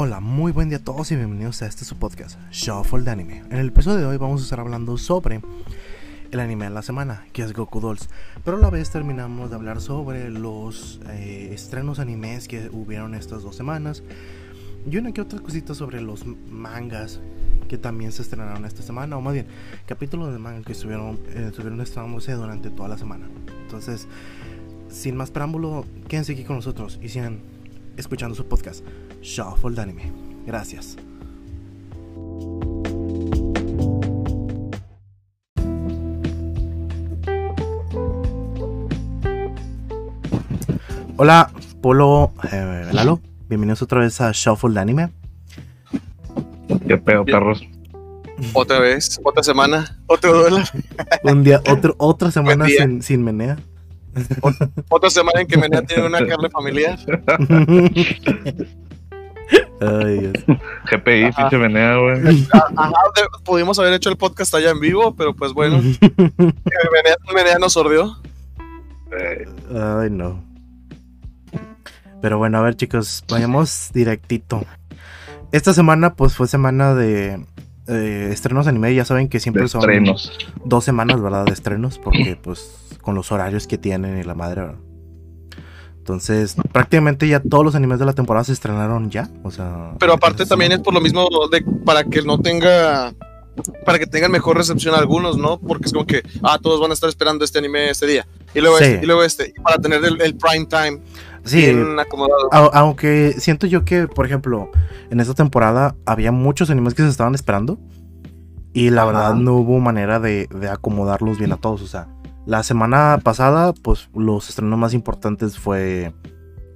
[0.00, 3.38] Hola, muy buen día a todos y bienvenidos a este su podcast, Shuffle de Anime.
[3.50, 5.40] En el episodio de hoy vamos a estar hablando sobre
[6.30, 8.08] el anime de la semana, que es Goku Dolls.
[8.44, 13.42] Pero a la vez terminamos de hablar sobre los eh, estrenos animes que hubieron estas
[13.42, 14.04] dos semanas.
[14.88, 17.18] Y una que otra cosita sobre los mangas
[17.66, 19.48] que también se estrenaron esta semana, o más bien,
[19.84, 23.28] capítulos de manga que estuvieron, eh, estuvieron estrenándose durante toda la semana.
[23.62, 24.06] Entonces,
[24.88, 27.57] sin más preámbulo, quédense aquí con nosotros y sigan
[27.98, 28.84] escuchando su podcast,
[29.20, 30.12] Shuffle de Anime.
[30.46, 30.96] Gracias.
[41.16, 41.50] Hola,
[41.82, 43.20] Polo, eh, Lalo.
[43.48, 45.10] Bienvenidos otra vez a Shuffle de Anime.
[46.86, 47.62] Qué pedo, perros.
[48.52, 50.68] Otra vez, otra semana, otro dólar.
[51.24, 53.58] Un día, otro, otra semana sin, sin menea.
[54.88, 56.98] Otra semana en que Menea tiene una carne familiar.
[59.80, 60.32] Ay, Dios.
[60.90, 62.46] GPI, pinche venea, güey.
[62.52, 65.76] Ajá, de- pudimos haber hecho el podcast allá en vivo, pero pues bueno,
[66.38, 68.16] Menea, Menea nos sordió.
[69.10, 70.44] Ay, no.
[72.20, 74.64] Pero bueno, a ver, chicos, vayamos directito.
[75.52, 77.46] Esta semana, pues fue semana de
[77.88, 78.94] eh, estrenos anime.
[78.94, 80.32] Ya saben que siempre de son estrenos.
[80.64, 81.44] dos semanas, ¿verdad?
[81.46, 82.70] De estrenos, porque pues
[83.02, 84.78] con los horarios que tienen y la madre, ¿verdad?
[85.98, 89.28] Entonces, prácticamente ya todos los animes de la temporada se estrenaron ya.
[89.42, 89.92] O sea.
[89.98, 93.12] Pero aparte esta también es por lo mismo de para que no tenga
[93.84, 95.58] para que tengan mejor recepción algunos, ¿no?
[95.58, 98.26] Porque es como que, ah, todos van a estar esperando este anime este día.
[98.54, 98.84] Y luego Sí.
[98.84, 101.00] este, y luego este, y para tener el, el prime time
[101.44, 102.50] Sí, bien acomodado.
[102.50, 104.70] au- aunque siento yo que, por ejemplo,
[105.10, 107.78] en esta temporada había muchos animes que se estaban esperando.
[108.74, 109.10] Y la Ajá.
[109.12, 111.82] verdad no hubo manera de, de acomodarlos bien a todos.
[111.82, 112.08] O sea,
[112.46, 116.12] la semana pasada, pues los estrenos más importantes fue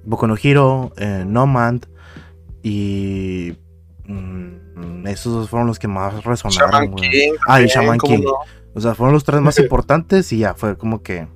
[0.05, 1.75] Boku no Hero, eh, Nomad
[2.63, 3.55] y.
[4.07, 6.71] mm, esos dos fueron los que más resonaron.
[6.71, 6.95] Shaman.
[6.95, 7.33] King.
[7.47, 8.23] Ah, y Shaman ¿cómo King.
[8.25, 8.33] no?
[8.75, 11.27] O sea, fueron los tres más importantes y ya fue como que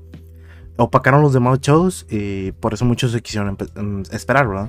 [0.78, 4.68] opacaron los demás shows y por eso muchos se quisieron em, esperar, ¿verdad?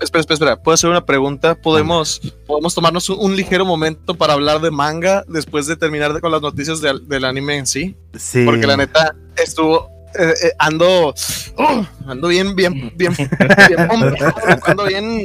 [0.00, 0.56] Espera, espera, espera.
[0.62, 1.54] ¿Puedo hacer una pregunta?
[1.54, 6.20] ¿Podemos, podemos tomarnos un, un ligero momento para hablar de manga después de terminar de-
[6.20, 7.96] con las noticias del- del anime en sí?
[8.18, 8.44] Sí.
[8.44, 9.88] Porque la neta estuvo.
[10.18, 11.14] eh, eh, ando.
[11.56, 13.14] oh, ando bien, bien, bien.
[13.16, 13.88] bien
[14.66, 15.22] ando bien.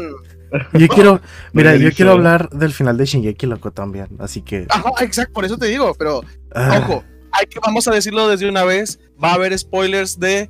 [0.73, 1.21] Yo quiero,
[1.53, 5.45] mira, yo quiero hablar del final de Shingeki loco también, así que Ajá, exacto, por
[5.45, 6.21] eso te digo, pero
[6.55, 8.99] ah, ojo, hay que, vamos a decirlo desde una vez.
[9.21, 10.49] Va a haber spoilers de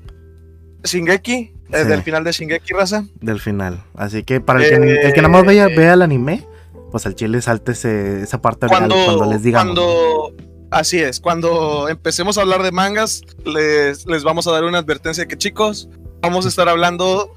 [0.83, 1.53] Shingeki, eh,
[1.83, 1.87] Sí.
[1.87, 3.05] del final de Shingeki, raza.
[3.21, 3.83] del final.
[3.95, 6.45] Así que para el que, Eh, el que nada más vea, vea el anime,
[6.91, 9.75] pues al chile salte ese- esa parte real cuando, cuando les digamos.
[9.75, 10.33] cuando-
[10.71, 15.27] así es, cuando empecemos a hablar de mangas, les, les vamos a dar una advertencia
[15.27, 15.89] que chicos,
[16.21, 17.33] vamos a estar hablando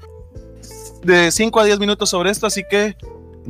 [1.03, 2.95] de 5 a 10 minutos sobre esto, así que.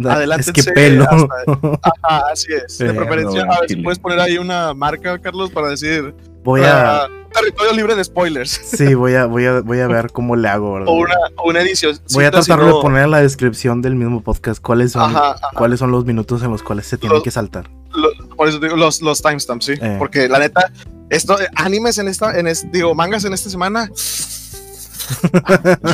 [0.09, 1.05] Adelante, Es que pelo.
[1.81, 2.77] ajá, así es.
[2.77, 7.03] De preferencia, a ver si puedes poner ahí una marca, Carlos, para decir voy a,
[7.03, 8.49] ah, territorio libre de spoilers.
[8.51, 10.89] sí, voy a, voy a, voy a ver cómo le hago, ¿verdad?
[10.89, 11.15] O una,
[11.45, 11.97] una edición.
[12.13, 15.47] Voy a tratar de poner en la descripción del mismo podcast cuáles son, Ajá, ajá.
[15.55, 17.69] cuáles son los minutos en los cuales se tienen Los- que saltar.
[17.93, 19.73] Lo- por eso digo los, los timestamps, sí.
[19.81, 19.95] Eh.
[19.99, 20.71] Porque la neta,
[21.09, 23.89] esto, eh, animes en esta, en es- digo, mangas en esta semana.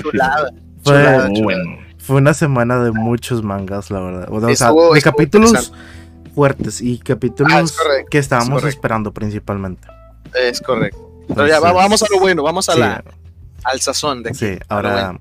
[0.01, 0.49] chulada.
[0.83, 1.63] Fue, Chulada, Muy chulada.
[1.63, 1.88] bueno.
[2.09, 4.27] Fue una semana de muchos mangas, la verdad.
[4.31, 5.71] O sea, Estuvo- de capítulos
[6.33, 9.87] fuertes y capítulos Ah, es correcto, que estábamos esperando principalmente.
[10.33, 10.99] Es correcto.
[11.27, 13.03] Pero ya vamos a lo bueno, vamos a sí, la,
[13.63, 14.39] al sazón de aquí.
[14.39, 15.19] Sí, ahora.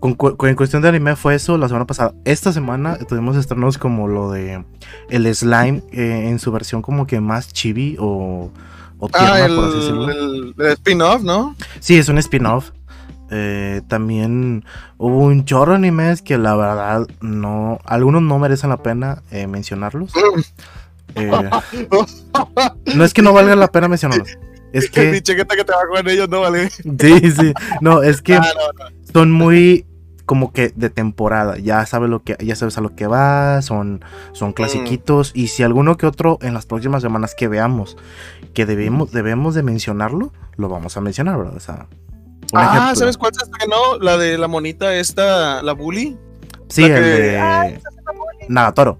[0.00, 0.16] Con,
[0.48, 2.12] en cuestión de anime fue eso la semana pasada.
[2.24, 4.64] Esta semana tuvimos estrenos como lo de
[5.08, 8.50] el slime eh, en su versión como que más chibi o,
[8.98, 10.10] o tierna, Ah, el, por así decirlo.
[10.10, 11.54] el- el spin-off, ¿no?
[11.80, 12.70] Sí, es un spin-off.
[13.30, 14.64] Eh, también
[14.98, 17.78] hubo un chorro de animes que la verdad no.
[17.84, 20.12] Algunos no merecen la pena eh, mencionarlos.
[21.18, 21.30] Eh,
[22.94, 24.36] no es que no valga la pena mencionarlos.
[24.74, 25.22] Es Que que.
[25.22, 26.68] chaqueta que te va con ellos, no vale.
[26.98, 27.54] Sí, sí.
[27.80, 28.90] No, es que Ah, no, no.
[29.14, 29.86] son muy
[30.26, 31.56] como que de temporada.
[31.56, 33.62] Ya sabes lo que, ya sabes a lo que va.
[33.62, 35.30] Son, son clasiquitos.
[35.34, 37.96] Y si alguno que otro en las próximas semanas que veamos
[38.52, 41.56] que debemos, debemos de mencionarlo, lo vamos a mencionar, ¿verdad?
[41.56, 41.86] O sea.
[42.52, 42.94] Ah, ejemplo.
[42.96, 43.98] ¿sabes cuál se estrenó?
[44.00, 46.16] La de la monita esta, la bully.
[46.68, 47.78] Sí, La el que- de Ay,
[48.48, 48.98] Nagatoro.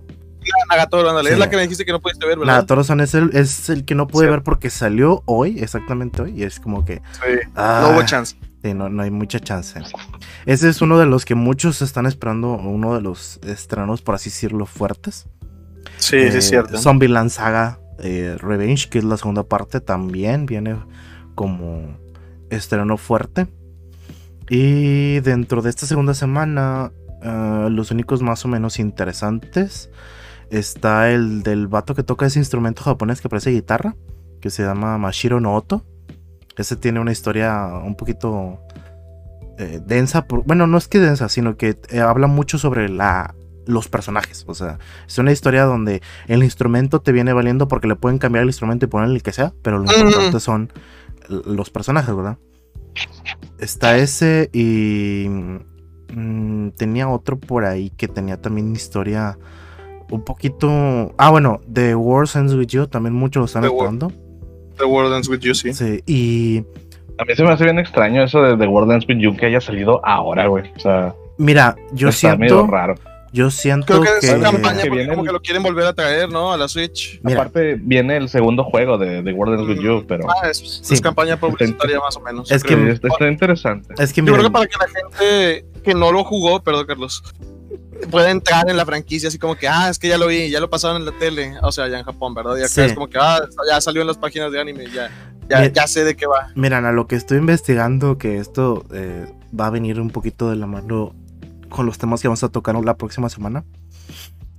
[0.68, 1.30] La Nagatoro, ándale.
[1.30, 1.32] Sí.
[1.34, 2.54] Es la que me dijiste que no pudiste ver, ¿verdad?
[2.54, 4.30] Nagatoro son es el, es el que no pude Sí.
[4.30, 6.32] ver porque salió hoy, exactamente hoy.
[6.40, 6.96] Y es como que.
[7.12, 7.48] Sí.
[7.56, 8.36] ah, No hubo chance.
[8.62, 9.80] sí, no, no hay mucha chance.
[10.44, 14.30] Ese es uno de los que muchos están esperando, uno de los estrenos, por así
[14.30, 15.26] decirlo, fuertes.
[15.98, 16.78] Sí, Eh, sí, es cierto.
[16.78, 20.76] Zombieland Saga eh, Revenge, que es la segunda parte, también viene
[21.34, 21.96] como
[22.50, 23.46] estreno fuerte.
[24.48, 29.90] Y dentro de esta segunda semana ah, los únicos más o menos interesantes.
[30.50, 33.96] Está el del vato que toca ese instrumento japonés que parece guitarra,
[34.40, 35.84] que se llama Mashiro no Oto.
[36.56, 38.60] Ese tiene una historia un poquito
[39.58, 40.26] eh, densa.
[40.26, 43.34] por- bueno, no es que densa, sino que eh, habla mucho sobre la,
[43.66, 44.44] los personajes.
[44.46, 44.78] O sea,
[45.08, 48.84] es una historia donde el instrumento te viene valiendo porque le pueden cambiar el instrumento
[48.86, 50.72] y ponerle el que sea, pero lo importante son
[51.28, 52.38] los personajes, ¿verdad?
[53.58, 59.38] Está ese y mm, tenía otro por ahí que tenía también una historia
[60.10, 61.14] un poquito...
[61.18, 64.12] Ah, bueno, The War Ends With You también muchos lo están The.
[64.78, 65.72] The World Ends With You, sí.
[65.72, 66.64] Sí, y
[67.18, 69.46] A mí se me hace bien extraño eso de The World Ends With You que
[69.46, 70.70] haya salido ahora, güey.
[70.76, 72.72] O sea, mira, yo está medio siento...
[72.72, 72.94] raro.
[73.36, 74.32] Yo siento Creo que que...
[74.32, 76.52] es campaña que porque viene como el- que lo quieren volver a traer, ¿no?
[76.52, 77.20] A la Switch.
[77.22, 77.40] Mira.
[77.40, 80.94] Aparte, viene el segundo juego de The World Ends With You, pero Ah, es, Sí.
[80.94, 82.50] es campaña publicitaria más o menos.
[82.50, 83.92] Es que- está, está interesante.
[84.02, 87.22] Es que Yo creo que para que la gente que no lo jugó, perdón Carlos,
[88.10, 90.60] pueda entrar en la franquicia así como que, ah, es que ya lo vi, ya
[90.60, 92.56] lo pasaron en la tele, o sea, ya en Japón, ¿verdad?
[92.56, 92.80] Y acá Sí.
[92.82, 93.40] es como que, ah,
[93.70, 95.10] ya salió en las páginas de anime, ya,
[95.48, 96.48] ya, ya sé de qué va.
[96.54, 99.26] miran, a lo que estoy investigando, que esto eh,
[99.58, 101.14] va a venir un poquito de la mano
[101.68, 103.64] con los temas que vamos a tocar la próxima semana.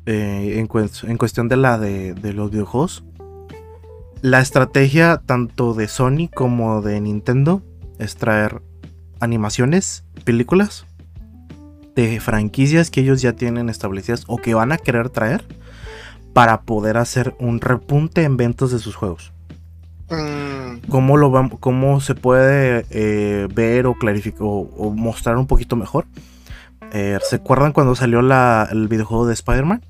[0.05, 3.03] eh, en, cues- en cuestión de la de, de los videojuegos.
[4.21, 7.61] La estrategia tanto de Sony como de Nintendo
[7.99, 8.61] es traer
[9.19, 10.85] animaciones, películas
[11.95, 15.43] de franquicias que ellos ya tienen establecidas o que van a querer traer
[16.33, 19.33] para poder hacer un repunte en ventas de sus juegos.
[20.09, 25.75] Mm, ¿Cómo, lo cómo se puede eh, ver o clarificar o, o mostrar un poquito
[25.75, 26.05] mejor?
[26.93, 29.81] Eh, ¿Se acuerdan cuando salió la- el videojuego de Spider-Man?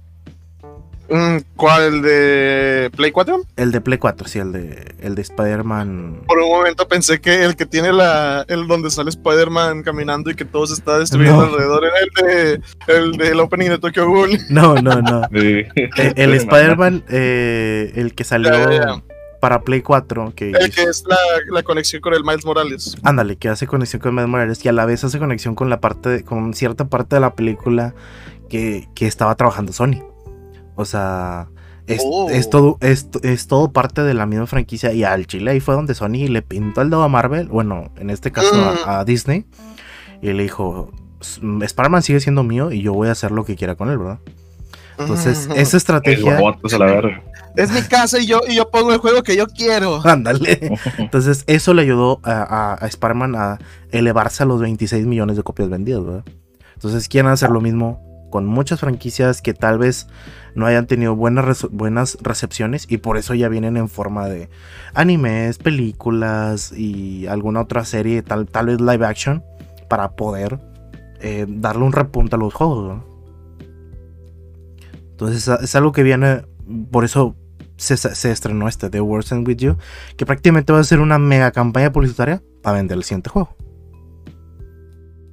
[1.10, 1.84] mm, ¿Cuál?
[1.84, 3.42] ¿El de Play 4?
[3.56, 6.24] El de Play 4, sí, el de, el de Spider-Man.
[6.28, 10.36] Por un momento pensé que el que tiene la, el donde sale Spider-Man caminando y
[10.36, 11.54] que todo se está destruyendo No.
[11.54, 12.62] alrededor era el de,
[12.94, 14.38] el del opening de Tokyo Ghoul.
[14.50, 15.22] No, no, no.
[15.34, 15.64] Sí.
[15.98, 19.04] Eh, el Spider-Man, eh, el que salió Ya, ya, ya.
[19.40, 21.18] Para Play 4, que, El que es la,
[21.52, 22.96] la conexión con el Miles Morales.
[23.04, 25.80] ándale, que hace conexión con Miles Morales y a la vez hace conexión con la
[25.80, 27.94] parte, de- con cierta parte de la película
[28.50, 30.02] que, que estaba trabajando Sony.
[30.76, 31.48] O sea,
[31.88, 32.30] es, Oh.
[32.30, 35.76] es todo, es, es todo parte de la misma franquicia y al Chile ahí fue
[35.76, 38.88] donde Sony le pintó el dedo a Marvel, bueno, en este caso Mm.
[38.90, 39.46] a, a Disney,
[40.22, 40.92] y le dijo,
[41.22, 43.98] "S- Spider-Man sigue siendo mío y yo voy a hacer lo que quiera con él,
[43.98, 44.20] ¿verdad?
[45.00, 46.38] Entonces, esa estrategia...
[46.38, 47.24] robots a la verga.
[47.56, 50.00] Es mi casa y yo, y yo pongo el juego que yo quiero.
[50.08, 50.78] Ándale.
[50.98, 53.60] Entonces, eso le ayudó a, a, a Spider-Man a
[53.92, 56.24] elevarse a los 26 millones de copias vendidas, ¿verdad?
[56.76, 60.08] Entonces, quieren hacer lo mismo con muchas franquicias que tal vez
[60.56, 64.50] no hayan tenido buenas, buenas recepciones y por eso ya vienen en forma de
[64.94, 69.44] animes, películas y alguna otra serie, tal, tal vez live action,
[69.88, 70.60] para poder
[71.22, 73.17] eh, darle un repunte a los juegos, ¿no?
[75.18, 76.44] Entonces, es, algo que viene,
[76.92, 77.36] por eso
[77.76, 79.78] se, se estrenó este The Worst End With You,
[80.16, 83.56] que prácticamente va a ser una mega campaña publicitaria para vender el siguiente juego.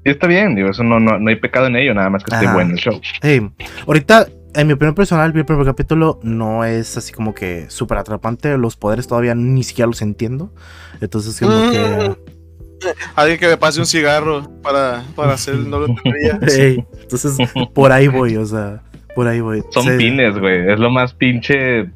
[0.06, 2.34] Y está bien, digo, eso no, no, no hay pecado en ello, nada más que
[2.34, 2.98] esté bueno el show.
[3.20, 3.46] Hey,
[3.86, 8.56] ahorita, en mi opinión personal, el primer capítulo no es así como que súper atrapante.
[8.56, 10.54] Los poderes todavía ni siquiera los entiendo.
[11.02, 12.16] Entonces, como que.
[13.14, 16.38] Alguien que me pase un cigarro para, para hacer no lo tendría.
[16.42, 17.36] Hey, entonces,
[17.74, 18.82] por ahí voy, o sea,
[19.14, 19.62] por ahí voy.
[19.70, 19.90] Son Sí.
[19.96, 20.70] pines, güey.
[20.70, 21.86] Es lo más pinche.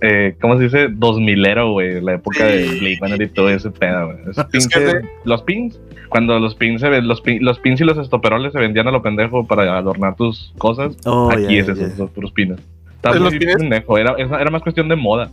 [0.00, 0.88] Eh, ¿Cómo se dice?
[0.90, 2.00] Dos milero, güey.
[2.00, 4.18] La época de Blade Runner y todo ese pedo, güey.
[4.30, 5.80] Es pinche- Los pins.
[6.08, 8.90] Cuando los pins, se ven, los, pin- los pins y los estoperoles se vendían a
[8.92, 10.96] lo pendejo para adornar tus cosas.
[11.04, 11.94] Oh, Aquí es ya, eso, ya.
[11.98, 12.58] los puros pines.
[13.02, 13.98] Pues los pines- pendejo.
[13.98, 15.30] Era, era era más cuestión de moda.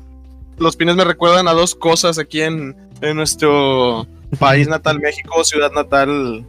[0.57, 4.07] Los pines me recuerdan a dos cosas aquí en, en nuestro
[4.39, 6.43] país natal, México, ciudad natal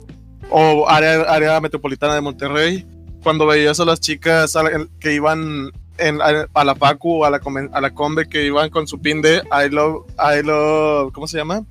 [0.50, 2.86] o área, área metropolitana de Monterrey.
[3.22, 7.24] Cuando veías a las chicas a la- que iban en, a, a la Pacu o
[7.24, 7.40] a la,
[7.72, 11.38] a la Combe que iban con su pin de I love, I love, ¿cómo se
[11.38, 11.62] llama?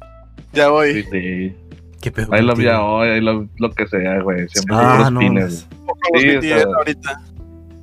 [0.53, 1.03] Ya voy.
[1.03, 1.55] Sí, sí.
[2.01, 4.47] Qué pedo I love ya hoy, I love lo que sea, güey.
[4.49, 5.19] Siempre son Ah, puros no.
[5.19, 5.67] pines.
[6.13, 7.21] los Sí, BTS ahorita.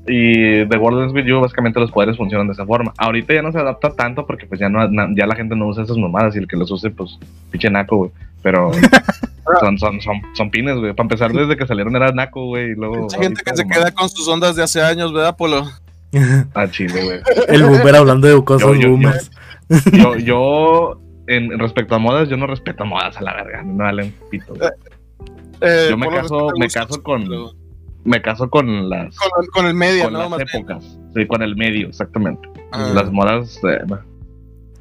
[0.06, 2.92] Y The World Ends With You, básicamente los poderes funcionan de esa forma.
[2.98, 4.80] Ahorita ya no se adapta tanto porque pues ya no
[5.14, 7.18] ya la gente no usa esas mamadas y el que los use, pues,
[7.50, 8.10] pinche naco, güey.
[8.42, 8.70] Pero
[9.60, 10.92] son, son, son, son pines, güey.
[10.94, 12.72] Para empezar, desde que salieron era naco, güey.
[12.72, 12.96] Y luego.
[12.96, 15.64] Mucha gente que se queda con sus ondas de hace años, ¿verdad, Polo?
[16.54, 17.20] Ah, chile, güey.
[17.48, 19.30] El boomer hablando de cosas Yo- yo- yo- boomers.
[19.92, 23.62] Yo, yo en, en respecto a modas, yo no respeto modas a la verga.
[23.62, 24.68] No me valen pito, güey.
[25.62, 27.26] Eh, Yo me caso- me caso con-
[28.04, 29.16] Me caso con las.
[29.16, 30.28] con, con el medio, Con ¿no?
[30.28, 30.98] las épocas.
[31.14, 32.46] Sí, con el medio, exactamente.
[32.72, 32.90] Ah.
[32.94, 33.58] Las modas.
[33.64, 33.78] eh,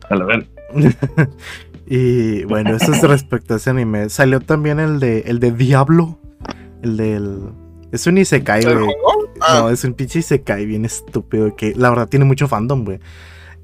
[0.09, 0.47] a la verga.
[1.93, 4.09] Y bueno, eso es respecto a ese anime.
[4.09, 6.17] Salió también el de el de Diablo.
[6.81, 7.49] El del
[7.91, 8.95] Es un Isekai, ¿El güey.
[9.41, 12.99] Ah, No, es un pinche Isekai bien estúpido que la verdad tiene mucho fandom, güey.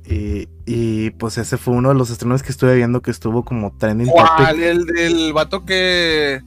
[0.06, 3.74] Y, y, pues ese fue uno de los estrenos que estuve viendo que estuvo como
[3.78, 4.62] trending ¿Cuál?
[4.62, 6.42] El del vato que.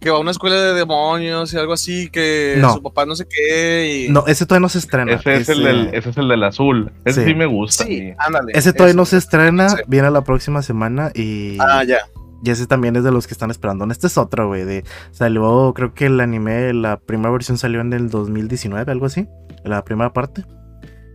[0.00, 2.72] Que va a una escuela de demonios y algo así, que No.
[2.74, 4.06] su papá no sé qué.
[4.08, 4.08] Y...
[4.10, 5.12] No, ese todavía no se estrena.
[5.12, 6.90] Ese es, el del, ese es el del azul.
[7.04, 7.28] Ese Sí.
[7.30, 7.84] sí, me gusta.
[7.84, 8.52] Sí, ándale.
[8.54, 9.10] Ese todavía no ese.
[9.10, 9.76] se estrena, Sí.
[9.86, 11.98] viene la próxima semana y, Ah, ya.
[12.42, 13.84] y ese también es de los que están esperando.
[13.92, 14.64] Este es otro, güey.
[14.64, 19.26] De, salió, creo que el anime, la primera versión salió en el 2019, algo así,
[19.64, 20.44] la primera parte.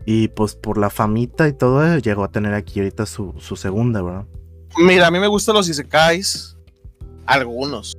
[0.05, 4.03] Y pues por la famita y todo, llegó a tener aquí ahorita su, su segunda,
[4.03, 4.25] ¿verdad?
[4.77, 6.55] Mira, a mí me gustan los isekais.
[7.25, 7.97] Algunos.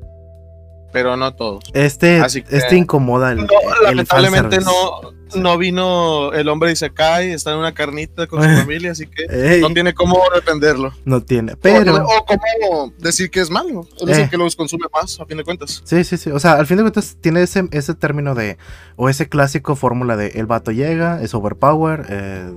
[0.97, 1.63] Pero no todos.
[1.75, 3.45] Este, Así que- este incomoda el, No,
[3.81, 8.49] el lamentablemente no, no vino el hombre de Isekai, está en una carnita con su
[8.63, 9.25] familia, así que
[9.57, 10.95] Ey, no tiene cómo defenderlo.
[11.05, 11.97] no tiene, pero...
[11.97, 13.87] O, o cómo decir que es malo.
[14.01, 14.23] Él es Eh.
[14.23, 15.83] el que los consume más, a fin de cuentas.
[15.85, 16.31] Sí, sí, sí.
[16.31, 18.57] O sea, al fin de cuentas tiene ese, ese término de.
[18.97, 22.07] O ese clásico fórmula de el vato llega, es overpower.
[22.09, 22.55] eh,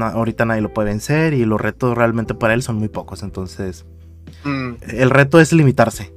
[0.00, 1.34] ahorita nadie lo puede vencer.
[1.34, 3.22] Y los retos realmente para él son muy pocos.
[3.22, 3.84] Entonces,
[4.42, 4.72] Mm.
[4.88, 6.12] el reto es limitarse.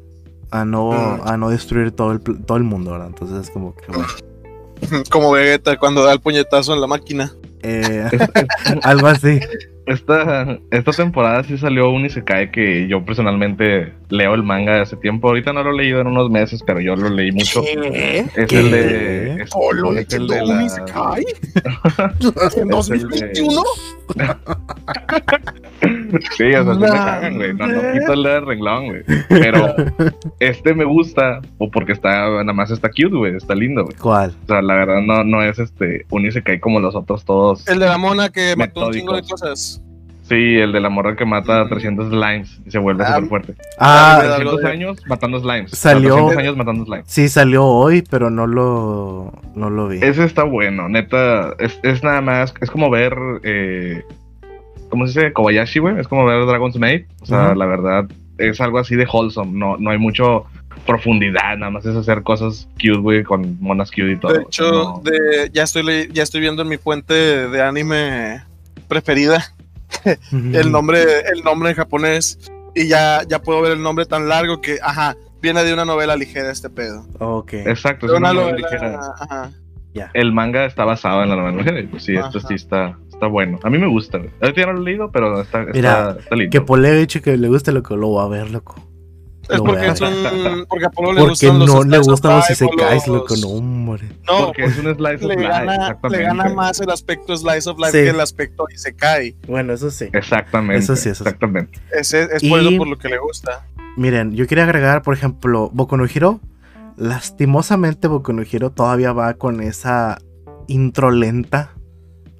[0.52, 1.28] A no, Mm.
[1.28, 3.08] a no destruir todo el, pl- todo el mundo, ¿verdad?
[3.08, 4.08] Entonces es como que bueno.
[5.10, 7.32] Como Vegeta cuando da el puñetazo en la máquina.
[7.64, 8.08] eh,
[8.84, 9.40] algo así.
[9.88, 14.98] Esta, esta temporada sí salió un Isekai que yo personalmente leo el manga de hace
[14.98, 15.30] tiempo.
[15.30, 17.62] Ahorita no lo he leído en unos meses, pero yo lo leí mucho.
[17.64, 18.26] ¿Qué?
[18.36, 18.60] Es ¿Qué?
[18.60, 19.44] el de.
[19.44, 21.26] Es, ¿Polo es el de un la- Isekai?
[22.20, 23.64] ¿En Es el de- 2021?
[26.38, 27.54] Sí, o sea, sí me cagan, güey.
[27.54, 29.04] No, no quito el de renglón, güey.
[29.30, 29.74] Pero
[30.40, 33.36] este me gusta, o porque está, nada más está cute, güey.
[33.36, 33.96] Está lindo, güey.
[33.98, 34.34] ¿Cuál?
[34.44, 37.68] O sea, la verdad no, no es este un Isekai como los otros todos.
[37.68, 39.42] El de la mona que mató un chingo de Metódicos.
[39.42, 39.82] cosas.
[40.24, 43.30] Sí, el de la morra que mata a 300 slimes y se vuelve Ah, súper
[43.30, 43.56] fuerte.
[43.80, 44.44] Ah, Dale, dale.
[44.44, 45.72] 300 de- años matando slimes.
[45.72, 47.06] Salió- 300 años matando slimes.
[47.08, 50.00] sí, salió hoy, pero no lo, no lo vi.
[50.02, 51.54] Ese está bueno, neta.
[51.60, 53.16] Es, es nada más, es como ver.
[53.44, 54.04] Eh,
[54.90, 55.34] ¿Cómo se dice?
[55.34, 56.00] Kobayashi, güey.
[56.00, 57.06] Es como ver Dragon's Maid.
[57.22, 58.06] O sea, la verdad,
[58.38, 59.52] es algo así de wholesome.
[59.58, 60.46] No, no hay mucho
[60.86, 64.34] profundidad, nada más es hacer cosas cute, güey, con monas cute y todo.
[64.34, 68.44] De hecho, no- de, ya, estoy le- ya estoy viendo en mi fuente de anime
[68.88, 69.44] preferida
[70.32, 71.04] el nombre,
[71.34, 72.40] el nombre en japonés.
[72.76, 76.16] Y ya, ya puedo ver el nombre tan largo que, ajá, viene de una novela
[76.16, 77.06] ligera este pedo.
[77.20, 77.54] Ok.
[77.54, 79.00] Exacto, es De una una novela novela, ligera.
[79.20, 79.52] ajá.
[80.14, 81.80] El manga está basado en la novela ligera.
[81.80, 83.60] y Pues sí, esto sí está, está bueno.
[83.64, 84.18] A mí me gusta.
[84.20, 84.30] güey.
[84.42, 86.52] Ahorita ya no lo he leído, pero está, está, Mira, está lindo.
[86.52, 88.76] Que Pole dicho que le guste lo que lo va a ver, loco.
[89.50, 90.66] Es porque es un.
[90.68, 93.18] Porque a Polo le Porque gustan los no le slice of gustan los isekais, los-
[93.18, 94.04] loco, no, hombre.
[94.28, 95.48] No, Porque es un slice of le life.
[95.48, 97.98] gana, le gana más el aspecto slice of life Sí.
[98.04, 99.38] que el aspecto isekai.
[99.48, 100.10] Bueno, eso sí.
[100.12, 100.84] Exactamente.
[100.84, 101.30] Eso sí, eso sí.
[101.30, 101.80] Exactamente.
[101.94, 103.66] Ese es por Y- eso por lo que le gusta.
[103.96, 106.42] Miren, yo quería agregar, por ejemplo, Boku no Hero.
[106.98, 110.18] Lastimosamente, Boku no Hero todavía va con esa
[110.68, 111.72] intro lenta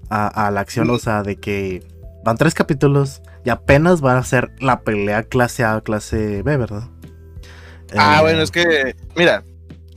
[0.10, 0.90] a, a la acción.
[0.90, 1.84] O sea, de que
[2.24, 6.84] van tres capítulos y apenas van a ser la pelea clase A, clase B, ¿verdad?
[7.98, 9.44] Ah, Eh, bueno, es que, mira,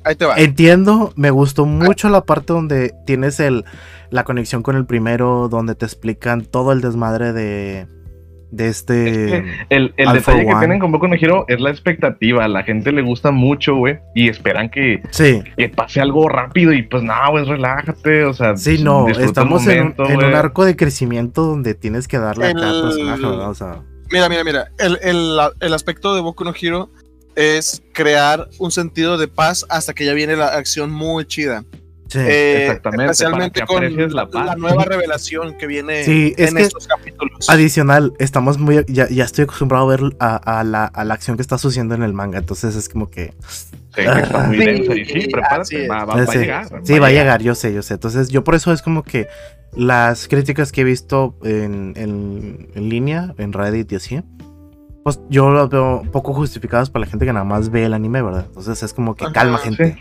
[0.05, 0.37] ahí te va.
[0.37, 3.65] Entiendo, me gustó mucho la parte donde tienes el,
[4.11, 7.89] la conexión con el primero, donde te explican todo el desmadre de,
[8.51, 9.39] de este...
[9.69, 12.45] El, el detalle que tienen con Boku no Hero es la expectativa.
[12.45, 13.99] A la gente le gusta mucho, güey.
[14.15, 16.73] Y esperan que, Sí, que pase algo rápido.
[16.73, 18.25] Y pues no, güey, relájate.
[18.25, 22.19] O sea, sí, no, estamos en, momento, en un arco de crecimiento donde tienes que
[22.19, 23.51] darle a cada El- personaje, ¿verdad?
[23.51, 24.69] O sea, Mira, mira, mira.
[24.79, 26.91] El, el, el aspecto de Boku no Hero
[27.37, 31.65] es crear un sentido de paz hasta que ya viene la acción muy chida.
[32.11, 32.19] Sí.
[32.21, 33.83] Eh, exactamente, Especialmente con
[34.45, 37.49] la nueva revelación que viene Sí, es en que- estos capítulos.
[37.49, 38.85] Adicional, estamos muy.
[38.89, 41.95] Ya, ya estoy acostumbrado a ver a, a la, a la acción que está sucediendo
[41.95, 42.39] en el manga.
[42.39, 43.33] Entonces es como que.
[43.49, 44.95] Sí, que está muy Sí, densa.
[44.95, 45.85] Y sí, así prepárate.
[45.85, 45.91] es.
[45.91, 46.67] Va, va, va a llegar.
[46.85, 47.95] sí, va a llegar, yo sé, yo sé.
[47.95, 49.27] Entonces, yo por eso es como que
[49.75, 54.21] las críticas que he visto en, en, en línea, en Reddit y así,
[55.05, 58.21] pues yo las veo poco justificadas para la gente que nada más ve el anime,
[58.23, 58.45] ¿verdad?
[58.49, 59.97] Entonces es como que Ajá, calma, gente.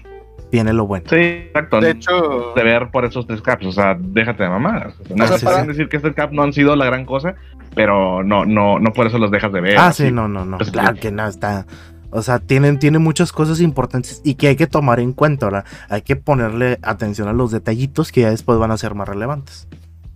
[0.50, 0.58] Sí.
[0.58, 1.06] Viene lo bueno.
[1.10, 1.80] Sí, exacto.
[1.80, 4.96] De hecho, de ver por esos tres caps, o sea, déjate de mamadas.
[5.16, 7.36] No se pueden decir que estos caps no han sido la gran cosa,
[7.76, 9.78] pero no, no, no por eso los dejas de ver.
[9.78, 10.06] Ah, así.
[10.06, 10.58] sí, no, no, no.
[10.58, 11.66] Pues, claro que no, está.
[12.12, 15.66] O sea, tienen, tienen muchas cosas importantes y que hay que tomar en cuenta, ¿verdad?
[15.90, 19.68] Hay que ponerle atención a los detallitos que ya después van a ser más relevantes.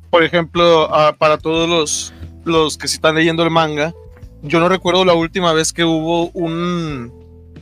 [0.09, 2.13] por ejemplo, ah, para todos los,
[2.45, 3.93] los que se están leyendo el manga,
[4.41, 7.11] yo no recuerdo la última vez que hubo un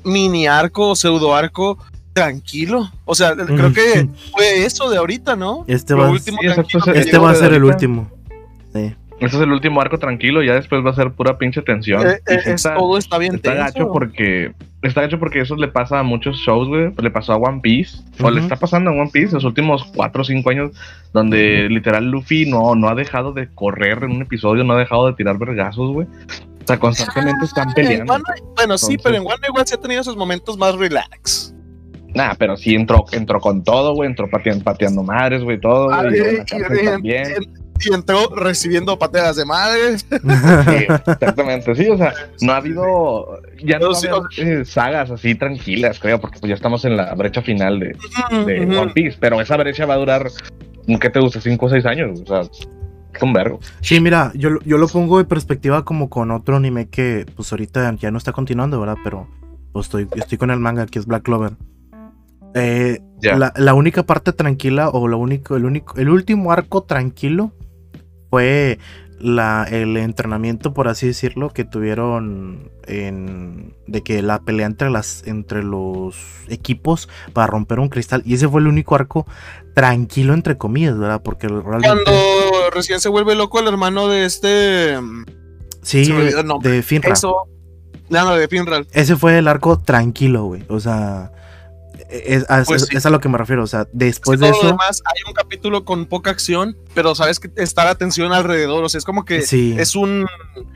[0.04, 1.78] mini arco o pseudo arco
[2.14, 2.90] tranquilo.
[3.06, 5.64] O sea, creo que fue eso de ahorita, ¿no?
[5.68, 6.48] Este va, último Sí,
[6.96, 7.76] este va a ser el ahorita.
[7.76, 8.12] último.
[8.74, 8.96] Sí.
[9.20, 12.08] Este es el último arco tranquilo, ya después va a ser pura pinche tensión.
[12.08, 13.64] Eh, eh, está- todo está bien Está tenso.
[13.66, 14.52] gacho porque
[14.82, 16.92] está gacho porque eso le pasa a muchos shows, güey.
[17.00, 20.24] Le pasó a One Piece o le está pasando a One Piece los últimos 4
[20.24, 20.72] o 5 años
[21.14, 25.06] donde literal Luffy no no ha dejado de correr en un episodio, no ha dejado
[25.06, 26.08] de tirar vergazos, güey.
[26.64, 28.18] O sea, constantemente están En peleando.
[28.56, 31.54] Bueno, sí, pero en One igual sí ha tenido sus momentos más relax.
[32.14, 36.04] Nah, pero sí entró entró con todo, güey, entró pateando, pateando madres, güey, todo, Ah,
[36.04, 36.16] güey.
[36.18, 37.24] y la y- y- también.
[37.42, 40.06] y- y entró recibiendo pateadas de madres.
[40.12, 45.34] Sí, exactamente, sí, o sea, no ha habido, ya no No, sí, eh, sagas así
[45.36, 47.96] tranquilas, creo, porque pues ya estamos en la brecha final de,
[48.46, 48.78] de.
[48.78, 50.28] One Piece, pero esa brecha va a durar,
[51.00, 51.42] ¿qué te gusta?
[51.42, 53.60] 5 o 6 años, o sea, es un vergo.
[53.82, 57.52] Sí, mira, yo, lo- yo lo pongo en perspectiva como con otro anime que pues
[57.52, 58.98] ahorita ya no está continuando, ¿verdad?
[59.04, 59.28] Pero
[59.72, 61.54] pues, estoy, estoy con el manga que es Black Clover.
[62.54, 67.54] Eh, la, la única parte tranquila o lo único, el único, el último arco tranquilo
[68.30, 68.80] fue
[69.20, 75.26] la, el entrenamiento, por así decirlo, que tuvieron en, de que la pelea entre las
[75.28, 76.16] entre los
[76.48, 79.28] equipos para romper un cristal y ese fue el único arco
[79.76, 81.22] tranquilo entre comillas, ¿verdad?
[81.24, 84.98] Porque realmente Cuando recién se vuelve loco el hermano de este.
[85.84, 86.12] sí
[86.62, 87.14] de Finra.
[87.14, 87.48] Eso.
[88.12, 88.88] No, no, de Finral.
[88.92, 90.66] Ese fue el arco tranquilo, güey.
[90.68, 91.32] O sea,
[92.10, 92.98] es, es- Pues es- sí.
[92.98, 93.64] es a lo que me refiero.
[93.64, 97.16] O sea, después todo de lo eso, demás, hay un capítulo con poca acción, pero
[97.16, 98.84] sabes que está la tensión alrededor.
[98.84, 100.26] O sea, es como que sí, es un.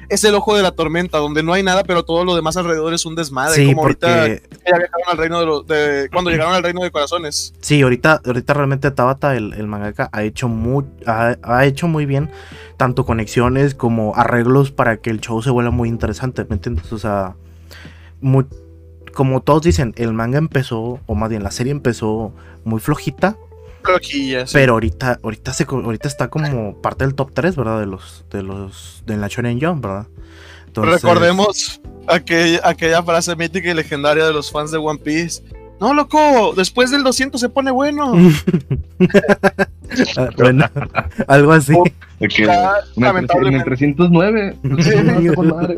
[0.10, 2.94] Es el ojo de la tormenta, donde no hay nada, pero todo lo demás alrededor
[2.94, 3.56] es un desmadre.
[3.56, 6.64] sí, como ahorita porque que ya viajaron al reino de, los de cuando llegaron al
[6.64, 7.54] reino de corazones.
[7.60, 12.06] sí, ahorita, ahorita realmente Tabata, el, el mangaka, ha hecho muy, ha, ha hecho muy
[12.06, 12.30] bien
[12.78, 16.92] tanto conexiones como arreglos para que el show se vuelva muy interesante, ¿me entiendes?
[16.94, 17.36] O sea,
[18.22, 18.46] muy-
[19.16, 23.38] como todos dicen, el manga empezó, o más bien la serie empezó muy flojita,
[23.84, 24.52] Flojillas.
[24.54, 27.80] pero ahorita, ahorita se, ahorita está como parte del top 3, ¿verdad?
[27.80, 30.08] De los, de los, de la Shonen Jump, ¿verdad?
[30.68, 35.42] Entonces- Recordemos aquella, aquella frase mítica y legendaria de los fans de One Piece.
[35.80, 38.14] No, loco, después del 200 se pone bueno.
[40.18, 40.66] Ah, bueno,
[41.28, 41.74] algo así.
[42.20, 43.48] Ya, en, el, lamentablemente.
[43.48, 45.76] en el 309, con madre.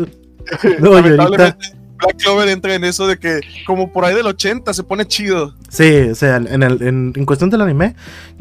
[0.80, 1.58] No, Lamentablemente,
[1.98, 5.54] Black Clover entra en eso de que, como por ahí del 80, se pone chido.
[5.70, 7.96] sí, o sea, en, el, en, en cuestión del anime,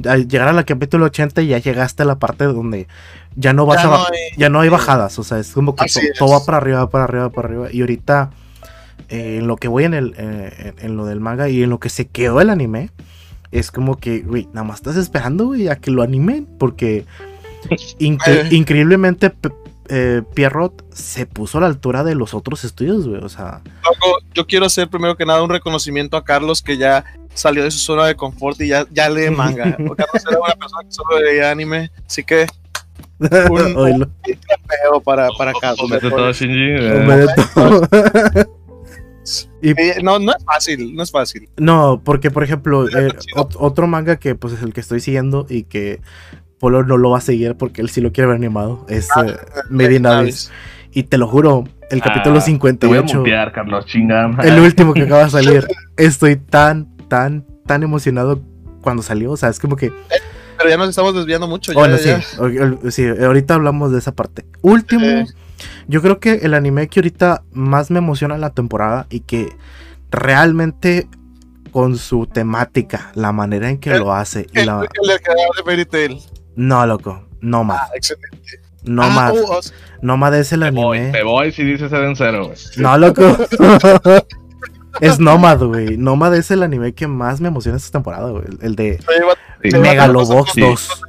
[0.06, 2.86] al llegar a la capítulo 80 ya llegaste a la parte donde
[3.34, 5.74] ya no vas Ya a no hay- ya no hay bajadas, o sea, es como
[5.74, 6.18] que Así to- es.
[6.18, 7.68] todo va para arriba, para arriba, para arriba.
[7.72, 8.30] Y ahorita,
[9.08, 11.70] eh, en lo que voy en, el, eh, en, en lo del manga y en
[11.70, 12.90] lo que se quedó el anime,
[13.52, 17.04] es como que, güey, nada más estás esperando, güey, a que lo animen, porque
[17.98, 18.54] incre- Eh.
[18.54, 19.32] increíblemente
[19.88, 23.62] eh, Pierrot se puso a la altura de los otros estudios, güey, o sea,
[24.34, 27.78] yo quiero hacer primero que nada un reconocimiento a Carlos que ya salió de su
[27.78, 29.76] zona de confort y ya, ya lee manga.
[29.86, 32.46] Porque Carlos era una persona que solo leía anime, así que
[33.18, 35.90] Un- feo para, para Carlos.
[39.60, 41.48] Y No, no es fácil, no es fácil.
[41.56, 45.64] No, porque por ejemplo, eh, otro manga que pues es el que estoy siguiendo y
[45.64, 46.00] que
[46.58, 49.24] Polo no lo va a seguir porque él sí lo quiere ver animado, es Ah,
[49.26, 49.36] eh,
[49.70, 50.50] Made in Abyss.
[50.92, 52.40] Y te lo juro, el capítulo ah, Te voy a
[53.02, 54.30] 58, mutear, Carlos, chinga.
[54.42, 55.66] el último que acaba de salir,
[55.98, 58.40] estoy tan, tan, tan emocionado
[58.80, 59.92] cuando salió, o sea, es como que,
[60.56, 61.72] Pero ya nos estamos desviando mucho.
[61.72, 62.22] ya, bueno, ya.
[62.22, 64.46] sí, sí, ahorita hablamos de esa parte.
[64.62, 65.26] Último, Eh.
[65.88, 69.50] yo creo que el anime que ahorita más me emociona en la temporada y que
[70.10, 71.08] realmente
[71.72, 74.80] con su temática, la manera en que El- lo hace y El, la...
[75.02, 76.18] el del creador de Fairy Tail.
[76.56, 78.60] No, loco, no más, Ah, excelente.
[78.82, 79.60] no Ah, más, oh,
[80.02, 81.12] no más es el Te voy, anime.
[81.12, 82.58] te voy si dices Eden Zero, güey.
[82.78, 83.22] No, loco.
[85.00, 85.96] es Nomad, güey.
[85.96, 88.44] Nomad es el anime que más me emociona esta temporada, güey.
[88.62, 88.98] El- de
[89.64, 89.76] Sí.
[89.78, 90.60] Megalobox Sí.
[90.60, 91.02] 2.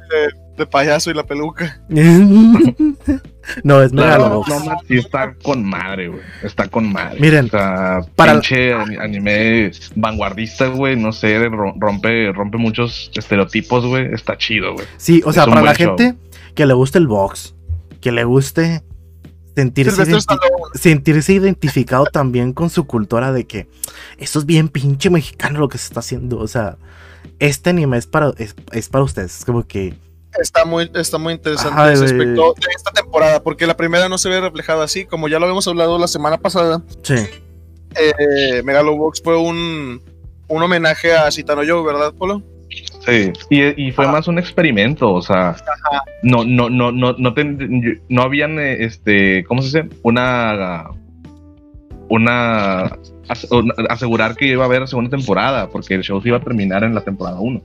[0.58, 1.80] De, payaso y la peluca.
[3.62, 4.48] no, es Megalobox.
[4.48, 6.20] no, no, sí está con madre, güey.
[6.42, 7.18] Está con madre.
[7.20, 10.96] Miren, o sea, para- pinche ani- anime vanguardista, güey.
[10.96, 14.12] No sé, ro- rompe, rompe muchos estereotipos, güey.
[14.12, 14.86] Está chido, güey.
[14.96, 15.96] Sí, o sea, para la show.
[15.96, 16.16] gente
[16.54, 17.54] que le guste el box,
[18.00, 18.82] que le guste
[19.56, 20.26] sentirse, identi-
[20.74, 23.66] sentirse identificado también con su cultura de que
[24.18, 26.38] eso es bien pinche mexicano lo que se está haciendo.
[26.38, 26.76] O sea,
[27.38, 29.38] este anime es para, es, es para ustedes.
[29.38, 29.94] Es como que.
[30.40, 34.18] Está muy, está muy interesante Ay, ese aspecto de esta temporada, porque la primera no
[34.18, 36.82] se ve reflejada así, como ya lo habíamos hablado la semana pasada.
[37.02, 37.14] Sí.
[37.96, 40.00] Eh, Megalobox fue un,
[40.48, 42.42] un homenaje a Citano Joe, ¿verdad, Polo?
[43.04, 43.32] Sí.
[43.50, 44.12] Y, y fue Ah.
[44.12, 45.56] más un experimento, o sea.
[46.22, 49.96] No, no, no, no, no, ten- no habían, este, ¿cómo se dice?
[50.02, 50.84] Una.
[52.10, 52.84] Una.
[53.28, 56.40] as- una- asegurar que iba a haber segunda temporada, porque el show se iba a
[56.40, 57.60] terminar en la temporada 1.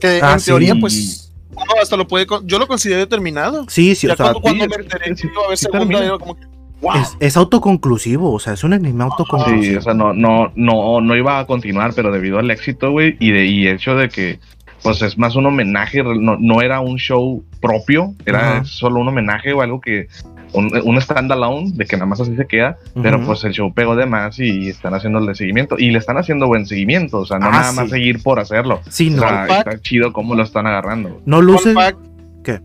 [0.00, 0.46] Que Ah, en sí.
[0.46, 1.19] teoría, pues,
[1.52, 2.26] No, hasta lo puede.
[2.44, 3.66] Yo lo consideré terminado.
[3.68, 5.56] Sí, sí, ya o sea, cuando, cuando sí, me es- enteré sí, iba a haber
[5.58, 6.04] sí segunda, termina.
[6.06, 6.46] era como que.
[6.80, 6.92] ¡Wow!
[6.96, 9.62] es, es autoconclusivo, o sea, es un anime autoconclusivo.
[9.62, 13.16] Sí, o sea, no, no, no, no iba a continuar, pero debido al éxito, güey,
[13.20, 14.40] y de, y el hecho de que,
[14.82, 18.64] pues es más un homenaje, no, no era un show propio, era Ajá.
[18.64, 20.08] solo un homenaje o algo que,
[20.52, 23.96] un, un standalone, de que nada más así se queda, pero pues el show pegó
[23.96, 27.46] de más y están haciéndole seguimiento, y le están haciendo buen seguimiento, o sea, no
[27.46, 27.76] Ah, nada sí.
[27.76, 28.80] más seguir por hacerlo.
[28.88, 29.68] Sí, O no, sea, Fun fact.
[29.68, 31.20] está chido cómo lo están agarrando.
[31.26, 31.72] no luce.
[31.72, 31.98] Fun fact,
[32.44, 32.60] ¿Qué?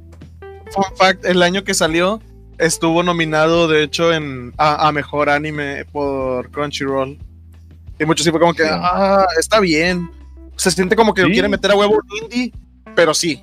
[0.72, 2.22] Fun fact, el año que salió
[2.58, 7.18] estuvo nominado, de hecho, en a, a mejor anime por Crunchyroll.
[8.00, 8.70] Y muchos sí fue como que, Sí.
[8.72, 10.10] ah, está bien.
[10.58, 11.32] Se siente como que Sí.
[11.32, 12.54] quiere meter a huevo un indie,
[12.96, 13.42] pero sí.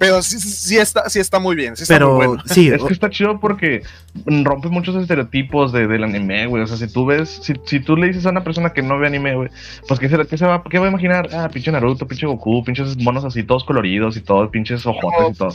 [0.00, 1.76] Pero sí, sí está, sí está muy bien.
[1.76, 2.42] Sí está Pero muy bueno.
[2.46, 3.82] sí, Es que está chido porque
[4.24, 6.62] rompe muchos estereotipos de, del anime, güey.
[6.62, 8.98] O sea, si tú ves, si, si tú le dices a una persona que no
[8.98, 9.50] ve anime, güey,
[9.86, 11.28] pues ¿qué se, qué se va, qué va a imaginar?
[11.34, 15.38] Ah, pinche Naruto, pinche Goku, pinches monos así todos coloridos y todos, pinches ojotes y
[15.38, 15.54] todo.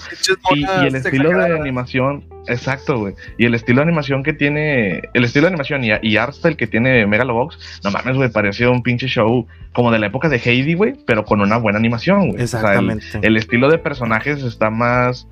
[0.53, 3.13] Y, el estilo de animación, exacto, güey.
[3.37, 6.55] Y el estilo de animación que tiene, el estilo de animación y, y art style
[6.57, 10.37] que tiene Megalobox, no mames, güey, pareció un pinche show como de la época de
[10.43, 12.43] Heidi, güey, pero con una buena animación, güey.
[12.43, 13.05] O sea, el- exactamente.
[13.21, 15.27] el estilo de personajes está más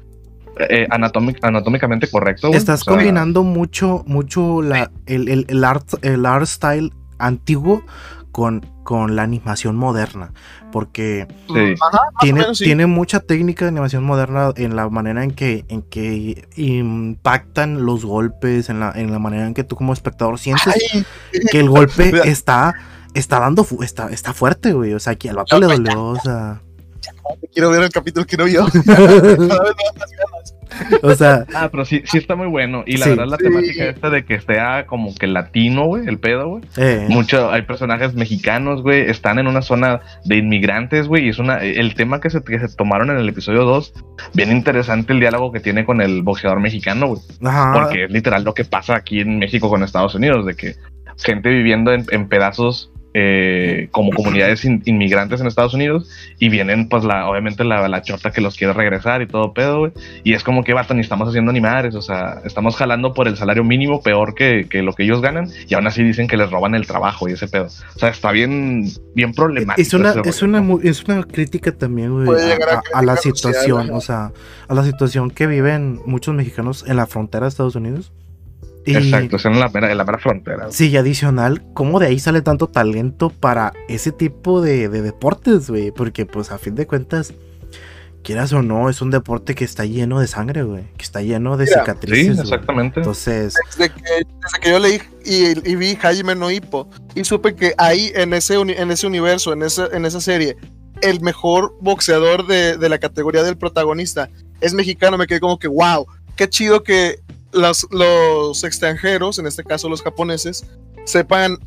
[0.69, 2.49] eh, anatómic- anatómicamente correcto.
[2.49, 2.57] güey.
[2.57, 7.83] Estás O sea, combinando mucho, mucho la, el, el, el art, el art style antiguo
[8.31, 10.31] con, con la animación moderna.
[10.71, 11.75] Porque Sí.
[12.19, 12.63] Tiene, menos, sí.
[12.65, 18.05] tiene mucha técnica de animación moderna en la manera en que, en que impactan los
[18.05, 21.05] golpes, en la, en la manera en que tú como espectador sientes Ay,
[21.51, 22.73] que el golpe está,
[23.13, 24.93] está dando, fu- está, está fuerte, güey.
[24.93, 26.61] O sea, que al vato le dolió, o sea.
[27.53, 28.65] quiero ver el capítulo que no vio.
[28.85, 30.55] Cada vez me dan más ganas.
[31.01, 32.83] O sea, Ah, pero sí, sí está muy bueno.
[32.85, 33.09] Y la Sí.
[33.11, 33.43] verdad, la Sí.
[33.43, 36.63] temática esta de que esté ah, como que latino, güey, el pedo, güey.
[36.77, 41.39] eh, Mucho, hay personajes mexicanos, güey, están en una zona de inmigrantes, güey, y es
[41.39, 43.93] una, el tema que se, que se tomaron en el episodio 2,
[44.33, 47.73] bien interesante el diálogo que tiene con el boxeador mexicano, güey, ajá.
[47.73, 50.75] porque es literal lo que pasa aquí en México con Estados Unidos, de que
[51.17, 56.89] gente viviendo en, en pedazos eh, como comunidades in- inmigrantes en Estados Unidos y vienen
[56.89, 59.91] pues la obviamente la, la chota que los quiere regresar y todo pedo, güey.
[60.23, 63.37] Y es como que, vato, ni estamos haciendo animales, o sea, estamos jalando por el
[63.37, 66.49] salario mínimo peor que, que lo que ellos ganan y aún así dicen que les
[66.49, 67.65] roban el trabajo y ese pedo.
[67.95, 69.81] O sea, está bien, bien problemático.
[69.81, 74.31] Es una, es, una, es una crítica también, güey, a, a la situación, o sea,
[74.67, 78.11] a la situación que viven muchos mexicanos en la frontera de Estados Unidos.
[78.85, 80.67] Y, Exacto, es en la mera, en la mera frontera.
[80.71, 85.69] Sí, y adicional, ¿cómo de ahí sale tanto talento para ese tipo de, de deportes,
[85.69, 85.91] güey?
[85.91, 87.33] Porque, pues, a fin de cuentas,
[88.23, 90.83] quieras o no, es un deporte que está lleno de sangre, güey.
[90.97, 92.35] Que está lleno de Mira, Sí, cicatrices.
[92.35, 92.41] güey.
[92.41, 92.99] exactamente.
[92.99, 97.55] Entonces, Desde que, desde que yo leí y, y vi Jaime no Hippo y supe
[97.55, 100.57] que ahí en ese, uni- en ese universo, en esa, en esa serie,
[101.01, 104.29] el mejor boxeador de, de la categoría del protagonista
[104.61, 106.05] es mexicano, me quedé como que, wow,
[106.37, 107.19] qué chido que
[107.53, 110.65] los, los extranjeros, en este caso los japoneses,
[111.05, 111.57] sepan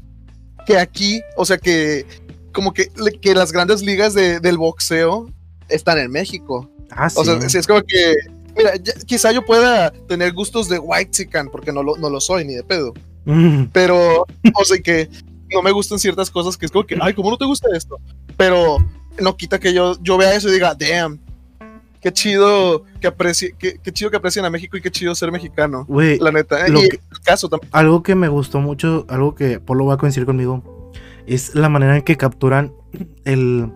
[0.67, 2.05] que aquí, o sea que
[2.53, 2.89] como que,
[3.21, 5.31] que las grandes ligas de- del boxeo
[5.69, 6.71] están en México.
[6.91, 7.17] ah, sí.
[7.19, 8.15] O sea, es como que,
[8.57, 12.21] mira, ya- quizá yo pueda tener gustos de white chican, porque no lo, no lo
[12.21, 12.95] soy ni de pedo.
[13.27, 15.09] Mm, Pero, o sea, que
[15.53, 17.99] no me gustan ciertas cosas que es como que, ay, ¿cómo no te gusta esto?
[18.37, 18.79] Pero
[19.21, 21.21] no quita que yo, yo vea eso y diga, damn,
[22.07, 25.33] qué chido que aprecie, qué, qué chido que aprecien a México y qué chido ser
[25.33, 25.85] mexicano.
[26.21, 26.69] La neta.
[26.69, 27.69] Lo y que- el caso también.
[27.73, 30.93] algo que me gustó mucho, algo que Polo va a coincidir conmigo,
[31.27, 32.73] es la manera en que capturan
[33.25, 33.73] el,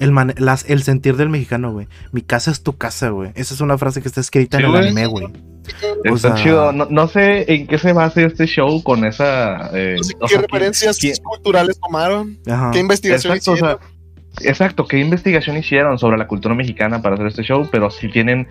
[0.00, 1.86] el, man- las- el sentir del mexicano, güey.
[2.10, 3.30] Mi casa es tu casa, güey.
[3.36, 5.26] Esa es una frase que está escrita Sí, en el anime, güey.
[6.02, 6.72] Está o sea- chido.
[6.72, 9.70] No, no sé en qué se basa este show con esa.
[9.72, 12.40] eh, No sé o ¿Qué sea, referencias ¿quién- culturales tomaron?
[12.50, 12.70] Ajá.
[12.72, 13.78] ¿Qué investigación Exacto, o hicieron?
[13.78, 13.88] sea,
[14.42, 18.46] exacto, qué investigación hicieron sobre la cultura mexicana para hacer este show, pero sí tienen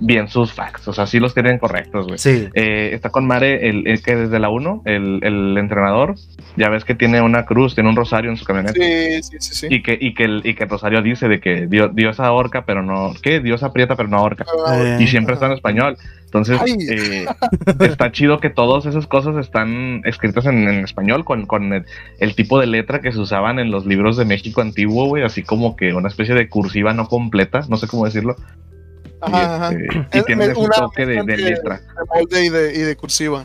[0.00, 2.18] bien sus facts, o sea, sí los tienen correctos, güey.
[2.18, 2.48] Sí.
[2.54, 6.14] Eh, está con Mare, el, el que desde la 1, el, el entrenador,
[6.56, 8.74] ya ves que tiene una cruz, tiene un rosario en su camioneta.
[8.74, 9.66] Sí, sí, sí, sí.
[9.70, 12.64] Y que, y, que el, y que el rosario dice de que Dios, Dios ahorca,
[12.64, 13.12] pero no.
[13.22, 13.40] ¿Qué?
[13.40, 14.44] Dios aprieta, pero no ahorca.
[14.72, 15.96] Eh, Y siempre está en español.
[16.34, 17.26] Entonces, eh,
[17.80, 21.84] está chido que todas esas cosas están escritas en, en español con, con el,
[22.20, 25.42] el tipo de letra que se usaban en los libros de México antiguo, güey, así
[25.42, 28.34] como que una especie de cursiva no completa, no sé cómo decirlo.
[28.38, 29.72] Y, Ajá, ajá.
[29.72, 31.82] este, y Es- tiene una toque de, letra.
[32.30, 33.44] De y de, y de cursiva.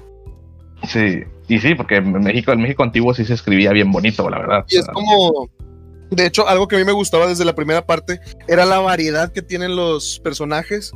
[0.88, 4.40] Sí, y sí, porque en México, el México antiguo sí se escribía bien bonito, la
[4.40, 4.66] verdad.
[4.70, 5.50] Y es como.
[6.10, 9.34] De hecho, algo que a mí me gustaba desde la primera parte era la variedad
[9.34, 10.94] que tienen los personajes.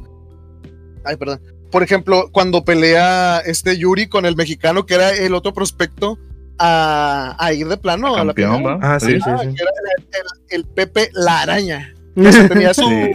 [1.03, 1.41] Ay, perdón.
[1.71, 6.17] Por ejemplo, cuando pelea este Yuri con el mexicano, que era el otro prospecto
[6.59, 8.65] a, a ir de plano a la campeón.
[8.65, 8.79] ¿va?
[8.81, 9.21] Ah, sí, sí, sí.
[9.55, 11.93] que era el, el- el Pepe la araña.
[12.15, 13.13] Tenía su, Sí.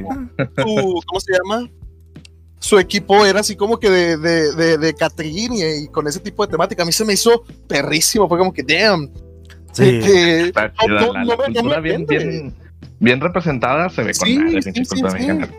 [0.57, 1.69] su- ¿cómo se llama?
[2.59, 6.19] Su equipo era así como que de, de, de, de catering y, y con ese
[6.21, 6.83] tipo de temática.
[6.83, 8.27] A mí se me hizo perrísimo.
[8.29, 9.11] Fue como que, damn.
[9.73, 10.01] Sí.
[10.01, 12.19] que- Está no, no, la, no la me- no me cultura bien, ofende.
[12.27, 12.55] bien,
[13.01, 14.81] bien representada se ve con Sí, madre, sí, sí.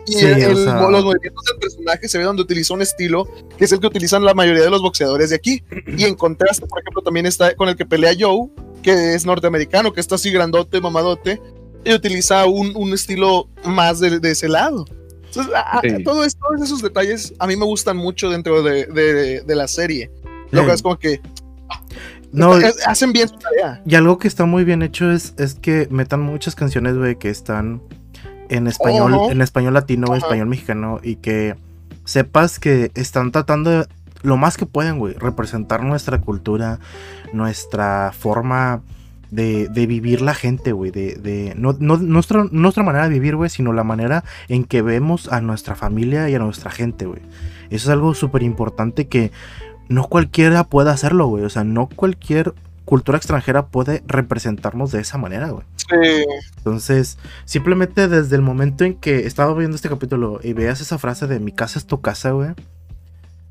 [0.06, 3.28] Y Sí, el- o sea- los movimientos del personaje se ve donde utiliza un estilo
[3.56, 5.62] que es el que utilizan la mayoría de los boxeadores de aquí.
[5.96, 8.48] Y en contraste, por ejemplo, también está con el que pelea Joe,
[8.82, 11.40] que es norteamericano, que está así grandote, mamadote,
[11.84, 14.84] y utiliza un, un estilo más de, de ese lado.
[15.26, 19.40] Entonces, a- todo esto, todos esos detalles a mí me gustan mucho dentro de, de-
[19.42, 20.10] de la serie.
[20.50, 21.20] Lo que es como que
[22.32, 23.82] No, es- hacen bien su tarea.
[23.86, 27.30] y algo que está muy bien hecho es, es que metan muchas canciones, güey, que
[27.30, 27.80] están
[28.48, 30.16] en español, en español latino, Ajá.
[30.18, 31.54] español mexicano, y que
[32.04, 33.86] sepas que están tratando de,
[34.22, 36.80] lo más que pueden, güey, representar nuestra cultura,
[37.32, 38.82] nuestra forma
[39.30, 43.36] de, de vivir la gente, güey, de, de no, no- nuestra, nuestra manera de vivir,
[43.36, 47.20] güey, sino la manera en que vemos a nuestra familia y a nuestra gente, güey.
[47.70, 49.30] Eso es algo súper importante que
[49.88, 51.44] no cualquiera puede hacerlo, güey.
[51.44, 55.64] O sea, no cualquier cultura extranjera puede representarnos de esa manera, güey.
[55.76, 56.24] Sí.
[56.56, 61.26] Entonces, simplemente desde el momento en que estaba viendo este capítulo y veas esa frase
[61.26, 62.50] de mi casa es tu casa, güey,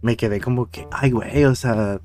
[0.02, 2.00] me quedé como que, ay, güey, o sea,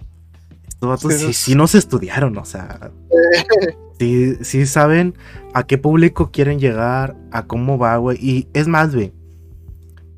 [0.68, 2.90] estos vatos Sí, sí, sí nos estudiaron, o sea,
[3.98, 5.14] sí, sí saben
[5.54, 8.18] a qué público quieren llegar, a cómo va, güey.
[8.20, 9.12] Y es más, güey,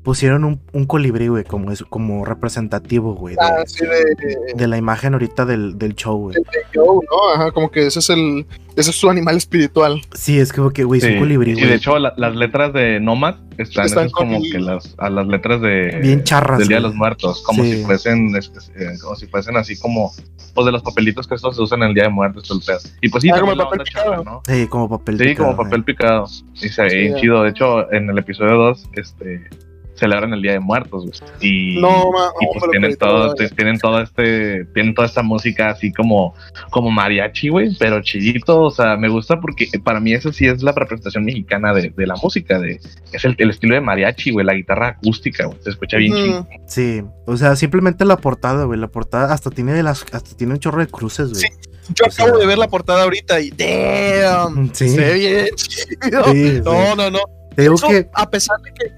[0.05, 4.67] pusieron un, un colibrí, güey, como, es, como representativo, güey, de, Ah, sí, de, de
[4.67, 6.35] la imagen ahorita del, del show, güey.
[6.35, 6.41] de
[6.73, 7.33] Joe, ¿no?
[7.33, 8.45] Ajá, como que ese es el,
[8.77, 10.01] ese es su animal espiritual.
[10.13, 11.67] Sí, es como que, güey, es Sí, un colibrí, y güey.
[11.67, 15.99] de hecho la- las letras de Nomad están, como que las, a las letras de
[16.01, 17.73] Bien charras, del Día de los Muertos, como Sí.
[17.77, 20.11] si fuesen es- es- eh, como si fuesen así como
[20.53, 22.63] pues de los papelitos que estos se usan en el Día de Muertos, todo el
[22.63, 22.77] pedo.
[23.01, 24.23] Y pues sí, Ah, como papel picado.
[24.23, 24.41] ¿no?
[24.47, 26.25] Sí, como papel Sí, picado, como papel picado.
[26.53, 27.43] Y se ve Sí, chido.
[27.43, 29.49] De hecho, en el episodio 2, este
[29.95, 31.31] celebran el Día de Muertos, güey.
[31.41, 35.91] Y, No, ma- y pues tienen todo, tienen todo este, tienen toda esta música así
[35.93, 36.33] como,
[36.69, 40.61] como mariachi, güey, pero chillito, o sea, me gusta porque para mí eso sí es
[40.63, 42.79] la representación mexicana de, de la música, de,
[43.11, 46.23] es el, el estilo de mariachi, güey, la guitarra acústica, güey, se escucha bien Ujú.
[46.23, 46.47] chido.
[46.67, 48.79] Sí, o sea, simplemente la portada, güey.
[48.79, 51.41] La portada hasta tiene de las, hasta tiene un chorro de cruces, güey.
[51.41, 51.47] Sí.
[51.95, 54.89] Yo O sea- acabo de ver la portada ahorita y damn, Sí.
[54.89, 56.23] se ve bien chido.
[56.31, 56.61] Sí, sí.
[56.63, 57.19] No, no, no.
[57.55, 58.91] Te digo Eso, que a pesar de que,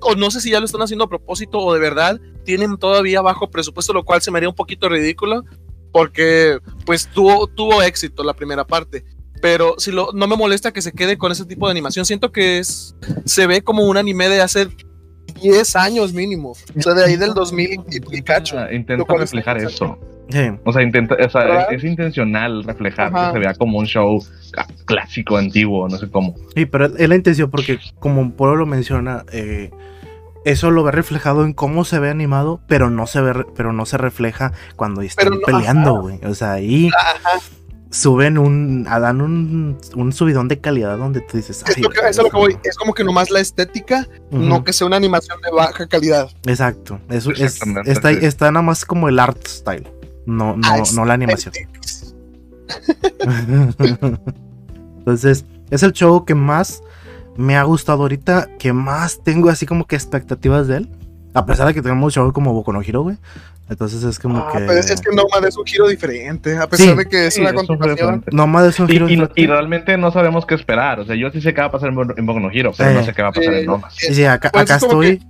[0.00, 3.20] o no sé si ya lo están haciendo a propósito o de verdad, tienen todavía
[3.22, 5.44] bajo presupuesto, lo cual se me haría un poquito ridículo,
[5.92, 9.04] porque pues tuvo, tuvo éxito la primera parte.
[9.40, 12.06] Pero si lo, no me molesta que se quede con ese tipo de animación.
[12.06, 14.68] Siento que es se ve como un anime de hace
[15.42, 16.52] 10 años mínimo.
[16.76, 18.58] O sea, de ahí del 2000 y, y cacho.
[18.58, 19.98] Ah, Intenta reflejar eso.
[20.28, 23.28] Sí, O sea, intenta, o sea, es, es intencional reflejar Ajá.
[23.28, 24.24] que se vea como un show
[24.84, 26.34] clásico, antiguo, no sé cómo.
[26.54, 29.70] sí, pero es la intención porque como Polo lo menciona, eh,
[30.44, 33.84] eso lo ve reflejado en cómo se ve animado, pero no se ve, pero no
[33.86, 36.20] se refleja cuando están no, peleando, güey.
[36.24, 36.88] O sea, ahí
[37.90, 41.88] suben un, a dan un, un subidón de calidad donde tú dices, Es "Ay, lo
[41.90, 42.56] que, eso es lo que voy.
[42.64, 44.42] Es como que nomás la estética, ujú".
[44.42, 46.28] no que sea una animación de baja calidad.
[46.46, 47.00] Exacto.
[47.08, 48.18] Eso es, Exactamente, está, sí.
[48.22, 49.88] está nada más como el art style.
[50.26, 51.54] No, no, no la animación.
[54.98, 56.82] Entonces, es el show que más
[57.36, 60.88] me ha gustado ahorita, que más tengo así como que expectativas de él.
[61.34, 63.16] A pesar de que tenemos show como Boku no Hero, güey.
[63.68, 64.60] Entonces es como Ah, que.
[64.60, 66.94] pero es que Nomad es un giro diferente, a pesar Sí.
[66.96, 67.96] de que es Sí, una un continuación.
[67.96, 68.30] diferente.
[68.32, 69.06] No más es un giro.
[69.06, 69.40] y- diferente.
[69.40, 71.00] y realmente no sabemos qué esperar.
[71.00, 72.72] O sea, yo sí sé qué va a pasar en, Bo- en Boku no Hero,
[72.76, 72.94] pero Eh.
[72.94, 73.92] no sé qué va a pasar Eh, en Nomas.
[73.96, 75.26] Sí, sí, acá, Pues acá es como estoy.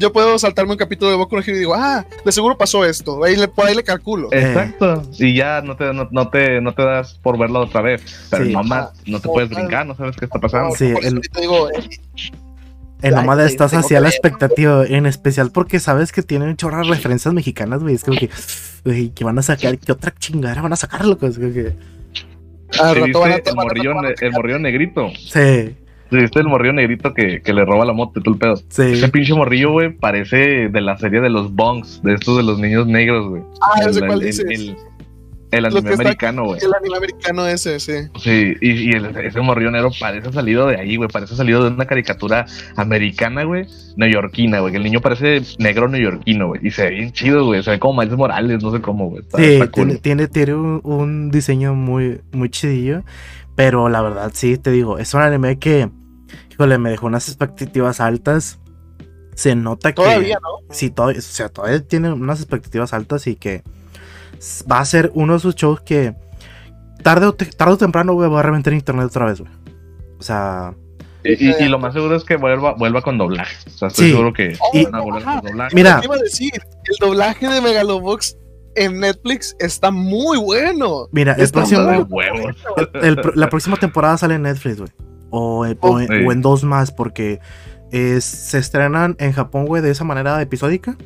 [0.00, 2.84] Yo puedo saltarme un capítulo de Boku no Hero y digo, ah, de seguro pasó
[2.84, 4.28] esto, ahí le, por ahí le calculo.
[4.32, 4.40] Eh.
[4.40, 5.02] Exacto.
[5.18, 8.02] Y ya no te, no, no te, no te das por verlo otra vez.
[8.30, 8.48] Pero Sí.
[8.50, 9.54] en Nomas no te puedes Ah.
[9.60, 10.74] brincar, no sabes qué está pasando.
[10.74, 11.90] Sí, por eso el- ahorita digo, eh,
[13.02, 17.82] En Nomada estás hacia la expectativa, en especial porque sabes que tienen chorras referencias mexicanas,
[17.82, 17.94] güey.
[17.94, 18.28] Es como que,
[18.84, 21.26] güey, que van a sacar, ¿qué otra chingada van a sacar, loco?
[21.26, 21.72] Es como que,
[22.78, 25.08] al ¿Sí rato van a ¿Viste el morrillo, el morrillo negrito?
[25.16, 25.74] sí,
[26.10, 28.56] ¿Sí ¿Viste el morrillo negrito que, que le roba la moto y todo el pedo?
[28.68, 28.82] sí.
[28.82, 32.58] Ese pinche morrillo, güey, parece de la serie de los Bongs, de estos de los
[32.58, 33.42] niños negros, güey.
[33.62, 34.44] Ah, no sé cuál el- dices.
[34.48, 34.76] el-
[35.52, 36.60] el anime americano, güey.
[36.62, 37.92] El anime americano ese, sí.
[38.20, 41.08] Sí, y, y el- ese morrillo negro parece salido de ahí, güey.
[41.08, 42.46] Parece salido de una caricatura
[42.76, 43.66] americana, güey.
[43.96, 44.70] Neoyorquina, güey.
[44.72, 46.60] Que el niño parece negro neoyorquino, güey.
[46.64, 47.64] Y se ve bien chido, güey.
[47.64, 49.22] Se ve como Miles Morales, no sé cómo, güey.
[49.36, 49.72] Sí, está cool.
[49.86, 53.02] tiene, tiene, tiene un, un diseño muy, muy chidillo.
[53.56, 55.88] Pero la verdad, sí, te digo, es un anime que,
[56.60, 58.58] híjole, me dejó unas expectativas altas.
[59.34, 60.02] Se nota que.
[60.02, 60.66] Todavía, ¿no?
[60.74, 63.62] Sí, todavía, o sea, todavía tiene unas expectativas altas y que
[64.70, 66.14] va a ser uno de esos shows que
[67.02, 69.50] tarde o, te- tarde o temprano, güey, va a reventar internet otra vez, güey.
[70.18, 70.74] O sea,
[71.24, 73.56] Y, y- y lo más seguro es que vuelva, vuelva con doblaje.
[73.66, 74.10] O sea, estoy Sí.
[74.10, 75.74] seguro que Y- van a volver con doblaje.
[75.74, 76.00] Mira.
[76.00, 78.36] Te iba a decir, el doblaje de Megalobox
[78.74, 81.08] en Netflix está muy bueno.
[81.12, 82.06] Mira, el Está próximo,
[83.00, 84.90] el pro- la próxima temporada sale en Netflix, güey.
[85.30, 86.14] O, en- o en- Sí.
[86.26, 87.40] o en dos más, porque
[87.92, 90.96] es- se estrenan en Japón, güey, de esa manera episódica.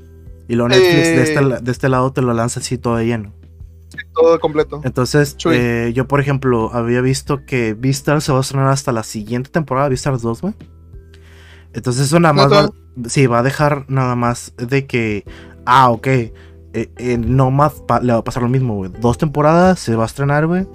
[0.48, 1.58] Y luego Netflix de, este, Eh.
[1.62, 3.32] de este lado te lo lanza así todo de lleno.
[4.14, 4.80] Todo completo.
[4.84, 9.02] Entonces, eh, yo, por ejemplo, había visto que Beastars se va a estrenar hasta la
[9.04, 10.54] siguiente temporada, Beastars 2, güey.
[11.72, 12.70] Entonces, eso nada más va,
[13.08, 15.24] sí, va a dejar nada más de que,
[15.66, 16.32] ah, ok, eh,
[16.98, 18.90] en Nomad pa- le va a pasar lo mismo, güey.
[19.00, 20.66] Dos temporadas se va a estrenar, güey.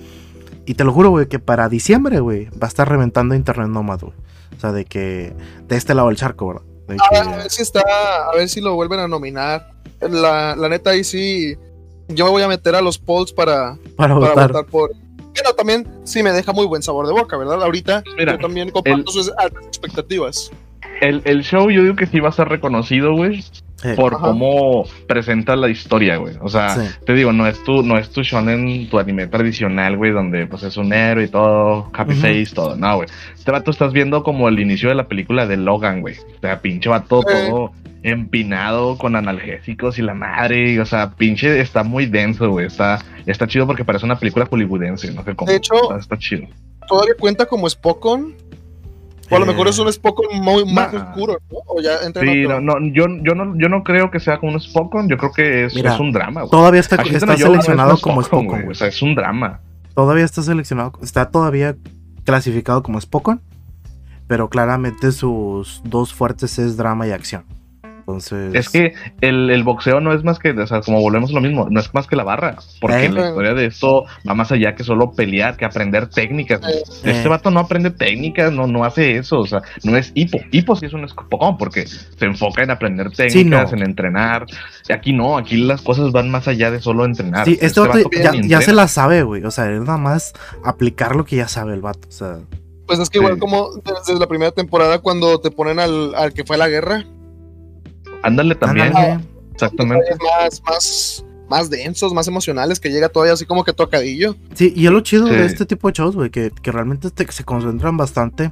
[0.69, 4.01] Y te lo juro, güey, que para diciembre, güey, va a estar reventando Internet Nomad,
[4.01, 4.13] güey.
[4.55, 5.33] O sea, de que
[5.67, 6.61] de este lado del charco, ¿verdad?
[6.87, 7.81] De A ver, a ver si está,
[8.31, 9.71] a ver si lo vuelven a nominar.
[9.99, 11.55] La, la neta ahí sí,
[12.09, 14.47] yo me voy a meter a los polls para, para para votar.
[14.51, 14.91] votar por.
[15.33, 17.63] Pero también sí me deja muy buen sabor de boca, ¿verdad?
[17.63, 20.51] Ahorita Mira, yo también comparto el- sus altas expectativas.
[21.01, 23.43] El, el show yo digo que sí va a ser reconocido, güey,
[23.83, 24.23] Eh, por Ajá.
[24.23, 26.35] cómo presenta la historia, güey.
[26.41, 26.81] O sea, Sí.
[27.05, 30.63] te digo, no es tu, no es tu shonen, tu anime tradicional, güey, donde pues
[30.63, 32.75] es un héroe y todo, happy face, todo.
[32.75, 33.07] No, güey.
[33.33, 36.15] Este vato estás viendo como el inicio de la película de Logan, güey.
[36.17, 37.47] O sea, pinche vato Eh.
[37.49, 37.71] todo
[38.03, 40.73] empinado con analgésicos y la madre.
[40.73, 42.65] y, o sea, pinche está muy denso, güey.
[42.67, 45.51] Está, está chido porque parece una película hollywoodense, no sé cómo.
[45.51, 46.47] De hecho, sea, está chido.
[46.87, 48.33] Todavía cuenta como Spokon.
[49.31, 49.47] O a lo Eh.
[49.49, 51.01] mejor es un Spokon muy, más Nah.
[51.11, 51.57] oscuro, ¿no?
[51.67, 54.59] O ya Sí, no, no, yo, yo no, yo no creo que sea como un
[54.59, 56.51] Spokon, yo creo que es, Mira, es un drama, güey.
[56.51, 58.67] Todavía está, Aquí está seleccionado como Spokon, güey.
[58.69, 59.61] O sea, es un drama.
[59.95, 61.75] Todavía está seleccionado, está todavía
[62.23, 63.41] clasificado como Spokon,
[64.27, 67.43] pero claramente sus dos fuertes es drama y acción.
[68.09, 71.33] Entonces, Es que el, el boxeo no es más que, o sea, como volvemos a
[71.33, 72.57] lo mismo, no es más que la barra.
[72.81, 73.09] Porque Eh.
[73.11, 76.61] la historia de esto va más allá que solo pelear, que aprender técnicas.
[76.61, 76.73] güey.
[77.03, 77.27] Este Eh.
[77.27, 79.39] vato no aprende técnicas, no, no hace eso.
[79.39, 80.39] O sea, no es hipo.
[80.51, 83.77] Hipo sí es un escopón porque se enfoca en aprender técnicas, no.
[83.77, 84.45] en entrenar.
[84.87, 87.45] Y aquí no, aquí las cosas van más allá de solo entrenar.
[87.45, 89.43] sí, este vato vato ya, ya se la sabe, güey.
[89.43, 92.07] O sea, es nada más aplicar lo que ya sabe el vato.
[92.07, 92.37] O sea,
[92.87, 93.39] Pues es que igual Sí.
[93.39, 97.05] como desde la primera temporada cuando te ponen al, al que fue a la guerra,
[98.23, 98.87] Ándale también.
[98.87, 99.23] ándale.
[99.53, 100.05] Exactamente.
[100.39, 104.35] más, más, más densos, más emocionales, que llega todavía así como que tocadillo.
[104.53, 107.31] Sí, y es lo chido de este tipo de shows, güey, que, que realmente te-
[107.31, 108.51] se concentran bastante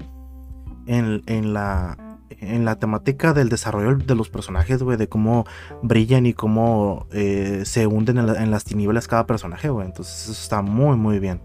[0.87, 1.97] en, en la
[2.39, 5.45] en la temática del desarrollo de los personajes, güey, de cómo
[5.81, 9.87] brillan y cómo eh, se hunden en, la- en las tinieblas cada personaje, güey.
[9.87, 11.41] Entonces eso está muy, muy bien.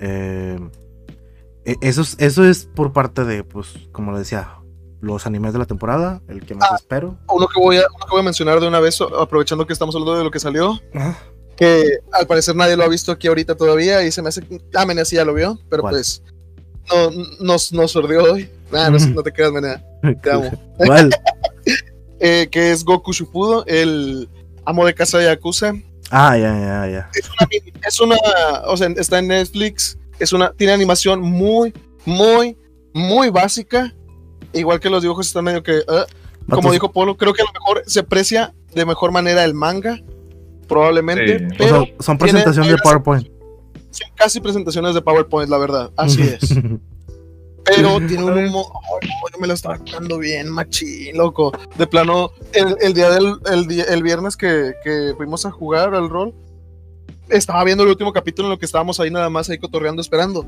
[0.00, 0.58] Eh,
[1.64, 4.48] e- eso, es, eso es por parte de, pues, como le decía,
[5.02, 6.76] los animes de la temporada, el que más Ah.
[6.76, 7.18] espero.
[7.28, 9.94] Uno que, voy a, uno que voy a mencionar de una vez, aprovechando que estamos
[9.94, 11.18] hablando de lo que salió, Ajá.
[11.56, 14.60] que al parecer nadie lo ha visto aquí ahorita todavía y se me hace que
[14.74, 15.94] ah, Menea sí ya lo vio, pero ¿Cuál?
[15.94, 16.22] pues
[16.88, 17.10] no,
[17.40, 18.48] nos, nos sordió hoy.
[18.70, 19.84] Nah, no, no te creas, Menea.
[20.22, 20.50] Te amo.
[20.78, 21.10] ¿Cuál?
[22.24, 24.28] Eh, que es Goku Shufudo, el
[24.64, 25.72] amo de casa de Yakuza.
[26.08, 27.10] Ah, ya, ya, ya.
[27.14, 27.48] Es una,
[27.88, 28.16] es una,
[28.68, 32.56] o sea, está en Netflix, es una, tiene animación muy, muy,
[32.94, 33.92] muy básica.
[34.54, 36.06] Igual que los dibujos están medio que, ah,
[36.50, 39.98] como dijo Polo, creo que a lo mejor se aprecia de mejor manera el manga,
[40.68, 41.44] probablemente, Sí.
[41.44, 43.28] o pero sea, son tiene- presentación de PowerPoint.
[43.90, 46.54] son casi presentaciones de PowerPoint, la verdad, así es.
[47.64, 51.52] Pero tiene un humo, ay, no, yo me lo estaba dando bien, machín, loco.
[51.78, 55.94] De plano, el, el día del el, día- el viernes que, que fuimos a jugar
[55.94, 56.34] al rol,
[57.28, 60.44] estaba viendo el último capítulo en lo que estábamos ahí nada más ahí cotorreando, esperando.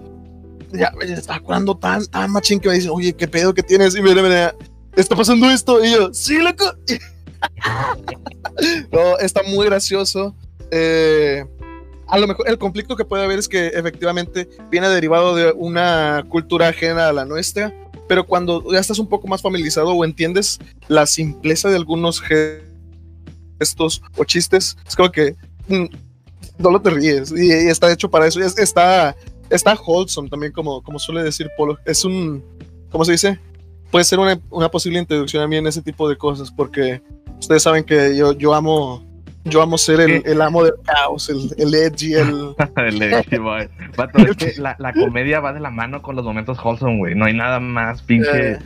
[0.78, 3.94] Ya me estaba curando tan, tan machín que me dicen, oye, ¿qué pedo que tienes?
[3.96, 4.52] Y me me
[4.96, 5.84] está pasando esto.
[5.84, 6.64] Y yo, sí, loco.
[8.92, 10.34] no, está muy gracioso.
[10.70, 11.44] Eh,
[12.06, 16.24] a lo mejor el conflicto que puede haber es que efectivamente viene derivado de una
[16.28, 17.72] cultura ajena a la nuestra,
[18.08, 20.58] pero cuando ya estás un poco más familiarizado o entiendes
[20.88, 22.22] la simpleza de algunos
[23.58, 25.34] gestos o chistes, es como que
[25.68, 25.84] mm,
[26.58, 28.40] no te ríes y, está hecho para eso.
[28.40, 29.16] Es- está,
[29.54, 31.78] está wholesome también, como, como suele decir Polo.
[31.84, 32.44] Es un,
[32.90, 33.38] ¿cómo se dice?
[33.90, 37.00] Puede ser una, una posible introducción a mí en ese tipo de cosas, porque
[37.38, 39.04] ustedes saben que yo, yo amo.
[39.46, 43.68] Yo amo ser el, el amo del caos, el, el edgy, el, El Edgy Boy.
[43.94, 47.14] Vato, es que la, la comedia va de la mano con los momentos wholesome, güey.
[47.14, 48.58] No hay nada más pinche Eh.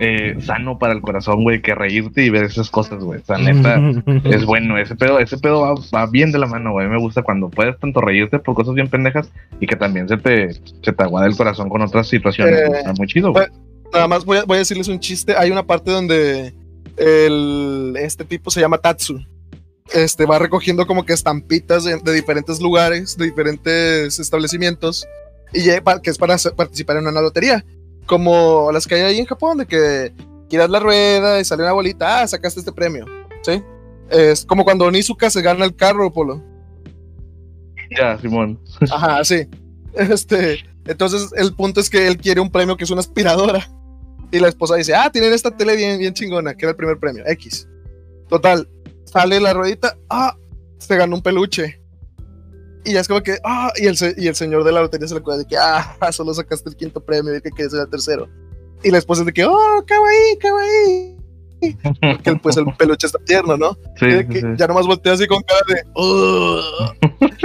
[0.00, 3.20] Eh, sano para el corazón, güey, que reírte y ver esas cosas, güey.
[3.20, 3.80] O sea, neta,
[4.24, 4.76] es bueno.
[4.78, 6.86] Ese pedo, ese pedo va, va bien de la mano, güey.
[6.88, 9.30] Me gusta cuando puedes tanto reírte por cosas bien pendejas
[9.60, 12.58] y que también se te, se te aguada el corazón con otras situaciones.
[12.60, 12.68] Eh.
[12.78, 13.46] Está muy chido, güey.
[13.92, 15.34] Nada más voy a, voy a decirles un chiste.
[15.36, 16.52] Hay una parte donde
[16.96, 19.18] el, este tipo se llama Tatsu.
[19.94, 25.06] Este va recogiendo como que estampitas de, de diferentes lugares, de diferentes establecimientos,
[25.54, 25.62] y
[26.02, 27.64] que es para hacer- participar en una lotería.
[28.06, 30.12] Como las que hay ahí en Japón, de que
[30.48, 33.06] giras la rueda y sale una bolita, ah, sacaste este premio,
[33.42, 33.62] ¿sí?
[34.10, 36.42] Es como cuando Nizuka se gana el carro, Polo.
[37.96, 38.58] Ya, Simón.
[38.90, 39.48] Ajá, sí.
[39.94, 43.68] Este, entonces el punto es que él quiere un premio que es una aspiradora.
[44.30, 46.98] Y la esposa dice, ah, tienen esta tele bien, bien chingona, que era el primer
[46.98, 47.68] premio, X.
[48.28, 48.68] Total,
[49.04, 50.36] sale la ruedita, ah,
[50.78, 51.80] se ganó un peluche.
[52.86, 55.14] Y ya es como que, ah, y el, y el señor de la lotería se
[55.14, 57.90] le acuerda de que, ah, solo sacaste el quinto premio y que quieres ser el
[57.90, 58.28] tercero.
[58.82, 61.16] Y la esposa es de que, oh, kawaii, kawaii.
[62.00, 63.76] Porque pues el peluche está tierno, ¿no?
[63.98, 64.46] Sí, de que sí.
[64.56, 66.60] Ya nomás voltea así con cara de, "Oh".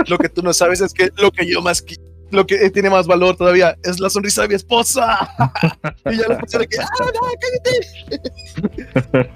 [0.07, 1.97] lo que tú no sabes es que lo que yo más, qui-
[2.29, 5.17] lo que tiene más valor todavía es la sonrisa de mi esposa.
[6.11, 7.05] y ya la esposa de que, ah, no,
[7.39, 7.71] cállate.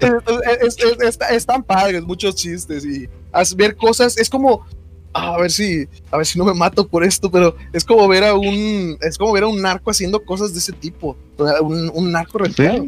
[0.06, 3.08] Entonces, es, es- es- están padres, muchos chistes y
[3.56, 4.64] ver cosas, es como,
[5.16, 8.06] ah, a ver si, a ver si no me mato por esto, pero es como
[8.08, 11.16] ver a un, es como ver a un narco haciendo cosas de ese tipo,
[11.60, 12.84] un, un narco retirado.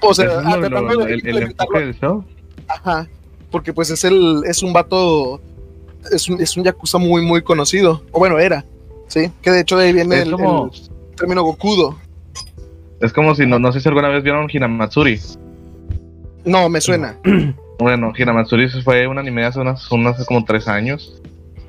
[0.00, 2.24] O sea, ah, lo- lo- el, el evitarlo enfoque del show.
[2.68, 3.08] Ajá,
[3.50, 5.40] porque pues es el es un vato
[6.12, 8.64] es un, es un yakuza muy muy conocido, o bueno, era,
[9.08, 10.70] sí, que de hecho de ahí viene el, como-
[11.10, 11.98] el término Gokudo.
[13.00, 15.20] Es como si no, no sé si alguna vez vieron Hinamatsuri.
[16.44, 17.16] No, me suena.
[17.78, 21.20] Bueno, Hinamatsuri fue un anime hace unas, unas hace como tres años.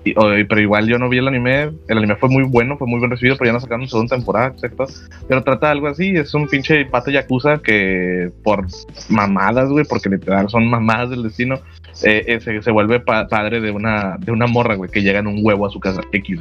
[0.05, 1.71] Y- o- pero igual yo no vi el anime.
[1.87, 4.47] El anime fue muy bueno, fue muy bien recibido, pero ya no sacaron segunda temporada,
[4.47, 4.85] exacto.
[5.27, 8.65] Pero trata de algo así: es un pinche pato yakuza que por
[9.09, 11.55] mamadas, güey, porque literal son mamadas del destino,
[12.03, 15.19] eh, eh, se, se vuelve pa- padre de una, de una morra, güey, que llega
[15.19, 16.01] en un huevo a su casa.
[16.11, 16.39] X.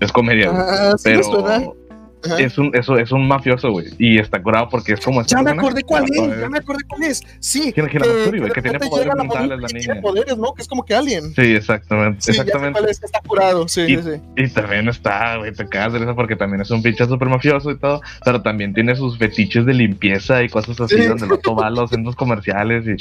[0.00, 0.50] Es comedia.
[0.52, 1.74] Ah, sí pero
[2.24, 2.38] Ajá.
[2.40, 3.86] es un, eso, es un mafioso, güey.
[3.98, 5.22] Y está curado porque es como.
[5.24, 7.22] Ya me acordé cuál que- es, ya me acordé cuál es.
[7.40, 8.48] Sí, ¿Quién- quién que- la Matsuri, güey?
[8.48, 9.84] de Que tiene poderes la mentales la que niña.
[9.86, 10.54] Tiene poderes, ¿no?
[10.54, 11.34] Que es como que alien.
[11.34, 12.20] Sí, exactamente.
[12.22, 12.78] Sí, ya sé exactamente.
[12.80, 14.10] cuál es, está curado, sí, Y- sí.
[14.36, 17.70] Y también está, güey, te cagas de risa porque también es un pinche súper mafioso
[17.70, 21.06] y todo, pero también tiene sus fetiches de limpieza y cosas así, Sí.
[21.06, 22.96] donde el otro va a los centros comerciales y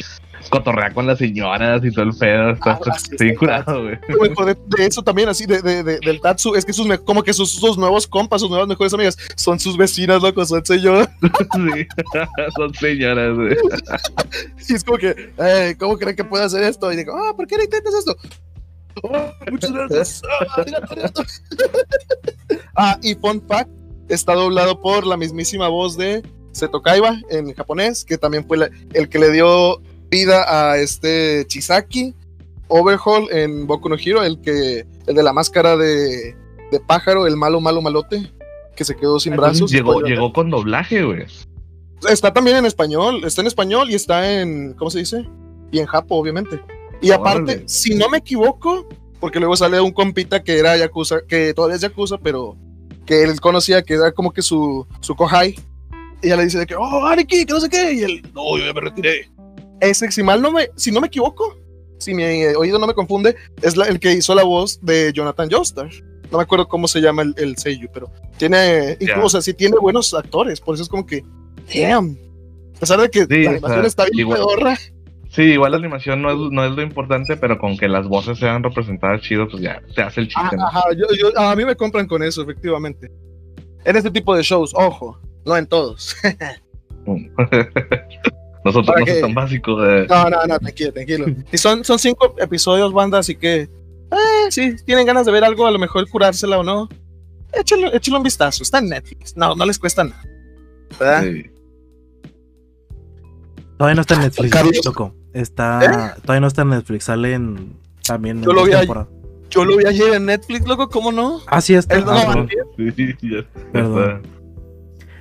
[0.50, 2.52] cotorrea con las señoras y todo el pedo.
[2.52, 4.00] Está, Ah, está- sí, está bien está curado, güey.
[4.10, 6.56] Yo me acordé de eso también, así, de, de- de- del Tatsu.
[6.56, 9.78] Es que sus, como que sus, sus nuevos compas, sus nuevas mejores amigas, son sus
[9.78, 11.10] vecinas, loco, son señor.
[11.22, 11.88] Sí.
[12.58, 13.56] Son señoras, güey.
[14.70, 16.92] Y es como que, "Ey, ¿cómo creen que puedo hacer esto?
[16.92, 18.16] Y digo, ah, ¿por qué no intentas esto?
[19.04, 20.22] "Oh, muchas gracias.
[20.50, 21.24] Ah, mira, mira esto".
[22.76, 23.70] ah, y fun fact,
[24.10, 26.22] está doblado por la mismísima voz de
[26.52, 29.82] Seto Kaiba en japonés, que también fue la- el que le dio
[30.12, 32.14] vida a este Chisaki
[32.68, 36.36] Overhaul en Boku no Hero, el que el de la máscara de,
[36.72, 38.32] de pájaro, el malo, malo, malote,
[38.76, 39.72] que se quedó sin brazos.
[39.72, 41.26] Llegó, llegó con doblaje, güey.
[42.10, 45.28] Está también en español, está en español y está en, ¿cómo se dice?
[45.72, 46.62] Y en Japo, obviamente.
[47.02, 47.64] Y aparte, Órale.
[47.68, 48.88] si no me equivoco,
[49.20, 52.58] porque luego sale un compita que era Yakuza, que todavía es Yakuza, pero
[53.06, 55.56] que él conocía que era como que su, su kohai.
[56.22, 57.94] Y ella le dice de que, oh, Ariki, que no sé qué.
[57.94, 59.30] Y él, no, yo ya me retiré.
[59.82, 61.58] Ese, si mal no me, si no me equivoco,
[61.98, 62.24] si mi
[62.56, 65.90] oído no me confunde, es la- el que hizo la voz de Jonathan Joestar.
[66.32, 69.06] No me acuerdo cómo se llama el, el seiyuu, pero tiene, Ya.
[69.12, 71.24] incluso, o sea, sí tiene buenos actores, por eso es como que,
[71.76, 72.18] damn.
[72.78, 74.78] A pesar de que Sí, la o animación sea, está bien igual- pedorra,
[75.30, 78.38] Sí, igual la animación no es, no es lo importante, pero con que las voces
[78.38, 80.58] sean representadas chido, pues ya te hace el chiste,
[80.98, 83.10] yo- yo- a mí me compran con eso, efectivamente.
[83.86, 86.16] En este tipo de shows, ojo, no en todos.
[88.64, 90.06] Nosotros ¿Para no es tan básico de...
[90.08, 91.26] No, no, no, tranquilo, tranquilo.
[91.52, 93.70] Y son, son cinco episodios, banda, así que, eh,
[94.50, 96.88] sí, tienen ganas de ver algo, a lo mejor curársela o no.
[97.54, 99.36] Échenle, échenle un vistazo, está en Netflix.
[99.36, 100.24] No, no les cuesta nada.
[101.00, 101.24] ¿Verdad?
[101.24, 101.46] Sí.
[103.78, 104.86] Todavía no está en Netflix, Carlos.
[104.86, 105.16] loco.
[105.34, 109.08] Está, Todavía no está en Netflix, sale en, también Yo en lo vi temporada.
[109.50, 111.42] Yo lo vi ayer en Netflix, loco, ¿cómo no?
[111.48, 111.96] Ah, sí, está.
[111.98, 112.50] El- no, Ah, perdón.
[112.96, 114.22] Sí, ya Perdón.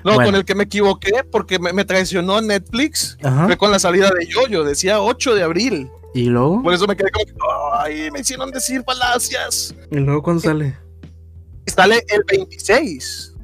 [0.04, 0.24] No, Bueno.
[0.30, 3.16] con el que me equivoqué porque me, me traicionó Netflix.
[3.22, 3.46] Ajá.
[3.46, 5.90] Fue con la salida de Yoyo, decía 8 de abril.
[6.14, 6.62] ¿Y luego?
[6.62, 7.32] Por eso me quedé como, que,
[7.74, 9.74] ay, me hicieron decir falacias.
[9.90, 10.76] ¿Y luego cuándo sale?
[11.66, 13.34] Sale el 26.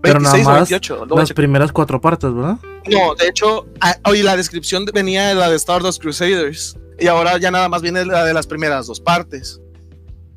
[0.00, 0.96] Pero nada 26 o más 28.
[0.96, 2.56] lo voy a Las primeras cuatro partes, ¿verdad?
[2.86, 6.76] No, de hecho, ah, oye, la descripción de- venía de la de Stardust Crusaders.
[6.98, 9.60] Y ahora ya nada más viene la de las primeras dos partes.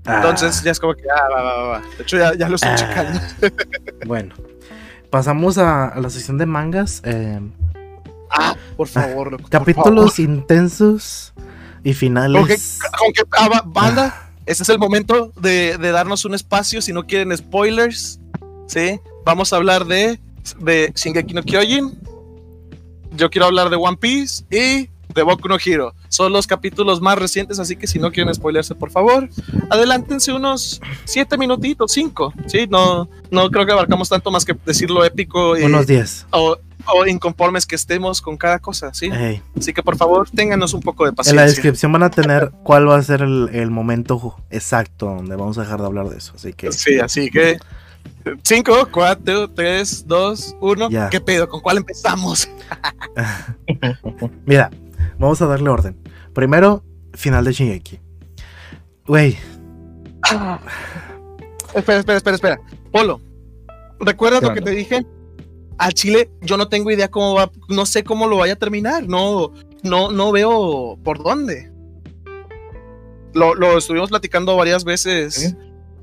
[0.05, 1.81] Entonces ya es como que, ah, va, va, va, va.
[1.97, 2.75] De hecho, ya, ya lo estoy Ah.
[2.75, 3.19] checando.
[4.07, 4.33] Bueno,
[5.09, 7.01] pasamos a, a la sección de mangas.
[7.05, 7.39] eh,
[8.31, 11.33] Ah, por favor, loco, por capítulos intensos
[11.83, 12.79] y finales.
[12.81, 16.79] Ok, Con que, ah, ba- banda, este es el momento de, de darnos un espacio.
[16.81, 18.19] Si no quieren spoilers,
[18.67, 18.99] ¿sí?
[19.25, 20.19] Vamos a hablar de,
[20.59, 21.97] de Shingeki no Kyojin.
[23.15, 25.93] Yo quiero hablar de One Piece y de Boku no Hero.
[26.07, 29.27] Son los capítulos más recientes, así que si no quieren spoilerse, por favor,
[29.69, 32.33] adelántense unos siete minutitos, cinco.
[32.47, 36.27] Sí, no, no creo que abarcamos tanto más que decir lo épico y, Unos 10.
[36.31, 39.09] o, o inconformes que estemos con cada cosa, ¿sí?
[39.57, 41.41] Así que por favor, ténganos un poco de En paciencia.
[41.41, 45.57] la descripción van a tener cuál va a ser el, el momento exacto donde vamos
[45.57, 46.33] a dejar de hablar de eso.
[46.35, 47.57] Así que Sí, así que
[48.43, 50.89] 5, 4, 3, 2, 1.
[50.89, 51.09] Ya.
[51.09, 51.49] ¿Qué pedo?
[51.49, 52.47] ¿Con cuál empezamos?
[54.45, 54.69] Mira,
[55.17, 55.97] vamos a darle orden.
[56.33, 56.83] Primero,
[57.13, 57.99] final de Shingeki.
[59.07, 59.37] Güey,
[61.73, 62.61] Espera, espera, espera, espera.
[62.91, 63.21] Polo,
[63.99, 65.05] ¿recuerdas ¿Qué lo que te dije?
[65.77, 69.07] Al Chile, yo no tengo idea cómo va, no sé cómo lo vaya a terminar,
[69.07, 69.53] no,
[69.83, 71.71] no, no veo por dónde.
[73.33, 75.55] Lo, lo estuvimos platicando varias veces, Sí.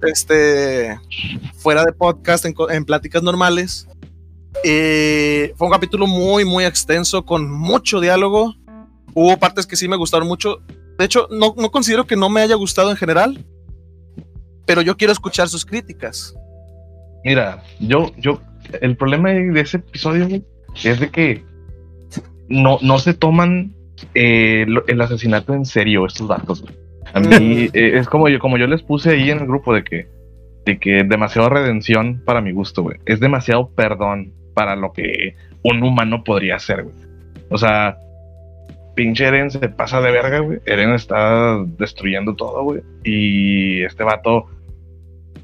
[0.02, 0.98] este,
[1.56, 3.88] fuera de podcast, en, en pláticas normales.
[4.64, 8.54] Eh, fue un capítulo muy, muy extenso, con mucho diálogo.
[9.14, 10.60] Hubo partes que sí me gustaron mucho.
[10.98, 13.44] De hecho, no, no considero que no me haya gustado en general,
[14.66, 16.34] pero yo quiero escuchar sus críticas.
[17.24, 18.40] Mira, yo, yo,
[18.80, 20.42] el problema de ese episodio
[20.84, 21.44] es de que
[22.48, 23.74] no, no se toman
[24.14, 26.64] eh, el asesinato en serio estos datos.
[27.12, 29.84] A mí eh, es como yo, como yo les puse ahí en el grupo de
[29.84, 30.08] que,
[30.64, 32.98] de que demasiado redención para mi gusto, güey.
[33.06, 36.94] Es demasiado perdón para lo que un humano podría hacer, güey.
[37.50, 37.98] O sea,
[38.96, 40.58] pinche Eren se pasa de verga, güey.
[40.66, 42.80] Eren está destruyendo todo, güey.
[43.04, 44.46] Y este vato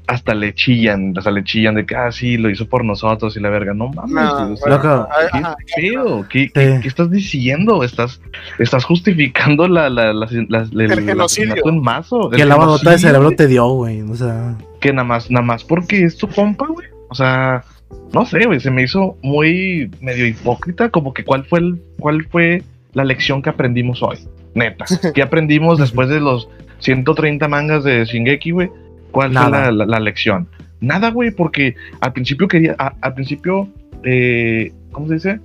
[0.05, 3.37] hasta le chillan, o sea, le chillan de que, ah, sí, lo hizo por nosotros
[3.37, 3.73] y la verga.
[3.73, 5.07] No mames, No, güey, o sea, Loco.
[5.31, 5.55] ¿Qué Ajá?
[5.75, 6.51] ¿Qué, Sí.
[6.53, 7.83] qué- qué estás diciendo?
[7.85, 8.19] Estás,
[8.59, 11.55] estás justificando la, la, la, la- la- el genocidio.
[11.65, 12.29] en mazo.
[12.31, 14.01] que la babota de cerebro te dio, güey.
[14.01, 16.87] O sea, Que nada más, nada más porque es tu compa, güey.
[17.09, 17.63] O sea,
[18.11, 22.25] no sé, güey, se me hizo muy medio hipócrita, como que cuál fue el, cuál
[22.25, 22.61] fue
[22.93, 24.17] la lección que aprendimos hoy.
[24.55, 24.85] Neta.
[25.13, 26.47] ¿Qué aprendimos después de los
[26.79, 28.69] 130 mangas de Shingeki, güey?
[29.11, 29.47] ¿Cuál Nada.
[29.49, 30.47] fue la, la- la lección?
[30.79, 33.67] Nada, güey, porque al principio quería, a- al principio,
[34.03, 35.39] eh, ¿cómo se dice?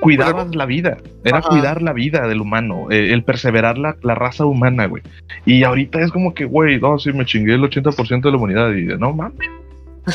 [0.00, 1.48] Cuidabas la vida, era Ajá.
[1.48, 5.02] cuidar la vida del humano, eh, el perseverar la, la raza humana, güey.
[5.46, 8.72] Y ahorita es como que, güey, no, sí, me chingué el 80% de la humanidad
[8.72, 9.48] y no mames.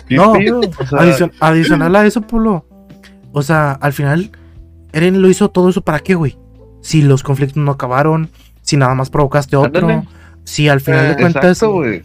[0.09, 0.31] ¿qué No.
[0.31, 2.65] O sea, adicion- adicional a eso, Polo.
[3.31, 4.29] O sea, al final,
[4.91, 6.37] Eren lo hizo todo eso para qué, güey.
[6.81, 8.29] Si los conflictos no acabaron,
[8.61, 10.07] si nada más provocaste otro, Ándale.
[10.43, 11.43] si al final Eh, de cuentas.
[11.45, 12.01] Exacto, güey.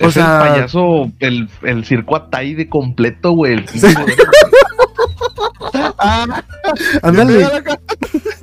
[0.00, 3.54] o es sea- el payaso, el, el circo Atai de completo, güey.
[3.54, 3.86] el Sí.
[5.98, 6.42] Ah,
[7.02, 7.46] Ándale,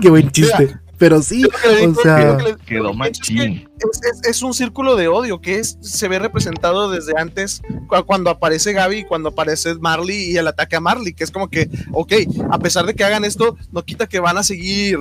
[0.02, 0.76] qué buen chiste.
[1.02, 3.68] Pero sí, o sea- Quedó machín.
[3.80, 8.06] Es, es- es un círculo de odio que es, se ve representado desde antes, cu-
[8.06, 11.68] cuando aparece Gaby, cuando aparece Marley y el ataque a Marley, que es como que,
[11.92, 12.14] ok,
[12.52, 15.00] a pesar de que hagan esto, no quita que van a seguir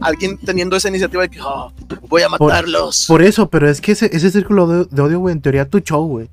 [0.00, 1.70] alguien teniendo esa iniciativa de que "Oh,
[2.08, 3.04] voy a matarlos.
[3.06, 5.80] por eso, pero es que ese, ese círculo de, de odio, güey, en teoría tu
[5.80, 6.30] show, güey.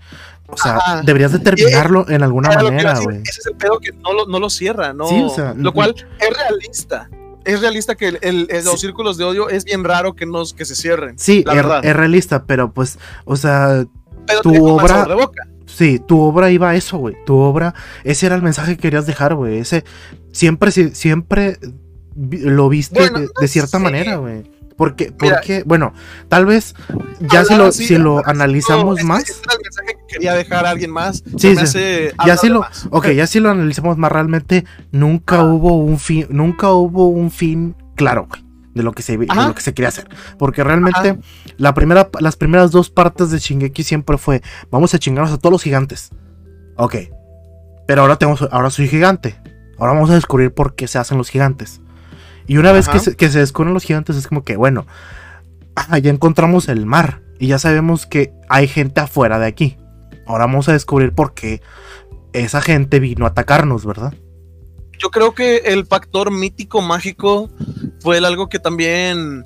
[0.51, 1.01] O sea, Ajá.
[1.03, 3.17] deberías de terminarlo en alguna manera, güey.
[3.23, 5.05] Ese es el pedo que no lo, no lo cierra, ¿no?
[5.07, 7.07] Sí, o sea, lo cual es realista.
[7.45, 8.87] Es realista que el- el- el- los Sí.
[8.87, 11.17] círculos de odio es bien raro que, nos, que se cierren.
[11.17, 11.85] Sí, la es, verdad.
[11.85, 13.85] es realista, pero pues, o sea,
[14.27, 15.43] Pero tu obra- sabor de boca.
[15.65, 17.15] Sí, tu obra iba a eso, güey.
[17.25, 17.73] Tu obra,
[18.03, 19.59] ese era el mensaje que querías dejar, güey.
[19.59, 19.83] Ese
[20.31, 21.57] siempre, si- siempre
[22.15, 24.43] lo viste Bueno, de, cierta manera, güey.
[24.79, 25.91] Porque, porque, bueno,
[26.29, 26.73] tal vez
[27.19, 30.69] ya si lo, si lo analizamos más, Este, era el mensaje que quería dejar a
[30.69, 31.21] alguien más.
[31.37, 31.57] Sí, sí.
[31.57, 32.87] hace ya si lo, más.
[32.89, 34.63] ok, ya si lo analizamos más realmente,
[34.93, 35.43] nunca Ajá.
[35.43, 38.29] hubo un fin, nunca hubo un fin claro,
[38.73, 40.07] de lo que se, de lo que se quería hacer.
[40.37, 41.19] Porque realmente,
[41.57, 45.51] la primera, las primeras dos partes de Shingeki siempre fue, vamos a chingarnos a todos
[45.51, 46.11] los gigantes.
[46.77, 46.95] Ok.
[47.85, 49.41] Pero ahora tenemos, ahora soy gigante.
[49.77, 51.81] Ahora vamos a descubrir por qué se hacen los gigantes.
[52.49, 54.85] Y una vez que se, que se descubren los gigantes es como que, bueno,
[55.75, 57.21] ah, ya encontramos el mar.
[57.39, 59.77] Y ya sabemos que hay gente afuera de aquí.
[60.25, 61.61] Ahora vamos a descubrir por qué
[62.33, 64.13] esa gente vino a atacarnos, ¿verdad?
[64.97, 67.49] Yo creo que el factor mítico mágico
[68.01, 69.43] fue el algo que también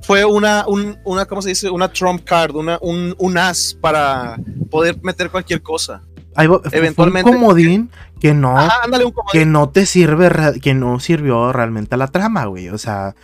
[0.00, 1.68] fue una, un- una ¿cómo se dice?
[1.70, 4.36] Una trump card, una, un, un as para
[4.70, 6.02] poder meter cualquier cosa.
[6.36, 9.32] Ahí va- fue Eventualmente- un comodín que no, Ajá, ándale un comodín.
[9.40, 10.30] que no te sirve,
[10.60, 12.68] que no sirvió realmente a la trama, güey.
[12.70, 13.14] O sea,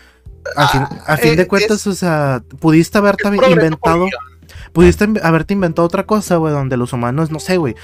[0.57, 4.07] a fin, a fin eh, de cuentas, o sea, pudiste haberte inventado,
[4.73, 7.75] pudiste haberte inventado otra cosa, güey, donde los humanos, no sé, güey,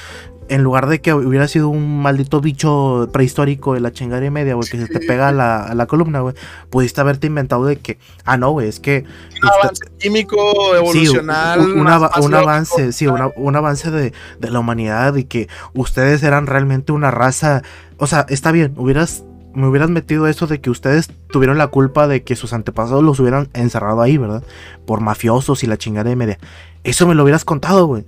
[0.49, 4.55] en lugar de que hubiera sido un maldito bicho prehistórico de la chingada y media,
[4.55, 6.35] güey, que se te pega a la, a la columna, güey,
[6.71, 9.05] pudiste haberte inventado de que, ah, no, güey, es que
[9.43, 11.61] Un avance químico, Sí, evolucional.
[11.61, 12.37] un, lógico.
[12.37, 17.11] avance, sí, una- un avance de, de la humanidad y que ustedes eran realmente una
[17.11, 17.63] raza.
[17.99, 19.25] O sea, está bien, hubieras
[19.55, 23.19] me hubieras metido eso de que ustedes tuvieron la culpa de que sus antepasados los
[23.21, 24.43] hubieran encerrado ahí, ¿verdad?
[24.87, 26.39] Por mafiosos y la chingada de media.
[26.85, 28.05] Eso me lo hubieras contado, güey.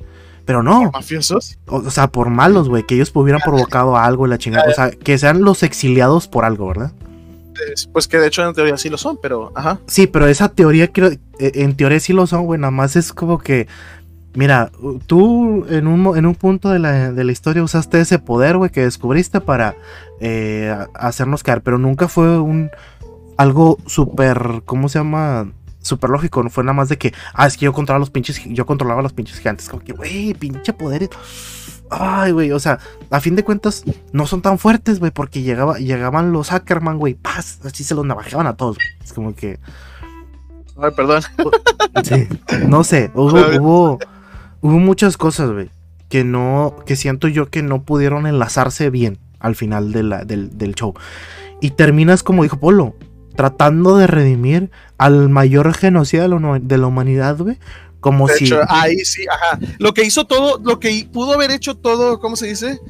[0.48, 0.90] Pero no.
[0.92, 1.58] ¿Mafiosos?
[1.68, 2.82] O, o sea, por malos, güey.
[2.84, 4.64] Que ellos hubieran provocado algo y la chingada.
[4.70, 6.92] O sea, que sean los exiliados por algo, ¿verdad?
[7.70, 9.78] Es- Pues que de hecho en teoría sí lo son, pero ajá.
[9.86, 12.58] Sí, pero esa teoría, creo, eh, en teoría sí lo son, güey.
[12.58, 13.66] Nada más es como que.
[14.34, 14.70] Mira,
[15.06, 18.70] tú en un, en un punto de la, de la historia usaste ese poder, güey,
[18.70, 19.74] que descubriste para
[20.20, 22.70] eh, hacernos caer, pero nunca fue un.
[23.36, 24.62] Algo súper.
[24.64, 25.52] ¿Cómo se llama?
[25.80, 28.42] Súper lógico, no fue nada más de que, ah, es que yo controlaba los pinches,
[28.46, 31.08] yo controlaba los pinches gigantes, como que, güey, pinche poder.
[31.90, 32.78] Ay, güey, o sea,
[33.10, 37.14] a fin de cuentas, no son tan fuertes, güey, porque llegaba, llegaban los Ackerman, güey,
[37.14, 38.76] paz, así se los navajeaban a todos.
[39.02, 39.58] Es como que,
[40.80, 41.22] Ay, perdón.
[42.04, 42.28] Sí,
[42.68, 43.98] no sé, hubo, hubo,
[44.60, 45.70] hubo muchas cosas, güey,
[46.08, 50.56] que no, que siento yo que no pudieron enlazarse bien al final de la- del,
[50.58, 50.94] del show.
[51.60, 52.94] Y terminas, como dijo Polo,
[53.38, 54.68] tratando de redimir
[54.98, 57.56] al mayor genocida de la, huma- de la humanidad, güey,
[58.00, 58.46] como De si...
[58.46, 59.60] hecho, ahí sí, ajá.
[59.78, 62.80] Lo que hizo todo, lo que pudo haber hecho todo, ¿cómo se dice?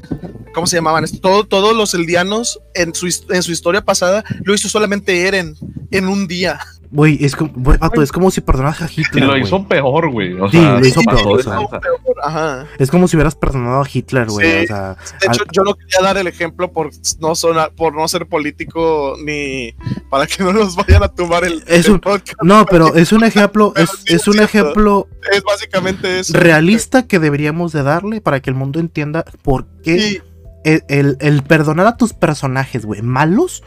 [0.55, 1.05] ¿Cómo se llamaban?
[1.21, 5.55] Todo, todos los eldianos en su, en su historia pasada lo hizo solamente Eren
[5.91, 6.59] en un día.
[6.91, 9.43] Güey, es como, vato, es como si perdonas a Y Hitler, lo güey.
[9.43, 10.33] hizo peor, güey.
[10.41, 11.53] O Sí, sea, lo hizo peor, de o sea.
[11.55, 11.79] lanza.
[12.23, 12.65] Ajá.
[12.79, 14.63] Es como si hubieras perdonado a Hitler, güey, Sí.
[14.63, 14.97] o sea...
[15.21, 18.25] De hecho, al- yo no quería dar el ejemplo por no sonar, por no ser
[18.27, 19.75] político ni
[20.09, 22.41] para que no nos vayan a tumbar el, Es el un- podcast.
[22.41, 24.49] No, pero es un ejemplo, es, sí es un cierto.
[24.59, 26.33] ejemplo Es básicamente eso.
[26.35, 30.21] realista que deberíamos de darle para que el mundo entienda por qué Y
[30.63, 33.63] el, el- el perdonar a tus personajes, güey, malos,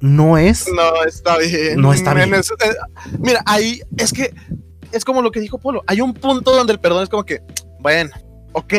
[0.00, 0.66] no es...
[0.74, 1.80] no está bien.
[1.80, 2.34] No está En bien.
[2.34, 2.74] eh,
[3.18, 4.32] mira, ahí es que
[4.92, 5.82] es como lo que dijo Polo.
[5.86, 7.40] Hay un punto donde el perdón es como que,
[7.80, 8.10] bueno,
[8.52, 8.74] ok,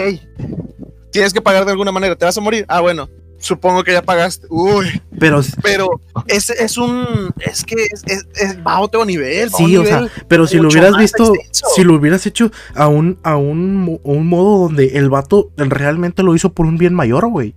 [1.11, 2.15] tienes que pagar de alguna manera.
[2.15, 2.65] ¿Te vas a morir?
[2.67, 3.09] Ah, bueno,
[3.39, 4.47] supongo que ya pagaste.
[4.49, 5.89] Uy, Pero pero
[6.27, 7.31] es, es un.
[7.39, 9.49] Es que es, es- es- va a otro nivel.
[9.51, 11.65] sí, o sea, pero si lo hubieras visto, extenso.
[11.75, 16.35] si lo hubieras hecho a un, a un, un modo donde el vato realmente lo
[16.35, 17.53] hizo por un bien mayor, güey.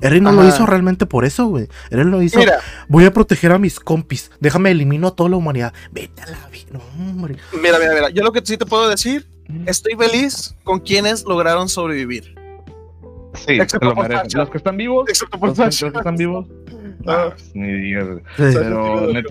[0.00, 1.68] Eren no lo hizo realmente por eso, güey.
[1.90, 5.36] Eren lo hizo, Mira, voy a proteger a mis compis, déjame elimino a toda la
[5.36, 5.72] humanidad.
[5.92, 6.80] Vete a la vida, no,
[7.10, 7.36] hombre.
[7.62, 8.10] mira, mira, mira.
[8.10, 9.26] Yo lo que sí te puedo decir,
[9.66, 12.34] estoy feliz con quienes lograron sobrevivir.
[13.34, 14.08] Sí, Excepto lo por.
[14.34, 16.46] Los que están vivos, Excepto por los, los que están vivos,
[17.06, 17.28] Ah.
[17.30, 18.06] ah, ni digas.
[18.06, 18.18] güey.
[18.36, 18.58] Sí.
[18.58, 19.30] Pero, neta,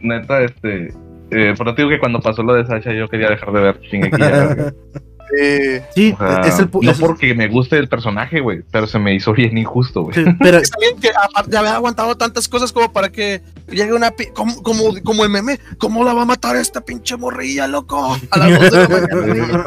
[0.00, 0.88] neta, este.
[1.32, 3.60] Eh, por eso te digo que cuando pasó lo de Sasha, yo quería dejar de
[3.60, 4.16] ver Shingeki
[5.30, 5.50] ya, güey.
[5.76, 8.62] Eh, Sí, O sea, es el pu- no es- porque me guste el personaje, güey,
[8.70, 10.14] pero se me hizo bien injusto, güey.
[10.14, 13.92] sí, pero Está bien que aparte de haber aguantado tantas cosas como para que llegue
[13.94, 17.66] una pi- como, como, como el meme, ¿cómo la va a matar esta pinche morrilla,
[17.66, 18.16] loco?
[18.30, 19.66] A las 2 de la mañana.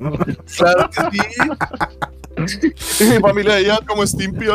[0.56, 3.04] claro que sí.
[3.04, 4.46] Mi familia ya como Stimpy.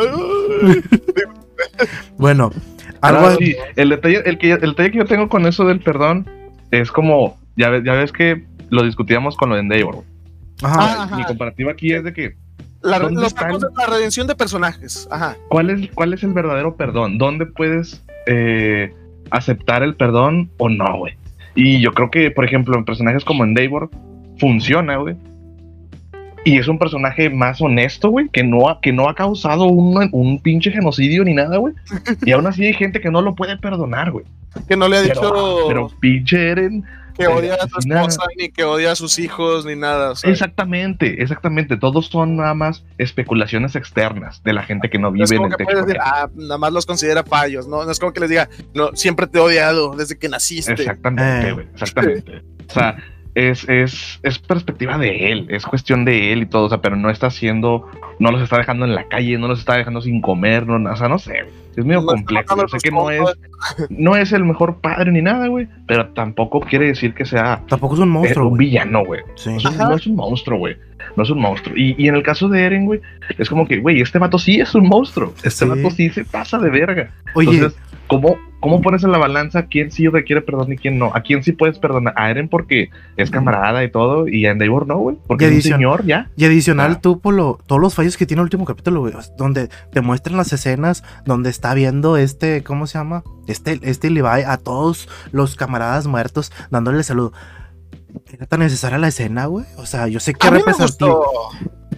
[2.18, 2.52] bueno,
[3.02, 5.80] algo Ah, sí, el detalle, el, que, el detalle que yo tengo con eso del
[5.82, 6.28] perdón
[6.72, 10.04] es como, ya ves, ya ves que lo discutíamos con lo de Endeavor.
[10.62, 11.18] Ajá, Ah, ajá.
[11.18, 12.36] Mi comparativa aquí es de que,
[12.82, 13.48] La, ¿Dónde los están?
[13.48, 15.08] tacos de la redención de personajes.
[15.10, 15.38] Ajá.
[15.50, 17.18] ¿cuál es, cuál es el verdadero perdón?
[17.18, 18.94] ¿Dónde puedes eh,
[19.32, 21.16] aceptar el perdón o no, güey?
[21.56, 23.90] Y yo creo que, por ejemplo, en personajes como Endeavor,
[24.40, 25.16] funciona, güey.
[26.46, 30.10] Y es un personaje más honesto, güey, que no ha, que no ha causado un,
[30.12, 31.74] un pinche genocidio ni nada, güey.
[32.26, 34.26] Y aún así hay gente que no lo puede perdonar, güey.
[34.68, 36.84] Que no le ha Pero, dicho pero pinche Eren,
[37.14, 40.16] que odia a su esposa, ni que odia a sus hijos, ni nada.
[40.16, 41.78] sea, Exactamente, exactamente.
[41.78, 45.50] Todos son nada más especulaciones externas de la gente que no vive es en como
[45.50, 47.86] el que puedes decir, ah, nada más los considera payos, ¿no?
[47.86, 50.74] No es como que les diga, no, siempre te he odiado desde que naciste.
[50.74, 51.68] Exactamente, Eh.
[51.74, 52.44] exactamente.
[52.70, 52.96] O sea,
[53.36, 56.96] es, es, es perspectiva de él, es cuestión de él y todo, o sea, pero
[56.96, 57.88] no está haciendo,
[58.20, 60.96] no los está dejando en la calle, no los está dejando sin comer, no, o
[60.96, 61.46] sea, no sé.
[61.76, 62.56] Es medio No complejo.
[62.56, 63.22] Yo sé que no es,
[63.90, 67.96] no es el mejor padre ni nada, güey, pero tampoco quiere decir que sea tampoco
[67.96, 68.68] es un eh, monstruo, un güey.
[68.68, 69.22] villano, güey.
[69.36, 69.50] Sí.
[69.50, 70.78] Un- no es un monstruo, güey.
[71.16, 71.76] No es un monstruo.
[71.78, 73.02] Y, y en el caso de Eren, güey,
[73.38, 75.34] es como que, güey, este vato sí es un monstruo.
[75.44, 75.66] Este Sí.
[75.66, 77.12] vato sí se pasa de verga.
[77.36, 81.12] Oye, Entonces, ¿cómo, ¿cómo pones en la balanza quién sí requiere perdón y quién no?
[81.14, 82.14] ¿A quién sí puedes perdonar?
[82.18, 85.18] A Eren porque es camarada y todo, y a Endeavor no, güey.
[85.28, 86.30] Porque es un señor, ya.
[86.36, 87.00] Y adicional, Ah.
[87.02, 90.36] tú, por lo, todos los fallos que tiene el último capítulo, güey, donde te muestran
[90.38, 93.24] las escenas donde está viendo este, ¿cómo se llama?
[93.48, 97.34] Este, este Levi a todos los camaradas muertos dándole saludo.
[98.32, 99.66] ¿Era tan necesaria la escena, güey?
[99.78, 101.50] O sea, yo sé que gustó.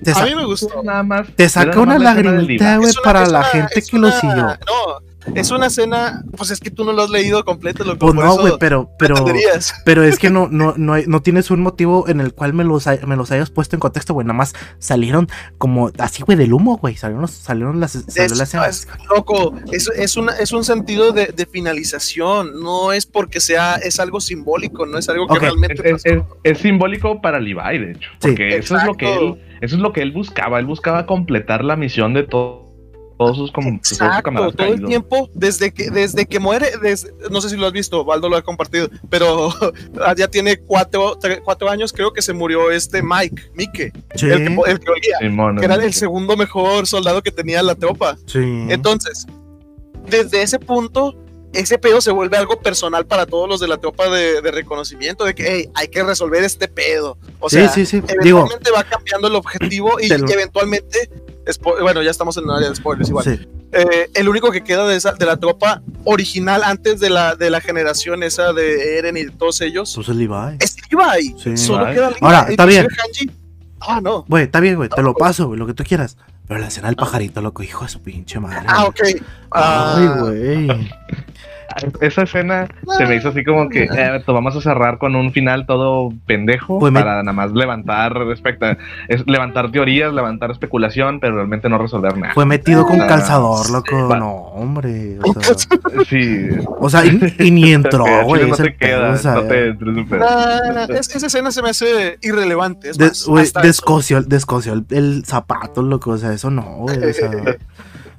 [0.03, 0.83] Te, A mí me gustó.
[0.83, 1.27] Nada más.
[1.35, 4.35] te saca nada una lagrimita, güey, para la gente que lo siguió.
[4.35, 4.94] No,
[5.33, 7.83] es una escena, pues es que tú no lo has leído completo.
[7.97, 9.15] Pues no, eso güey, pero, pero,
[9.85, 12.63] pero es que no, no, no, hay- no tienes un motivo en el cual me
[12.63, 14.25] los, hay- me los hayas puesto en contexto, güey.
[14.27, 16.95] Nada más salieron como así, güey, del humo, güey.
[16.95, 18.67] Salieron, los- salieron las, salió Es, la escena.
[18.67, 23.75] es- loco, es, es, una, es un sentido de, de finalización, no es porque sea,
[23.75, 27.79] es algo simbólico, no es algo que realmente Es, es- es- es simbólico para Levi,
[27.79, 28.09] de hecho.
[28.19, 28.29] Sí.
[28.29, 30.59] Porque eso es lo que él, eso es lo que él buscaba.
[30.59, 32.64] Él buscaba completar la misión de to-
[33.17, 34.89] todos sus, com- sus Exacto, camaradas todo el caídos.
[34.89, 38.35] tiempo, desde que, desde que muere, desde- no sé si lo has visto, Valdo lo
[38.37, 39.49] ha compartido, pero
[40.17, 44.37] ya tiene cuatro, tre- cuatro años, creo que se murió este Mike, Mike, Sí, el,
[44.39, 47.75] que, el que olía, Simón, que era el el- segundo mejor soldado que tenía la
[47.75, 48.17] tropa.
[48.27, 48.65] sí.
[48.69, 49.25] Entonces,
[50.09, 51.15] desde ese punto,
[51.53, 55.23] ese pedo se vuelve algo personal para todos los de la tropa de, de reconocimiento,
[55.23, 57.17] de que hey, hay que resolver este pedo.
[57.39, 58.01] O sí, sea, sí, sí.
[58.21, 61.09] Digo, eventualmente va cambiando el objetivo y lo- eventualmente,
[61.45, 63.25] spo- bueno, ya estamos en el área de spoilers igual.
[63.25, 63.39] sí.
[63.71, 67.49] Eh, el único que queda de, esa, de la tropa original antes de la, de
[67.49, 70.33] la generación esa de Eren y de todos ellos Pues el Levi.
[70.59, 71.35] es Levi.
[71.43, 71.57] Sí.
[71.57, 71.95] Solo Levi.
[71.95, 72.19] queda Levi.
[72.21, 72.87] Ahora, está bien.
[72.87, 73.31] Hanji-
[73.87, 74.23] Ah, no.
[74.27, 74.87] Güey, está bien, güey.
[74.89, 76.17] Te lo paso, güey, lo que tú quieras.
[76.47, 78.65] Pero la escena del pajarito, loco, hijo de su pinche madre.
[78.67, 78.99] Ah, ok.
[79.51, 80.89] Ah, Ay, güey.
[82.01, 82.67] Esa escena
[82.97, 86.79] se me hizo así como que eh, vamos a cerrar con un final todo pendejo
[86.79, 88.77] Pues me- para nada más levantar respecta,
[89.09, 92.33] es levantar teorías, levantar especulación, pero realmente no resolver nada.
[92.33, 94.07] Fue metido con Ah, calzador, loco.
[94.07, 94.17] va.
[94.19, 95.17] No, hombre.
[95.23, 95.55] O sea,
[96.07, 96.47] Sí.
[96.79, 98.49] o sea, y, y ni entró, güey.
[98.49, 100.19] no te queda, pedo, o sea, no te entres un pedo.
[100.25, 102.89] nah, nah, es- esa escena se me hace irrelevante.
[102.91, 103.59] Es de- más, eso.
[103.61, 106.11] descoció, descoció el, el zapato, loco.
[106.11, 106.97] O sea, eso no, güey.
[107.03, 107.29] O sea,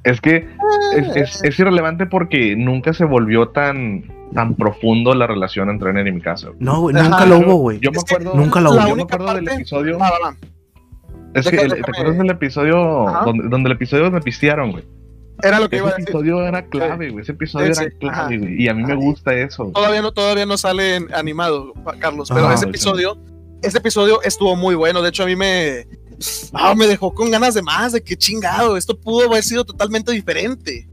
[0.06, 0.48] Es que
[0.96, 6.06] es, es- es irrelevante porque nunca se volvió tan, tan profundo la relación entre Eren
[6.06, 6.48] y Mikasa.
[6.58, 7.08] no, güey, Ajá.
[7.08, 7.80] nunca lo hubo, güey.
[7.80, 8.86] Yo me acuerdo, nunca lo yo hubo.
[8.86, 9.98] me única acuerdo del episodio.
[9.98, 10.36] Va, va, va.
[11.34, 13.24] Es Deja- que el- ¿te déjame- acuerdas del episodio Ajá.
[13.24, 14.84] donde, donde el episodio me pistearon, güey?
[15.42, 16.08] Era lo que Ese iba a decir.
[16.08, 17.22] episodio era clave, güey.
[17.22, 18.62] Ese episodio era clave, güey.
[18.62, 19.70] Y a mí me gusta eso.
[19.74, 22.68] Todavía no, todavía no sale en- animado, Carlos, pero Ah, ese sí.
[22.70, 23.18] episodio,
[23.62, 25.02] ese episodio estuvo muy bueno.
[25.02, 25.84] De hecho, a mí me,
[26.52, 30.12] ah, me dejó con ganas de más, de que chingado, esto pudo haber sido totalmente
[30.12, 30.88] diferente.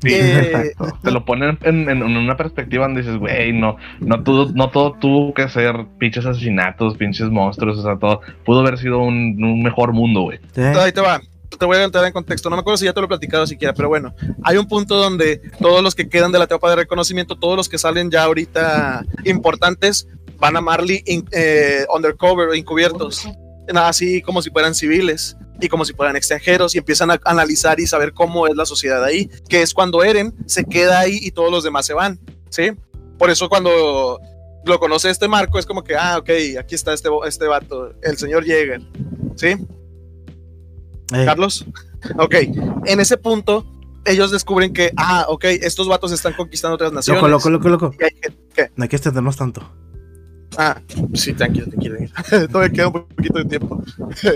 [0.00, 0.98] Sí, Eh, exacto.
[1.02, 4.70] Te lo ponen en, en- en una perspectiva donde dices, güey, no, no, todo, no
[4.70, 8.20] todo tuvo que ser pinches asesinatos, pinches monstruos, o sea, todo.
[8.44, 10.38] Pudo haber sido un, un mejor mundo, güey.
[10.54, 10.60] Sí.
[10.62, 11.20] Ahí te va.
[11.58, 12.48] Te voy a entrar en contexto.
[12.50, 14.14] No me acuerdo si ya te lo he platicado siquiera, pero bueno,
[14.44, 17.68] hay un punto donde todos los que quedan de la tropa de reconocimiento, todos los
[17.68, 20.06] que salen ya ahorita importantes,
[20.38, 23.28] van a Marley in- eh, undercover, encubiertos,
[23.76, 27.86] así como si fueran civiles y como si fueran extranjeros y empiezan a analizar y
[27.86, 31.50] saber cómo es la sociedad ahí, que es cuando Eren se queda ahí y todos
[31.50, 32.72] los demás se van, ¿sí?
[33.18, 34.20] Por eso cuando
[34.64, 38.16] lo conoce este Marco es como que, ah, ok, aquí está este, este vato, el
[38.16, 38.82] señor Jäger,
[39.36, 39.56] ¿sí?
[41.10, 41.66] Carlos.
[42.16, 42.34] Ok,
[42.84, 43.66] en ese punto,
[44.04, 47.20] ellos descubren que, ah, ok, estos vatos están conquistando otras naciones.
[47.20, 47.96] loco, loco, loco, loco.
[48.76, 49.68] No hay que extendernos tanto.
[50.56, 50.80] Ah,
[51.14, 51.96] sí, tranquilo, tranquilo.
[52.50, 53.82] Todavía queda un poquito de tiempo.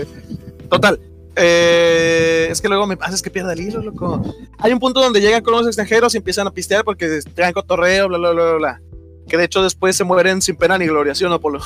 [0.69, 0.99] Total.
[1.35, 4.21] eh, es que luego me pasa, es que pierda el hilo, loco.
[4.59, 8.07] Hay un punto donde llegan con los extranjeros y empiezan a pistear porque traen cotorreo,
[8.07, 8.81] bla, bla, bla, bla.
[9.27, 11.59] Que de hecho después se mueren sin pena ni gloria, ¿sí o no, Polo?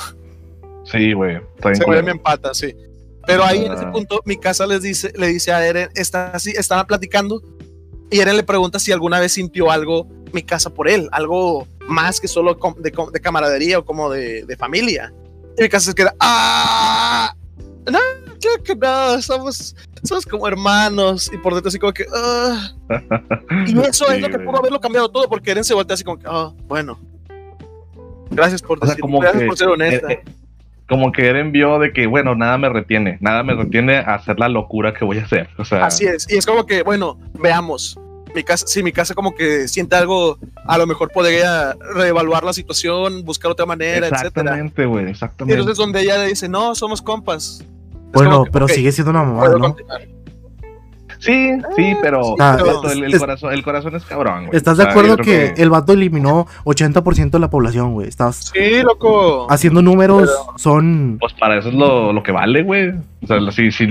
[0.86, 1.40] Sí, güey.
[1.74, 2.74] Se mueren bien patas, sí.
[3.26, 3.92] Pero ahí en ese Ah.
[3.92, 7.42] punto, mi casa les dice, le dice a Eren, está así, estaban platicando,
[8.10, 12.20] y Eren le pregunta si alguna vez sintió algo mi casa por él, algo más
[12.20, 15.14] que solo de, camaradería o como de, de familia.
[15.58, 17.34] Y mi casa se queda, ¡ah!
[17.92, 18.00] No,
[18.42, 21.32] creo que no, somos, somos como hermanos.
[21.34, 22.72] Y por dentro así como que, "Ah".
[23.68, 26.04] Y eso Sí, es lo que pudo haberlo cambiado todo, porque Eren se voltea así
[26.04, 27.00] como que, ah, bueno.
[28.30, 30.12] Gracias por O sea, decir, como gracias que, por ser honesta.
[30.12, 30.32] eh, eh,
[30.90, 34.38] como que Eren vio de que, bueno, nada me retiene, nada me retiene a hacer
[34.40, 35.50] la locura que voy a hacer.
[35.58, 37.98] O sea, Así es, y es como que, bueno, veamos.
[38.34, 42.54] Mi casa, si mi casa como que siente algo, a lo mejor podría reevaluar la
[42.54, 44.28] situación, buscar otra manera, etcétera.
[44.28, 45.60] exactamente, güey, Y exactamente.
[45.60, 47.64] entonces donde ella le dice, no, somos compas.
[48.14, 49.60] Bueno, que, pero sigue siendo una mamada, ¿no?
[49.60, 50.17] continuar.
[51.20, 54.58] Sí, sí, pero Ah, pero el, el es- corazón, el corazón es cabrón, güey.
[54.58, 58.08] ¿Estás de acuerdo que, el vato eliminó 80% de la población, güey?
[58.08, 59.48] Estás Sí, loco.
[59.50, 61.18] haciendo números, son...
[61.20, 62.94] Pues para eso es lo, lo que vale, güey.
[63.24, 63.88] O sea, si, si,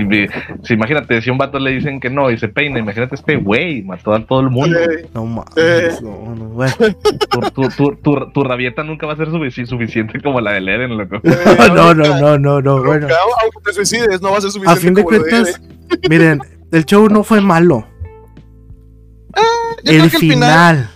[0.63, 3.35] si- imagínate, si a un vato le dicen que no y se peina, imagínate este
[3.35, 4.77] güey, mató a todo el mundo.
[4.79, 5.89] Eh, No mames, Eh.
[6.01, 6.73] no, no, bueno.
[7.29, 10.59] Tu, tu, tu, tu, tu rabieta nunca va a ser sufici- suficiente como la de
[10.59, 11.17] Eren, loco.
[11.23, 11.37] eh,
[11.75, 13.07] No, no, no, no, no, bueno.
[13.43, 14.81] Aunque te suicides, no va a ser A suficiente.
[14.81, 15.61] fin de como lo de cuentas,
[16.09, 16.39] miren,
[16.71, 17.87] el show no fue malo.
[19.83, 20.89] Yo El creo que final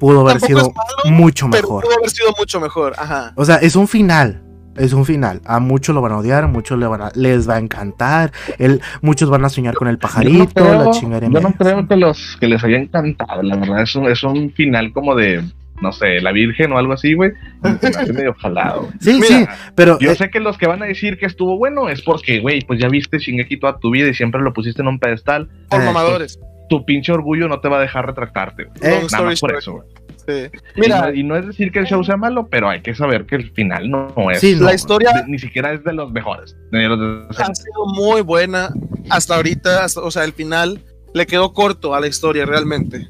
[0.00, 1.84] pudo haber sido malo, mucho pero mejor.
[1.84, 2.94] pudo haber sido mucho mejor.
[2.98, 3.32] Ajá.
[3.36, 4.42] O sea, es un final.
[4.76, 5.40] es un final.
[5.46, 8.30] A muchos lo van a odiar, a muchos le van a- les va a encantar.
[8.58, 11.32] El, muchos van a soñar con el Yo no pajarito, creo- la chingadera.
[11.32, 13.80] Yo no creo que los que les haya encantado, la verdad.
[13.82, 15.42] Es un, es un final como de,
[15.82, 17.32] no sé, la Virgen o algo así, güey.
[17.80, 18.88] Se me hace medio jalado.
[19.00, 21.56] Sí, Mira, sí, pero Yo eh, sé que los que van a decir que estuvo
[21.58, 24.82] bueno es porque, güey, pues ya viste Shingeki toda tu vida y siempre lo pusiste
[24.82, 25.48] en un pedestal.
[25.68, 26.38] Por Eh, mamadores.
[26.68, 28.76] Tu pinche orgullo no te va a dejar retractarte, güey.
[28.82, 29.86] Eh, Nada más story por eso, güey.
[30.26, 30.58] Sí.
[30.74, 33.36] Mira, Y, no es decir que el show sea malo, pero hay que saber que
[33.36, 34.40] el final no, no es.
[34.40, 34.64] Sí, no.
[34.64, 36.56] la historia de- ni siquiera es de los mejores.
[36.72, 38.70] de los de- ha sido muy buena
[39.08, 40.80] hasta ahorita, hasta- o sea, el final
[41.14, 43.06] le quedó corto a la historia realmente.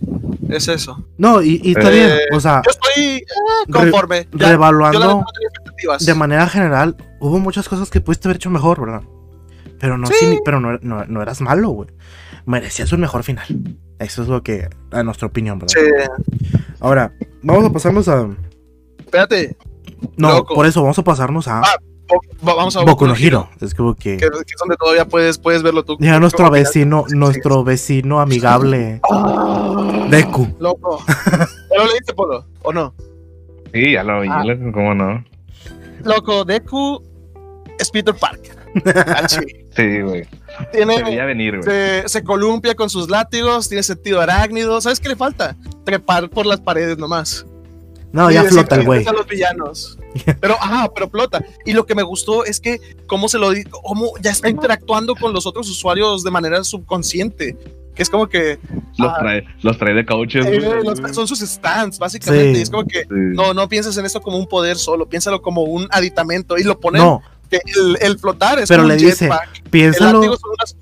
[0.49, 1.05] Es eso.
[1.19, 3.25] no, y, y está Eh, bien, o sea, Yo estoy eh,
[3.73, 4.29] conforme.
[4.33, 5.25] Ya, la revaluando
[6.01, 9.03] de manera general, hubo muchas cosas que pudiste haber hecho mejor, ¿verdad?
[9.79, 10.41] Pero no, Sí.
[10.45, 11.89] pero no, no- no eras malo, güey.
[12.47, 13.47] Merecías un mejor final.
[13.99, 15.75] Eso es lo que, a nuestra opinión, ¿verdad?
[15.75, 16.61] Sí.
[16.81, 18.29] Ahora, vamos a pasarnos a.
[18.99, 19.57] Espérate,
[20.17, 20.55] No, Loco.
[20.55, 21.77] por eso vamos a pasarnos a Ah,
[22.43, 23.49] vamos a Boku no Hero.
[23.61, 24.17] Es como que.
[24.17, 25.97] que, que es donde todavía puedes, puedes verlo tú.
[26.01, 30.49] Ya nuestro vecino, nuestro vecino amigable, Ah, Deku.
[30.61, 31.03] Loco.
[31.31, 32.45] ¿Ya lo leíste, Polo?
[32.63, 32.95] ¿O no?
[33.73, 34.45] Sí, ya lo vi, Ah.
[34.45, 35.25] loco, ¿cómo no?
[36.05, 37.03] Loco, Deku
[37.79, 38.57] es Peter Parker.
[39.77, 40.27] Sí, güey.
[40.73, 41.63] Tiene, venir, güey.
[41.65, 44.81] se, se columpia con sus látigos, tiene sentido arácnido.
[44.81, 45.55] ¿Sabes qué le falta?
[45.85, 47.45] Trepar por las paredes nomás.
[48.17, 49.07] No, Y ya flota el güey.
[49.07, 49.99] a los villanos.
[50.41, 51.45] Pero, ajá, pero flota.
[51.67, 55.33] Y lo que me gustó es que cómo se lo cómo ya está interactuando con
[55.35, 57.57] los otros usuarios de manera subconsciente.
[57.95, 58.59] Que es como que
[58.99, 62.53] Los ah, trae, los trae de coaches, eh, los- son sus stands, básicamente.
[62.55, 62.59] Sí.
[62.59, 63.07] Y es como que Sí.
[63.11, 66.59] no, no pienses en esto como un poder solo, piénsalo como un aditamento.
[66.59, 69.63] Y lo ponen No, que el, el flotar es Pero como le un dice, jetpack.
[69.71, 70.77] Piénsalo, unas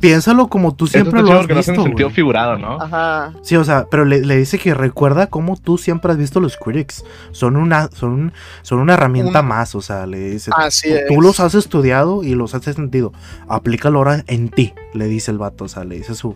[0.00, 2.80] piénsalo como tú siempre lo has visto, en sentido figurado, ¿no?
[2.80, 3.32] Ajá.
[3.42, 6.56] Sí, o sea, pero le, le dice que recuerda cómo tú siempre has visto los
[6.56, 7.04] critics.
[7.32, 8.32] Son una, son,
[8.62, 10.50] son una herramienta Un- más, o sea, le dice.
[10.56, 11.06] Así tú, es.
[11.08, 13.12] tú los has estudiado y los has sentido.
[13.48, 16.34] Aplícalo ahora en ti, le dice el vato, o sea, le dice su,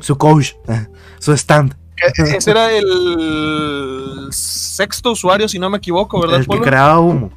[0.00, 0.52] su coach,
[1.18, 6.48] su stand, Que Ese era el sexto usuario, si no me equivoco, ¿verdad, el que
[6.48, 6.62] Polo?
[6.62, 7.30] creaba humo.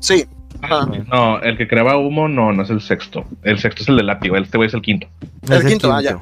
[0.00, 0.26] Sí.
[0.62, 0.88] Ajá.
[1.10, 3.24] No, el que creaba humo no, no es el sexto.
[3.42, 5.06] El sexto es el del látigo, este güey es el quinto.
[5.42, 6.16] Es El quinto, ah, eh.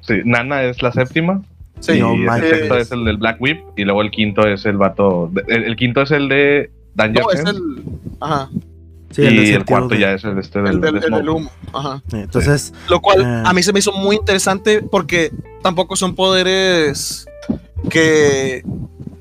[0.00, 1.42] Sí, Nana es la séptima.
[1.80, 2.00] Sí.
[2.00, 3.60] No, el sexto es- el del Black Whip.
[3.76, 5.28] Y luego el quinto es el vato.
[5.32, 7.60] de- el, el quinto es el de Danger No, es el.
[8.20, 8.48] Ajá.
[9.10, 11.50] Sí, y el cuarto de- ya es el este del, El del, el humo.
[11.72, 12.02] Ajá.
[12.12, 13.42] Entonces, Lo cual Eh.
[13.46, 15.30] a mí se me hizo muy interesante porque
[15.62, 17.26] tampoco son poderes
[17.90, 18.62] que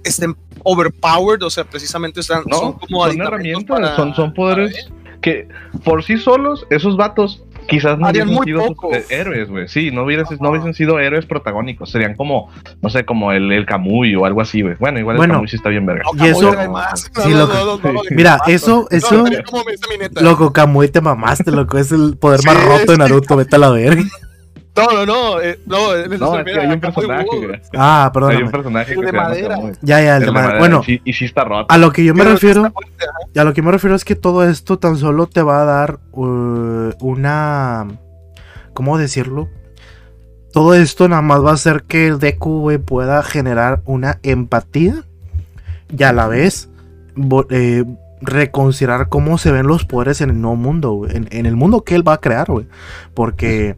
[0.03, 4.89] estén overpowered, o sea, precisamente están, No, son como son herramientas, para- son, son poderes
[5.21, 5.47] que
[5.83, 8.61] por sí solos, esos vatos quizás no hubiesen muy sido
[8.91, 9.69] eh, héroes, güey.
[9.69, 10.35] Sí, no, hubieras, Ajá.
[10.41, 11.89] no hubiesen sido héroes protagónicos.
[11.91, 12.49] Serían como,
[12.81, 14.75] no sé, como el, el Camuy o algo así, güey.
[14.79, 15.35] Bueno, igual Bueno.
[15.35, 16.03] el Camuy sí está bien verga.
[16.13, 17.09] No, Y eso- Camuy más.
[17.23, 17.89] Sí, no, loco.
[18.11, 20.21] Mira, eso- eso- no, sería como esta mineta.
[20.21, 21.77] loco, Kamui, te mamaste, loco.
[21.77, 22.97] Es el poder más Sí, roto de.
[22.97, 24.03] Naruto, vete a la verga.
[24.75, 25.77] No, no, no, eh, no,
[26.17, 27.61] No, es que hay un personaje.
[27.77, 29.57] Ah, Hay un personaje El que de madera.
[29.81, 30.47] Ya, ya, el El de de madera.
[30.53, 31.71] madera, Bueno, y, y sí está roto.
[31.71, 32.73] a lo que yo me Pero refiero, ajá.
[33.41, 35.99] a lo que me refiero es que todo esto tan solo te va a dar
[36.11, 37.87] uh, una,
[38.73, 39.47] ¿cómo decirlo?
[40.51, 45.03] Todo esto nada más va a hacer que el Deku, güey, pueda generar una empatía
[45.95, 46.69] y a la vez
[47.49, 47.83] eh,
[48.21, 51.83] reconsiderar cómo se ven los poderes en el nuevo mundo, güey, en, en el mundo
[51.83, 52.67] que él va a crear, güey.
[53.15, 53.75] Porque,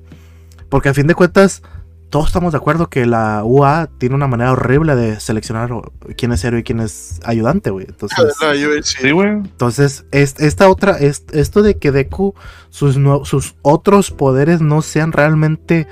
[0.76, 1.64] porque a fin de cuentas,
[2.10, 5.70] todos estamos de acuerdo que la UA tiene una manera horrible de seleccionar
[6.18, 7.86] quién es héroe y quién es ayudante, güey.
[7.88, 9.12] Entonces, No, yo- sí.
[9.12, 9.30] Güey.
[9.30, 12.36] entonces, es- esta otra, es- esto de que Deku,
[12.70, 15.88] sus, sus otros poderes no sean realmente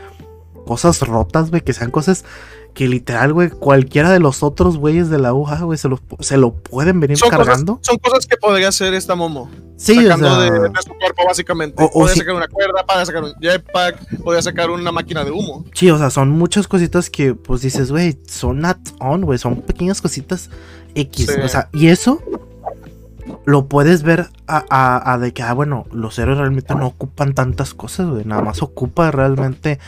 [0.65, 2.23] cosas rotas, güey, que sean cosas
[2.73, 6.21] que literal, güey, cualquiera de los otros güeyes de la UA, güey, se, los pu-
[6.23, 7.79] se lo pueden venir Son cosas, cargando.
[7.83, 9.47] son cosas que podría hacer esta Momo.
[9.75, 11.83] sí, o sacando sea, de, de su cuerpo, básicamente.
[11.83, 15.23] O- o podría si- sacar una cuerda, podría sacar un jetpack, podría sacar una máquina
[15.23, 15.65] de humo.
[15.75, 19.61] sí, o sea, son muchas cositas que, pues dices, güey, son not on, güey, son
[19.61, 20.49] pequeñas cositas
[20.95, 21.41] X, Sí.
[21.43, 22.21] o sea, y eso
[23.45, 27.33] lo puedes ver a, a- a de que, ah, bueno, los héroes realmente no ocupan
[27.33, 29.79] tantas cosas, güey, nada más ocupa realmente,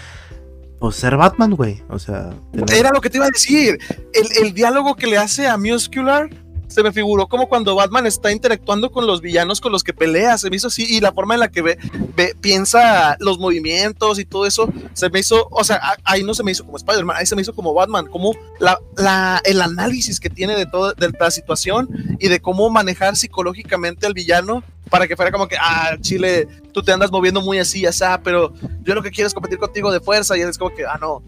[0.90, 2.30] pues, ser Batman, güey, o sea,
[2.72, 3.80] Era lo que te iba a decir.
[4.14, 6.30] El, el diálogo que le hace a Muscular
[6.68, 10.38] se me figuró como cuando Batman está interactuando con los villanos con los que pelea.
[10.38, 10.86] Se me hizo así.
[10.88, 11.78] Y la forma en la que ve,
[12.16, 15.48] ve- piensa los movimientos y todo eso, se me hizo.
[15.52, 17.74] O sea, a- ahí no se me hizo como Spider-Man, ahí se me hizo como
[17.74, 18.08] Batman.
[18.08, 21.90] Como la, la- el análisis que tiene de toda de la situación
[22.20, 26.84] y de cómo manejar psicológicamente al villano para que fuera como que, ah, Chile, tú
[26.84, 28.54] te andas moviendo muy así, así, pero
[28.84, 30.38] yo lo que quiero es competir contigo de fuerza.
[30.38, 31.24] Y es como que, ah, no,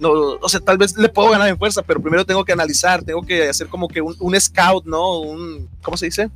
[0.00, 3.02] no, o sea, tal vez le puedo ganar en fuerza, pero primero tengo que analizar,
[3.02, 5.20] tengo que hacer como que un, un scout, ¿no?
[5.20, 6.30] Un, ¿cómo se dice?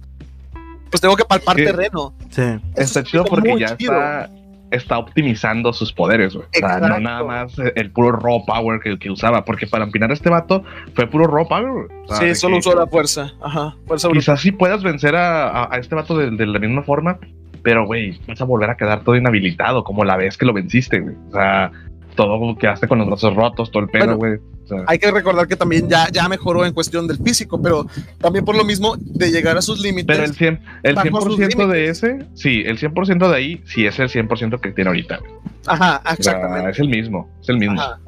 [0.90, 1.64] pues tengo que palpar Sí.
[1.64, 2.14] terreno.
[2.30, 2.42] Sí.
[2.42, 3.94] Eso Está es chido porque ya chido.
[3.94, 4.30] está,
[4.70, 6.46] está optimizando sus poderes, güey.
[6.46, 6.88] O sea, Exacto.
[6.88, 10.30] no nada más el puro raw power que, que usaba, porque para empinar a este
[10.30, 10.62] vato
[10.94, 11.86] fue puro raw power, güey.
[12.08, 13.32] O sea, Sí, solo que usó la fuerza.
[13.42, 14.20] Ajá, fuerza bruta.
[14.20, 17.18] Quizás sí puedas vencer a, a- a este vato de, de la misma forma,
[17.64, 21.00] pero, güey, vas a volver a quedar todo inhabilitado, como la vez que lo venciste,
[21.00, 21.16] güey.
[21.28, 21.72] O sea,
[22.14, 24.34] todo como quedaste con los brazos rotos, todo el Bueno, güey.
[24.64, 27.86] O sea, Hay que recordar que también ya, ya mejoró en cuestión del físico, pero
[28.18, 30.06] también por lo mismo de llegar a sus límites.
[30.06, 33.86] pero el 100%, el bajo sus 100 de ese, sí, el 100% de ahí, sí
[33.86, 35.20] es el 100% que tiene ahorita.
[35.66, 36.70] Ajá, O sea, exactamente.
[36.70, 37.80] es el mismo, es el mismo.
[37.80, 38.00] Ajá.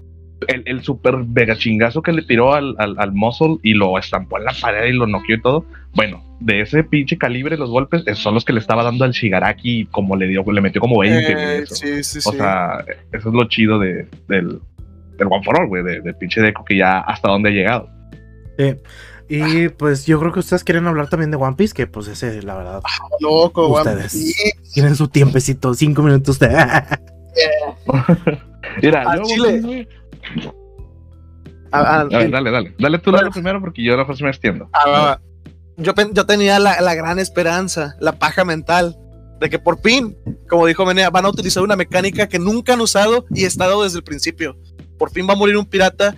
[0.49, 4.39] El, el super mega chingazo que le tiró al, al, al Muscle y lo estampó
[4.39, 5.65] en la pared y lo noqueó y todo.
[5.95, 9.13] Bueno, de ese pinche calibre, los golpes esos son los que le estaba dando al
[9.13, 11.33] Shigaraki, como le dio, le metió como 20.
[11.33, 11.75] güey, Eh, eso.
[11.75, 12.37] sí, sí, O sí.
[12.39, 14.61] sea, eso es lo chido de, del,
[15.19, 17.89] del One for All, güey, de- del pinche Deco que ya hasta dónde ha llegado.
[18.59, 18.75] Sí.
[19.29, 22.43] Y pues yo creo que ustedes quieren hablar también de One Piece, que pues ese,
[22.43, 22.83] la verdad,
[23.21, 23.83] loco, güey.
[23.83, 24.37] ustedes.
[24.73, 26.49] Tienen su tiempecito, cinco minutos de...
[28.83, 29.89] Mira, yo, chile.
[31.73, 32.75] A- a- a ver, dale, dale.
[32.79, 33.23] Dale tú Bueno.
[33.25, 34.69] dale primero porque yo después me extiendo.
[34.73, 35.19] Ah,
[35.77, 38.97] yo, pen- yo tenía la, la gran esperanza, la paja mental,
[39.41, 40.17] de que por fin,
[40.49, 43.99] como dijo Menea, van a utilizar una mecánica que nunca han usado y estado desde
[43.99, 44.57] el principio.
[44.99, 46.15] Por fin va a morir un pirata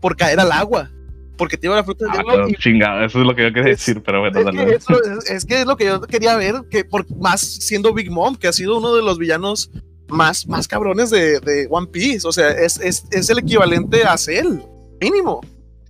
[0.00, 0.90] por caer al agua,
[1.38, 3.70] porque tiene la fruta del Ah, pero y chingada, eso es lo que yo quería
[3.72, 4.66] Es- decir, pero bueno, es dale.
[4.66, 7.94] que, eso- es- es que es lo que yo quería ver, que por más siendo
[7.94, 9.70] Big Mom, que ha sido uno de los villanos
[10.08, 14.16] más, más cabrones de, de One Piece, o sea, es, es, es el equivalente a
[14.16, 14.58] Cell,
[15.00, 15.40] mínimo.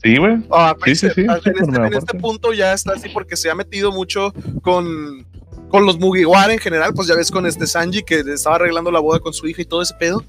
[0.03, 0.37] Sí, güey.
[0.51, 1.51] Ah, Sí, sí, sí, en, este,
[1.87, 5.27] en este punto ya está así porque se ha metido mucho con,
[5.69, 9.01] con los Mugiwara en general, pues ya ves con este Sanji que estaba arreglando la
[9.01, 10.23] boda con su hija y todo ese pedo.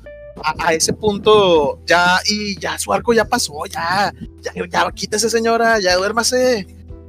[0.43, 5.29] A, a ese punto ya, y ya su arco ya pasó, ya, ya, ya quítese
[5.31, 6.67] señora, ya duérmase,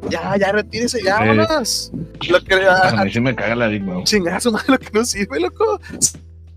[0.09, 1.25] ya, ya retírese, ya, Sí.
[1.29, 1.93] vámonos.
[2.31, 4.03] Lo que, A a, mí sí me caga la Big Mom.
[4.05, 5.79] chingar su madre lo que no sirve, loco.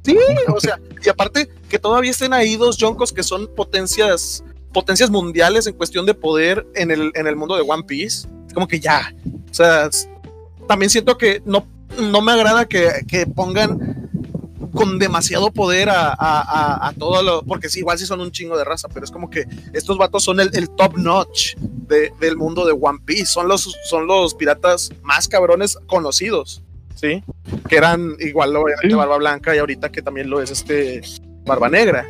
[0.04, 4.44] Sí, o sea, y aparte que todavía estén ahí dos Yonkos que son potencias,
[4.74, 8.28] potencias mundiales en cuestión de poder en el, en el mundo de One Piece.
[8.54, 9.14] Como que ya.
[9.50, 9.90] O sea,
[10.68, 11.68] también siento que no,
[12.00, 14.10] no me agrada que, que pongan
[14.74, 17.44] con demasiado poder a, a, a, a todo lo.
[17.44, 20.24] Porque sí, igual sí son un chingo de raza, pero es como que estos vatos
[20.24, 23.28] son el, top notch de- del mundo de One Piece.
[23.28, 26.64] Son los, son los piratas más cabrones conocidos.
[27.02, 27.24] ¿Sí?
[27.68, 28.94] Que eran igual obviamente Sí.
[28.94, 31.02] Barba Blanca y ahorita que también lo es este
[31.46, 32.08] Barba Negra.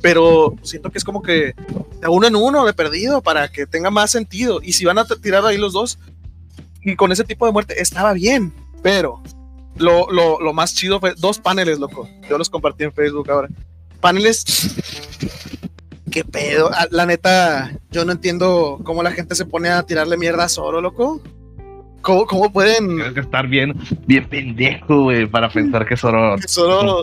[0.00, 1.54] Pero siento que es como que
[2.00, 4.60] de uno en uno de perdido para que tenga más sentido.
[4.60, 6.00] Y si van a tirar ahí los dos
[6.82, 9.22] y con ese tipo de muerte estaba bien, pero
[9.76, 12.08] lo, lo, lo más chido fue dos paneles, loco.
[12.28, 13.48] Yo los compartí en Facebook ahora.
[14.00, 14.44] Paneles.
[16.10, 16.70] ¿Qué pedo?
[16.74, 20.48] Ah, La neta, yo no entiendo cómo la gente se pone a tirarle mierda a
[20.48, 21.20] Zoro, loco.
[22.02, 22.88] ¿Cómo, cómo pueden.?
[22.88, 23.74] Tienes que estar bien,
[24.06, 26.36] bien pendejo, güey, para pensar que Zoro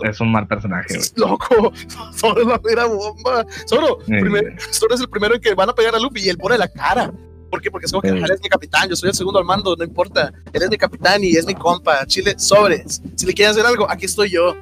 [0.04, 1.08] es un mal personaje, güey.
[1.16, 1.72] Loco,
[2.14, 3.44] Zoro es la mera bomba.
[3.68, 4.12] Zoro, Sí.
[4.20, 6.56] primer- Zoro es el primero en que van a pegar a Luffy y él pone
[6.58, 7.10] la cara.
[7.50, 7.70] ¿Por qué?
[7.70, 8.14] Porque es como que Sí.
[8.20, 10.32] "Ah, él es mi capitán, yo soy el segundo al mando, no importa.
[10.52, 12.06] Él es mi capitán y es mi compa.
[12.06, 13.02] Chile, sobres.
[13.16, 14.54] Si le quieren hacer algo, aquí estoy yo.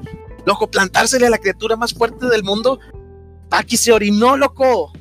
[0.46, 2.78] Loco, plantársele a la criatura más fuerte del mundo.
[3.50, 4.92] Aquí se orinó, loco.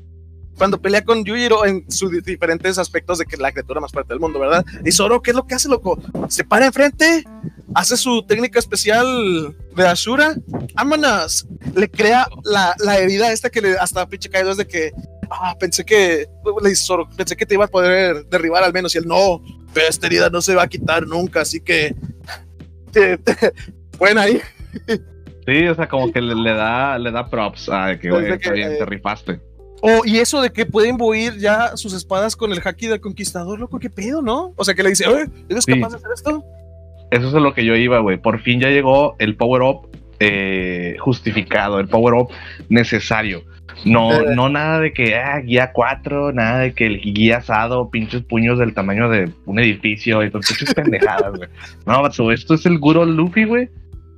[0.58, 3.92] Cuando pelea con Yujiro en sus di- diferentes aspectos de que es la criatura más
[3.92, 4.66] fuerte del mundo, ¿verdad?
[4.84, 6.00] Y Zoro, ¿qué es lo que hace, loco?
[6.30, 7.24] Se para enfrente,
[7.76, 10.36] hace su técnica especial de Ashura,
[10.74, 11.46] vámonos.
[11.76, 14.92] Le crea la, la herida esta que le hasta pinche caído es de que,
[15.30, 16.26] ah, pensé que,
[16.64, 18.96] le dice Zoro, pensé que te iba a poder derribar al menos.
[18.96, 19.42] Y él, no,
[19.74, 21.96] pero esta herida no se va a quitar nunca, así que,
[22.92, 23.54] te, te-
[23.98, 24.42] pueden ahí.
[25.46, 28.36] Sí, o sea, como que le, le da, le da props a que, güey, Desde
[28.36, 29.40] está que, bien, eh, te rifaste.
[29.82, 33.60] Oh, y eso de que pueden imbuir ya sus espadas con el haki del conquistador,
[33.60, 34.54] loco, qué pedo, ¿no?
[34.56, 35.74] O sea, que le dice, oye, ¿eres Sí.
[35.74, 36.44] capaz de hacer esto?
[37.12, 38.18] Eso es a lo que yo iba, güey.
[38.18, 39.88] Por fin ya llegó el power-up
[40.20, 42.30] eh, justificado, el power-up
[42.70, 43.44] necesario.
[43.86, 44.34] No, Eh.
[44.36, 48.58] no nada de que ah, guía 4, nada de que el guía asado, pinches puños
[48.58, 51.50] del tamaño de un edificio y pinches pendejadas, güey.
[51.86, 53.70] No, vato, esto es el Guro Luffy, güey.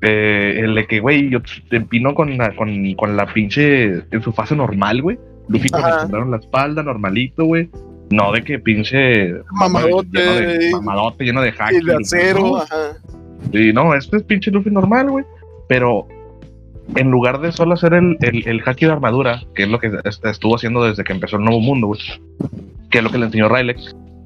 [0.02, 4.22] Eh, el de que, güey, yo te empino con la, con, con la pinche en
[4.24, 5.20] su fase normal, güey.
[5.50, 6.02] Luffy Ajá.
[6.02, 7.70] sombrero en la espalda, normalito, güey.
[8.12, 10.08] No de que pinche Mamadote.
[10.14, 11.72] lleno de, mamadote, lleno de hack.
[11.74, 12.98] Y de acero, ajá.
[13.52, 15.26] Sí, no, este es pinche Luffy normal, güey.
[15.68, 16.08] Pero
[16.96, 19.92] en lugar de solo hacer el, el, el haki de armadura, que es lo que
[20.06, 22.00] est- estuvo haciendo desde que empezó el nuevo mundo, güey,
[22.90, 23.76] que es lo que le enseñó Riley,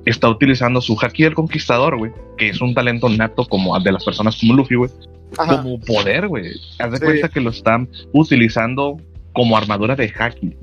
[0.05, 4.05] está utilizando su haki del conquistador, güey, que es un talento nato como de las
[4.05, 4.89] personas como Luffy, güey,
[5.36, 6.51] como poder, güey.
[6.80, 7.03] Haz de Sí.
[7.03, 8.97] cuenta que lo están utilizando
[9.34, 10.55] como armadura de haki.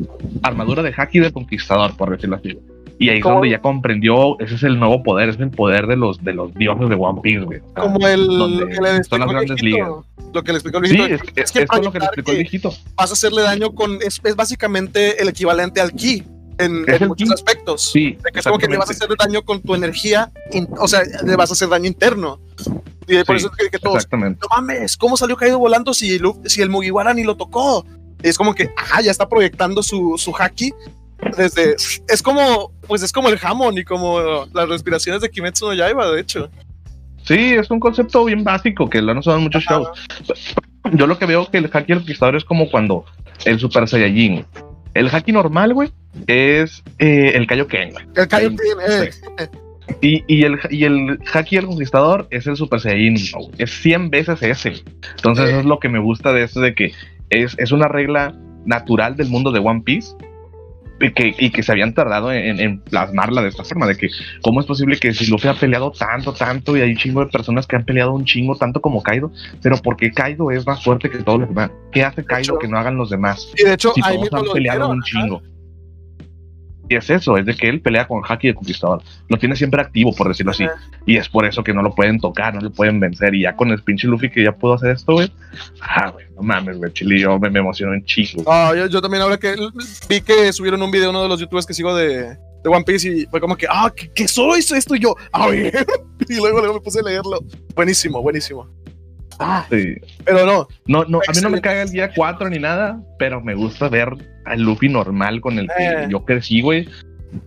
[0.42, 2.58] Armadura de haki del conquistador, por decirlo así.
[2.98, 5.96] Y ahí es donde ya comprendió, ese es el nuevo poder, es el poder de
[5.96, 7.60] los, de los dioses de One Piece, güey.
[7.60, 9.62] O sea, Como el que le son las grandes.
[10.32, 11.14] Lo que le explicó el Sí, viejito.
[11.14, 12.72] es, es, es que es lo que le explicó el viejito.
[12.96, 13.96] vas a hacerle daño con.
[14.02, 16.22] Es, es básicamente el equivalente al ki
[16.58, 17.34] en, en muchos ki.
[17.34, 17.90] aspectos.
[17.90, 20.68] Sí, De que es como que le vas a hacer daño con tu energía, in-
[20.78, 22.38] o sea, le vas a hacer daño interno.
[23.08, 24.40] Y por Sí, eso es que, que todos, Exactamente.
[24.42, 27.84] no mames, ¿cómo salió caído volando si, si el Mugiwara ni lo tocó?
[28.22, 30.72] Y es como que, ajá, ya está proyectando su, su haki
[31.36, 31.74] desde.
[32.08, 36.10] Es como, pues es como el jamón y como las respiraciones de Kimetsu no Yaiba,
[36.10, 36.50] de hecho.
[37.24, 39.88] Sí, es un concepto bien básico que lo han usado en muchos shows.
[40.92, 43.04] Yo lo que veo que el haki del conquistador es como cuando
[43.44, 44.44] el Super Saiyajin.
[44.94, 45.92] El haki normal, güey,
[46.26, 47.92] es eh, el Kaioken.
[48.16, 49.20] El Kaioken, Sí.
[49.38, 49.48] eh,
[50.00, 53.14] Y, y, el, y el haki del conquistador es el Super güey.
[53.58, 54.82] es 100 veces ese.
[55.16, 56.92] Entonces, eso es lo que me gusta de esto, de que
[57.30, 58.34] es, es una regla
[58.66, 60.14] natural del mundo de One Piece
[61.02, 64.08] y que, y que se habían tardado en, en plasmarla de esta forma, de que
[64.42, 67.30] cómo es posible que si Luffy ha peleado tanto, tanto, y hay un chingo de
[67.30, 70.84] personas que han peleado un chingo, tanto como Kaido, pero ¿por qué Kaido es más
[70.84, 71.70] fuerte que todos los demás?
[71.90, 73.50] ¿Qué hace Kaido hecho- que no hagan los demás?
[73.56, 75.42] Y de hecho, Si ahí todos mismo han lo peleado dijeron, un chingo.
[76.90, 79.00] Y es eso, es de que él pelea con Haki de Conquistador.
[79.28, 80.64] Lo tiene siempre activo, por decirlo así.
[80.64, 80.74] Ajá.
[81.06, 83.32] Y es por eso que no lo pueden tocar, no le pueden vencer.
[83.32, 85.32] Y ya con el pinche Luffy que ya puedo hacer esto, güey.
[85.80, 86.92] Ah, güey, no mames, güey.
[86.92, 88.42] Chile, yo me, me emociono en chico.
[88.44, 89.54] Ah, yo, yo también ahora que
[90.08, 93.08] vi que subieron un video uno de los youtubers que sigo de, de One Piece
[93.08, 95.70] y fue como que, ah, que, que solo hizo esto y yo, ah, bien.
[96.28, 97.38] Y luego, luego me puse a leerlo.
[97.74, 98.68] Buenísimo, buenísimo.
[99.42, 99.94] Ah, Sí.
[100.24, 103.40] pero no, No, no, a mí no me caga el día 4 ni nada, pero
[103.40, 104.10] me gusta ver
[104.44, 106.06] al Luffy normal con el que Eh.
[106.10, 106.88] yo crecí, güey,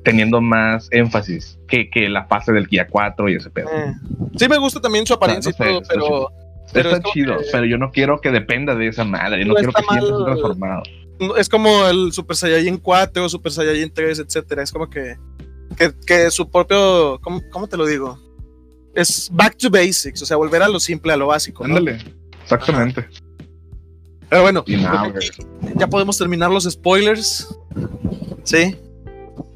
[0.03, 3.69] teniendo más énfasis que, que la fase del día 4 y ese pedo.
[3.73, 3.93] eh.
[4.37, 6.29] sí me gusta también su apariencia no sé, y todo, pero
[6.71, 9.53] pero Está es chido, que- pero yo no quiero que dependa de esa madre, no,
[9.53, 10.25] quiero que está siempre mal.
[10.25, 10.83] transformado.
[11.37, 14.63] es como el Super Saiyajin 4 o Super Saiyajin 3, etcétera.
[14.63, 15.15] Es como que,
[15.77, 18.17] que, que su propio, ¿cómo, cómo te lo digo?
[18.93, 21.67] Es back to basics, o sea, volver a lo simple, a lo básico.
[21.67, 21.77] ¿no?
[21.77, 21.99] Ándale,
[22.43, 23.07] exactamente.
[24.29, 24.63] Pero bueno,
[25.75, 27.47] ya podemos terminar los spoilers.
[28.43, 28.75] ¿Sí?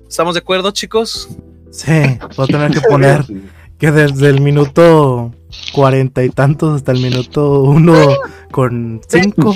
[0.08, 1.30] ¿Estamos de acuerdo, chicos?
[1.72, 1.92] Sí,
[2.36, 3.26] voy a tener que poner
[3.78, 5.34] que desde el minuto
[5.74, 7.96] cuarenta y tantos hasta el minuto uno
[8.52, 9.56] con cinco,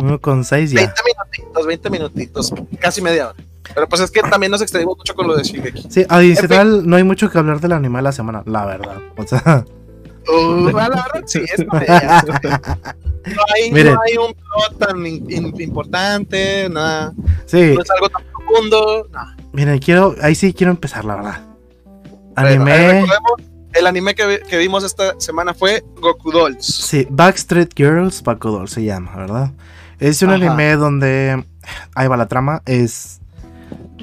[0.00, 0.80] uno con seis ya.
[0.80, 3.44] 20 minutitos, 20 minutitos, casi media hora.
[3.74, 5.86] Pero pues es que también nos extendimos mucho con lo de Shingeki.
[5.88, 8.98] Sí, adicional, no hay mucho que hablar del anime de la semana, la verdad.
[9.16, 9.64] O sea,
[10.28, 11.66] Uh, la verdad, sí, es.
[11.66, 13.94] No hay, Miren.
[13.94, 17.12] no hay un plot tan in- in- importante, nada.
[17.46, 19.08] sí, No es algo tan profundo.
[19.12, 19.36] nada.
[19.52, 21.40] miren, quiero, ahí sí quiero empezar, la verdad.
[22.36, 23.04] Anime,
[23.74, 26.64] el anime que, que vimos esta semana fue Goku Dolls.
[26.66, 29.50] sí, Backstreet Girls Bakudo se llama, ¿verdad?
[29.98, 30.36] Es un Ajá.
[30.36, 31.44] anime donde,
[31.94, 33.20] ahí va la trama, es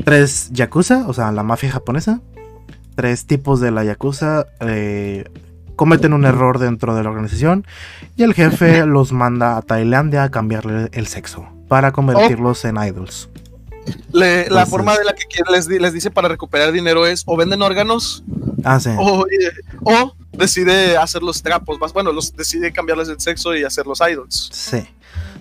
[0.05, 2.21] tres yakuza, o sea, la mafia japonesa,
[2.95, 5.25] tres tipos de la yakuza eh,
[5.75, 7.65] cometen un error dentro de la organización
[8.17, 13.29] y el jefe los manda a Tailandia a cambiarle el sexo para convertirlos en idols.
[14.11, 17.35] Le- la forma de la que les, di- les dice para recuperar dinero es o
[17.37, 18.23] venden órganos
[18.63, 18.89] Ah, sí.
[18.99, 19.51] o, eh,
[19.83, 21.79] o decide hacer los trapos.
[21.79, 24.49] Más bueno, los decide cambiarles el sexo y hacerlos idols.
[24.51, 24.85] Sí.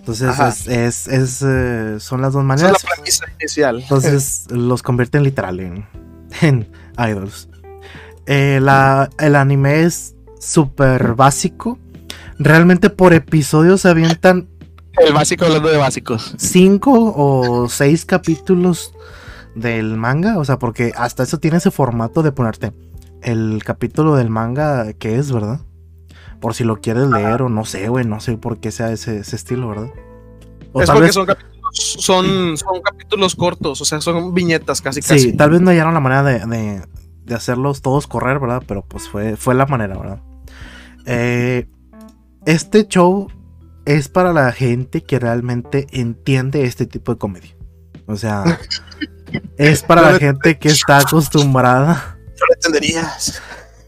[0.08, 2.84] Entonces es, es- es, eh, son las dos Esa es maneras.
[2.84, 3.80] la premisa inicial.
[3.82, 5.86] Entonces los convierten literal en,
[6.40, 7.48] en idols.
[8.26, 11.78] Eh, la- el anime es súper básico.
[12.38, 14.48] Realmente por episodios se avientan
[14.96, 16.34] El básico hablando de básicos.
[16.38, 18.92] cinco o seis capítulos
[19.54, 20.38] del manga.
[20.38, 22.72] O sea, porque hasta eso tiene ese formato de ponerte
[23.22, 25.60] el capítulo del manga que es, ¿verdad?
[26.40, 28.04] Por si lo quieres leer o no sé, güey.
[28.04, 29.90] No sé por qué sea ese, ese estilo, ¿verdad?
[30.72, 35.02] O es porque vez- son capítulos, son, son capítulos cortos, o sea, son viñetas casi
[35.02, 35.32] Sí, casi.
[35.32, 36.82] tal vez no hallaron la manera de, de-
[37.24, 38.62] de hacerlos todos correr, ¿verdad?
[38.66, 40.22] Pero pues fue, fue la manera, ¿verdad?
[41.06, 41.68] Eh,
[42.46, 43.28] este show
[43.84, 47.56] es para la gente que realmente entiende este tipo de comedia.
[48.06, 48.44] O sea,
[49.58, 52.16] es para la gente que está acostumbrada.
[52.40, 53.42] No lo entenderías.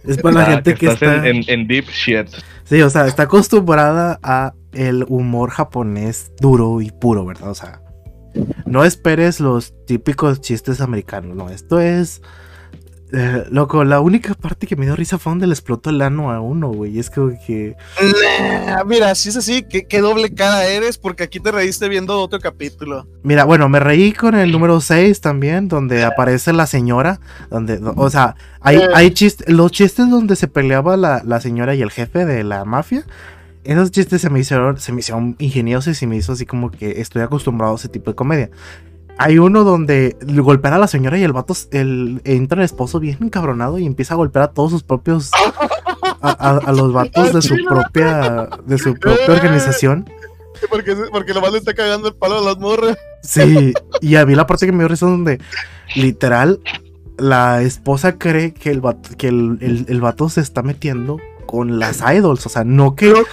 [0.05, 1.27] Es para la Ah, gente que está.
[1.29, 2.27] en- en deep shit.
[2.65, 7.51] Sí, o sea, está acostumbrada a el humor japonés duro y puro, ¿verdad?
[7.51, 7.83] O sea,
[8.67, 12.23] no esperes los típicos chistes americanos, no, esto es...
[13.13, 16.31] eh, loco, la única parte que me dio risa fue donde le explotó el ano
[16.31, 16.99] a uno, güey.
[16.99, 17.77] Es como que...
[18.67, 22.19] Nah, mira, si es así, ¿qué, qué doble cara eres, porque aquí te reíste viendo
[22.21, 23.07] otro capítulo.
[23.23, 27.21] Mira, bueno, me reí con el número 6 también, donde aparece la señora,
[27.51, 28.89] donde, do- o sea, hay, Eh.
[28.95, 32.65] hay chistes, los chistes donde se peleaba la, la señora y el jefe de la
[32.65, 33.05] mafia,
[33.65, 36.71] esos chistes se me hicieron, se me hicieron ingeniosos y se me hizo así como
[36.71, 38.51] que estoy acostumbrado a ese tipo de comedia.
[39.19, 43.19] Hay uno donde golpea a la señora y el vato, el, entra el esposo bien
[43.21, 45.31] encabronado y empieza a golpear a todos sus propios,
[46.23, 50.09] a, a- a los vatos de su propia, de su propia organización.
[50.69, 52.97] Porque, porque nomás le está cagando el palo a las morras.
[53.23, 55.41] Sí, y había la parte que me dio risa donde
[55.95, 56.61] literal
[57.19, 61.79] la esposa cree que el vato, que el, el- el vato se está metiendo con
[61.79, 63.29] las idols, o sea, no que, Loco,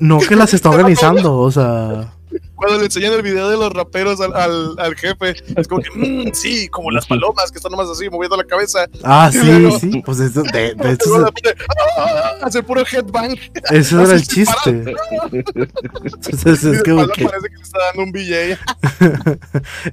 [0.00, 2.12] no que las está organizando, o sea,
[2.58, 5.90] cuando le enseñan el video de los raperos al, al, al jefe, es como que,
[5.94, 8.86] "Mm, sí, como las palomas que están nomás así moviendo la cabeza.
[9.04, 11.54] ah, sí, sí, pues eso, de, de hecho, repente,
[11.98, 12.32] ¡ah!
[12.42, 13.36] Hace puro headbang.
[13.70, 14.94] ese era el chiste.
[15.32, 18.58] Entonces es como que parece que le está dando un BJ.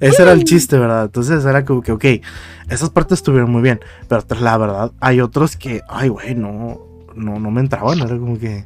[0.00, 1.04] ese era el chiste, ¿verdad?
[1.04, 2.04] Entonces era como que, ok,
[2.68, 6.80] esas partes estuvieron muy bien, pero la verdad hay otros que, ay, güey, no,
[7.14, 8.64] no, no me entraban, era como que...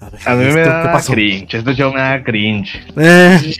[0.00, 1.12] A, ver, A mí me ¿esto qué da pasó?
[1.12, 1.54] cringe.
[1.54, 2.80] Este show me da cringe.
[2.96, 3.54] Eh,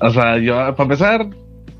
[0.00, 1.20] O sea, yo, para empezar,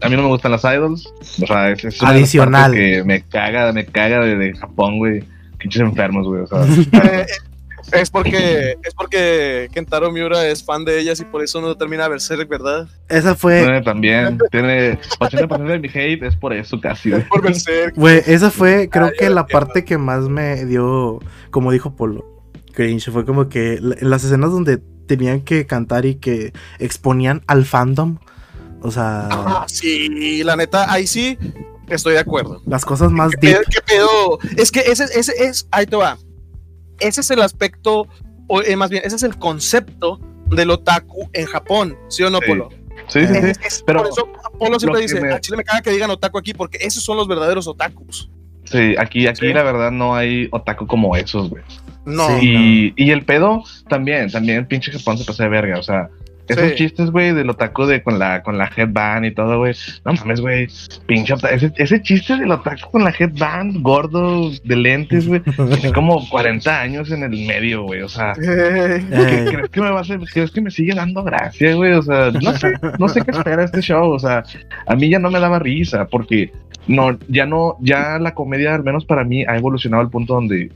[0.00, 1.06] a mí no me gustan las idols.
[1.42, 2.72] O sea, es, es una Adicional.
[2.72, 5.22] que me caga, me caga de, de Japón, güey.
[5.58, 6.42] Pinches enfermos, güey.
[6.42, 6.64] O sea,
[7.02, 7.26] Eh,
[7.92, 12.06] Es porque, es porque Kentaro Miura es fan de ellas y por eso no termina
[12.06, 12.86] Berserk, ¿verdad?
[13.08, 17.22] esa fue, tiene también, tiene 80% de mi hate, es por eso casi, güey.
[17.28, 17.94] Por Berserk.
[17.96, 21.18] güey, esa fue, creo Ah, que la parte que más me dio,
[21.50, 22.26] como dijo Polo,
[22.78, 24.78] cringe, fue como que las escenas donde
[25.08, 28.18] tenían que cantar y que exponían al fandom,
[28.82, 31.36] o sea, Ah, sí, la neta, ahí sí
[31.88, 32.62] estoy de acuerdo.
[32.66, 33.56] las cosas más ¿Qué deep.
[33.56, 33.64] pedo?
[33.70, 34.38] qué pedo?
[34.56, 36.18] Es que ese, ese es, ahí te va.
[37.00, 38.06] Ese es el aspecto,
[38.46, 42.38] o eh, más bien, ese es el concepto del otaku en Japón, ¿sí o no,
[42.38, 42.44] Sí.
[42.46, 42.68] Polo?
[43.08, 43.34] Sí, sí, sí.
[43.38, 44.28] Es- es- pero por eso
[44.58, 47.16] Polo siempre dice, me- a Chile me caga que digan otaku aquí, porque esos son
[47.16, 48.30] los verdaderos otakus.
[48.64, 49.52] Sí, aquí, aquí Sí.
[49.52, 51.62] la verdad no hay otaku como esos, güey.
[52.08, 52.42] No.
[52.42, 56.08] Y, y el pedo también, también pinche Japón se pasa de verga, o sea,
[56.48, 56.76] esos Sí.
[56.76, 59.74] chistes, güey, del otaku de con la con la headband y todo, güey.
[60.06, 60.66] No mames, güey.
[61.04, 65.42] Pinche ese, ese chiste del otaku con la headband, gordo, de lentes, güey.
[65.42, 68.00] Tiene como 40 años en el medio, güey.
[68.00, 69.02] O sea, ¿qué-
[69.52, 70.20] ¿crees que me va a hacer?
[70.32, 71.92] ¿Crees que me sigue dando gracia, güey?
[71.92, 74.10] O sea, no sé, no sé qué espera este show.
[74.10, 74.42] O sea,
[74.86, 76.50] a mí ya no me daba risa porque
[76.86, 80.72] no, ya no, ya la comedia, al menos para mí, ha evolucionado al punto donde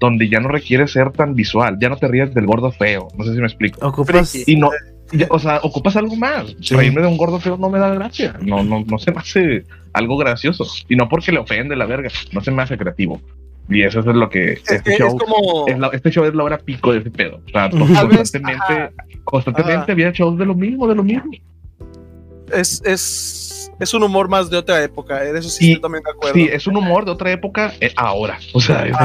[0.00, 3.24] donde ya no requiere ser tan visual, ya no te ríes del gordo feo, no
[3.24, 3.86] sé si me explico.
[3.86, 4.34] ocupas.
[4.48, 4.70] Y no,
[5.12, 6.54] ya, o sea, ocupas algo más.
[6.60, 6.74] Sí.
[6.76, 9.64] Reírme de un gordo feo no me da gracia, no, no, no se me hace
[9.92, 10.64] algo gracioso.
[10.88, 13.20] Y no porque le ofende la verga, no se me hace creativo.
[13.70, 15.66] Y eso es lo que es, este que es show como...
[15.68, 17.40] es la- este show es la hora pico de ese pedo.
[17.46, 18.90] O sea, constantemente, ajá.
[19.24, 19.92] constantemente Ajá.
[19.92, 21.30] había shows de lo mismo, de lo mismo.
[22.52, 26.04] es, es, es un humor más de otra época, en eso sí Y- estoy también
[26.04, 26.34] de acuerdo.
[26.34, 28.38] Sí, es un humor de otra época, eh, ahora.
[28.54, 28.96] O sea, es.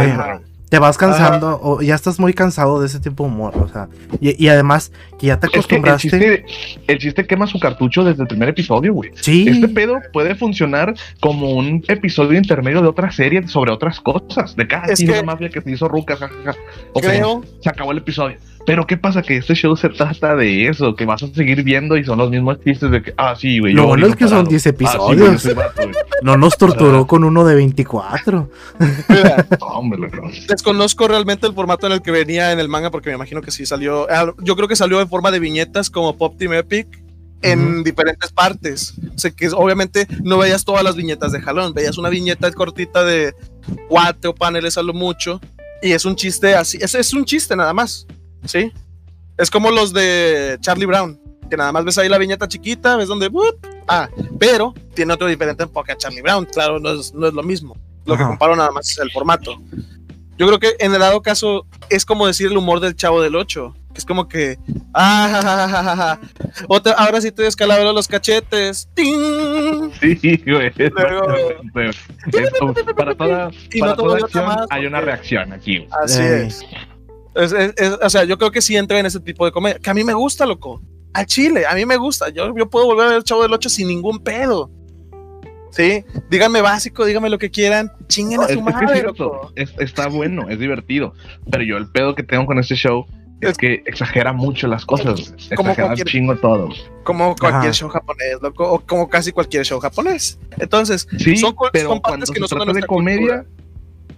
[0.74, 3.90] Te vas cansando o ya estás muy cansado de ese tipo de humor, o sea,
[4.20, 6.10] y, y además que ya te Es que el acostumbraste.
[6.10, 6.45] chiste,
[6.88, 9.12] el chiste quema su cartucho desde el primer episodio, güey.
[9.14, 14.56] sí, Este pedo puede funcionar como un episodio intermedio de otra serie sobre otras cosas.
[14.56, 16.56] De cada Es que- una mafia que se hizo ruca, jajaja.
[16.94, 18.38] Ok, Creo, se acabó el episodio.
[18.65, 19.22] Pero ¿qué pasa?
[19.22, 22.30] Que este show se trata de eso, que vas a seguir viendo y son los
[22.30, 23.73] mismos chistes de que, ah, sí, güey.
[23.73, 24.49] Lo bueno es que son parado.
[24.49, 25.56] 10 Ah, sí, episodios.
[25.56, 25.81] vato,
[26.23, 28.49] no nos torturó con uno de 24.
[29.10, 30.10] mira, No, hombre,
[30.48, 33.52] desconozco realmente el formato en el que venía en el manga, porque me imagino que
[33.52, 34.07] sí salió.
[34.10, 36.88] ah, Yo creo que salió en forma de viñetas como Pop Team Epic
[37.41, 38.94] en diferentes partes.
[39.14, 43.03] O sea, que obviamente no veías todas las viñetas de jalón, veías una viñeta cortita
[43.03, 43.34] de
[43.90, 45.41] cuatro paneles a lo mucho,
[45.81, 48.07] y es un chiste así, es, es un chiste nada más,
[48.45, 48.72] ¿sí?
[49.38, 53.07] Es como los de Charlie Brown, que nada más ves ahí la viñeta chiquita, ves
[53.07, 53.30] donde,
[53.88, 54.10] ah,
[54.40, 57.76] pero tiene otro diferente enfoque a Charlie Brown, claro, no es, no es lo mismo.
[58.06, 59.57] Lo que comparo nada más es el formato.
[60.38, 63.36] Yo creo que en el dado caso es como decir el humor del chavo del
[63.36, 63.76] 8.
[63.94, 64.57] Que es como que.
[64.94, 66.20] Ah, ja, ja, ja, ja, ja.
[66.68, 68.90] Otra, ahora sí te descalabro los cachetes.
[68.95, 69.91] ¡Ting!
[70.02, 70.72] Sí, güey.
[70.76, 71.28] Luego-
[72.95, 75.88] para toda, para no toda acción hay una reacción aquí.
[76.03, 76.65] Así es.
[77.36, 79.80] Es- es- es- O sea, yo creo que sí entra en ese tipo de comedia.
[79.80, 80.82] Que a mí me gusta, loco.
[81.14, 82.30] Al chile, a mí me gusta.
[82.30, 84.70] Yo, yo puedo volver a ver el chavo del 8 sin ningún pedo.
[85.72, 87.92] Sí, díganme básico, díganme lo que quieran.
[88.08, 89.52] Chinguen a Es, su es es madre, cierto, loco.
[89.56, 91.14] es- está bueno, es divertido.
[91.52, 93.06] Pero yo el pedo que tengo con este show
[93.42, 95.34] es Es- que exagera mucho las cosas.
[95.56, 96.70] Como Exagera chingo todo.
[97.04, 97.74] Como cualquier Ajá.
[97.74, 98.72] show japonés, loco.
[98.72, 100.38] O como casi cualquier show japonés.
[100.60, 102.88] Entonces, Sí, Son pero son partes cuando que se no son de trata de nuestra
[102.88, 103.46] comedia,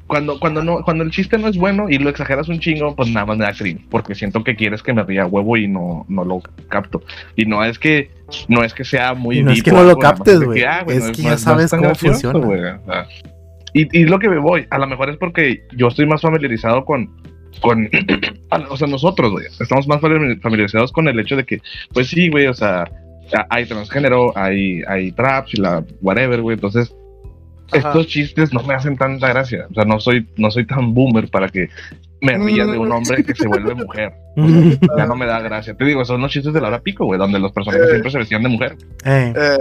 [0.08, 3.10] cuando, cuando, no, cuando el chiste no es bueno y lo exageras un chingo, pues
[3.10, 6.06] nada más me da cringe, porque siento que quieres que me ría huevo y no,
[6.10, 7.02] no lo capto.
[7.36, 8.12] Y no es que
[8.48, 10.64] no es que sea muy Y no es que no lo captes, güey.
[10.64, 12.80] ah, Es no que ya no sabes cómo gracioso, funciona.
[13.74, 16.86] y, y lo que me voy, a lo mejor es porque yo estoy más familiarizado
[16.86, 17.10] con,
[17.62, 17.90] con
[18.70, 21.62] o sea, nosotros, güey, estamos más famili- familiarizados con el hecho de que,
[21.94, 22.86] pues sí, güey, o sea,
[23.50, 26.54] hay transgénero, hay, hay traps y la whatever, güey.
[26.56, 26.94] Entonces,
[27.72, 27.90] Ajá.
[27.90, 29.68] estos chistes no me hacen tanta gracia.
[29.70, 31.70] O sea, no soy, no soy tan boomer para que
[32.22, 34.14] me ría de un hombre que se vuelve mujer.
[34.98, 35.76] Ya no me da gracia.
[35.76, 37.90] Te digo, son los chistes de la hora pico, güey, donde los personajes Eh.
[37.92, 38.78] siempre se vestían de mujer.
[39.06, 39.58] Eh, Eh,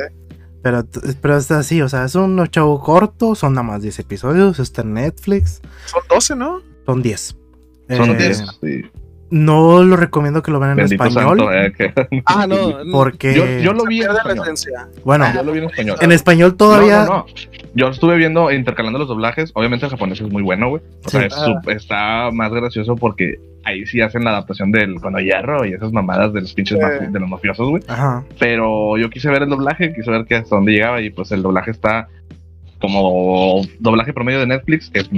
[0.62, 0.82] pero,
[1.20, 4.80] pero está así, o sea, es un show corto, son nada más 10 episodios, está
[4.82, 6.60] en Netflix, son 12, ¿no?
[6.86, 7.36] son 10.
[7.90, 8.44] Son Eh, 10.
[8.62, 8.82] sí.
[9.34, 12.78] No lo recomiendo que lo vean en Bendito español, santo, eh, que- Ah, no.
[12.92, 14.46] porque, yo, yo lo vi en español.
[15.04, 15.96] bueno, Yo lo vi en español.
[16.00, 16.98] en español todavía...
[17.00, 17.26] No, no, no.
[17.74, 19.50] Yo estuve viendo, intercalando los doblajes.
[19.54, 20.82] Obviamente el japonés es muy bueno, güey.
[21.04, 21.26] O sea, Sí.
[21.26, 25.72] es sup- está más gracioso porque ahí sí hacen la adaptación del cuando hierro y
[25.72, 26.84] esas mamadas de los pinches Sí.
[26.84, 27.82] mafi- de los mafiosos, güey.
[27.88, 28.22] Ajá.
[28.38, 31.42] Pero yo quise ver el doblaje, quise ver que hasta dónde llegaba y pues el
[31.42, 32.06] doblaje está
[32.86, 35.08] como doblaje promedio de Netflix, es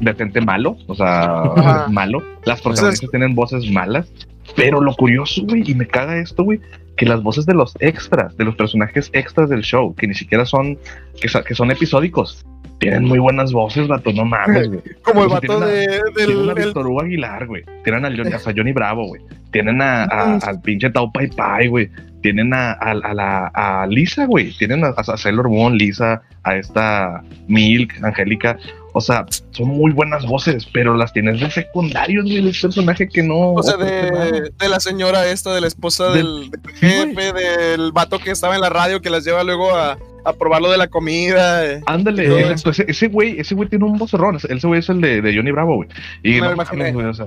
[0.00, 1.88] decente malo, o sea, Ajá.
[1.90, 2.22] malo.
[2.44, 4.10] Las protagonistas tienen voces malas,
[4.56, 6.60] pero lo curioso, güey, y me caga esto, güey,
[6.96, 10.44] que las voces de los extras, de los personajes extras del show, que ni siquiera
[10.44, 10.78] son,
[11.20, 12.44] que, son episódicos,
[12.78, 14.80] tienen muy buenas voces, vato, no mames, güey.
[15.02, 16.50] Como el vato tienen a- de, Tienen del.
[16.50, 17.62] a Víctor Hugo Aguilar, güey.
[17.82, 19.20] Tienen al Johnny, Johnny Bravo, güey.
[19.50, 21.88] Tienen a, a- al pinche Tao Pai Pai, güey.
[22.22, 24.52] Tienen a, a, a la, a Lisa, güey.
[24.58, 28.58] Tienen a, a Sailor Moon, Lisa, a esta Milk, Angélica.
[28.92, 32.48] O sea, son muy buenas voces, pero las tienes de secundarios, güey.
[32.48, 33.52] Es personaje que no.
[33.52, 38.30] o sea, de, de la señora esta, de la esposa Del- jefe, del vato que
[38.32, 41.64] estaba en la radio que las lleva luego a, a probar lo de la comida.
[41.66, 41.82] eh.
[41.86, 42.32] Ándale, Sí.
[42.50, 45.52] exacto, ese, güey, ese güey tiene un vocerrón, ese güey es el de, de Johnny
[45.52, 45.88] Bravo, güey.
[46.24, 46.92] Y lo no imaginé.
[47.06, 47.26] o sea,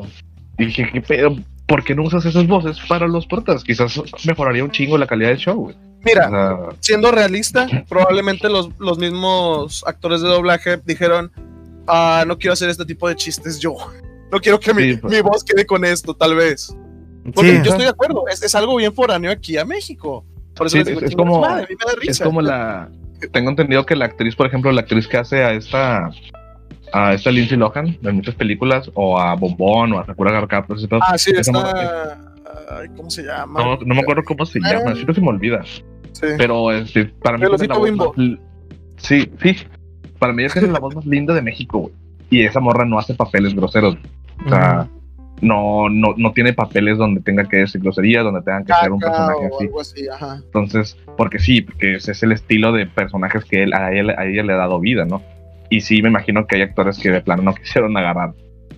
[0.66, 1.36] dije, ¿qué pedo?
[1.68, 3.64] ¿Por qué no usas esas voces para los protas?
[3.64, 5.76] Quizás mejoraría un chingo la calidad del show, güey.
[6.04, 6.32] Mira, O
[6.72, 11.32] sea, siendo realista, probablemente los, los mismos actores de doblaje dijeron,
[11.88, 13.76] ah, no quiero hacer este tipo de chistes yo.
[14.32, 15.14] No quiero que mi, Sí, pues.
[15.14, 16.76] mi voz quede con esto, tal vez.
[17.36, 20.26] Porque Sí, yo estoy de acuerdo, es, es algo bien foráneo aquí a México.
[20.56, 22.00] Por eso Sí, les digo, es- es "Chinga como- madre, a mí me da es
[22.08, 22.24] risa".
[22.26, 22.90] como la.
[23.32, 26.10] Tengo entendido que la actriz, por ejemplo, la actriz que hace a esta.
[26.93, 30.99] A esta Lindsay Lohan en muchas películas, o a Bombón, o a Sakura pedo.
[31.01, 32.18] Ah, sí, está...
[32.95, 33.61] ¿Cómo se llama?
[33.61, 35.61] No, no me acuerdo cómo se llama, siempre se me olvida.
[36.13, 36.27] Sí.
[36.38, 38.07] Pero este, para mí tiene la voz Bimbo.
[38.09, 38.38] más l-
[38.97, 39.55] Sí, sí.
[40.19, 41.93] Para mí ella tiene la voz más linda de México, güey.
[42.30, 43.97] Y esa morra no hace papeles groseros.
[44.45, 44.88] O sea,
[45.41, 48.99] no, no, no tiene papeles donde tenga que decir grosería, donde tengan que ser un
[48.99, 49.65] personaje o así.
[49.65, 50.35] algo así, ajá.
[50.45, 54.26] Entonces, porque sí, porque ese es el estilo de personajes que él, a, él, a
[54.26, 55.22] ella le ha dado vida, ¿no?
[55.72, 58.34] Y sí, me imagino que hay actores que de plano no quisieron agarrar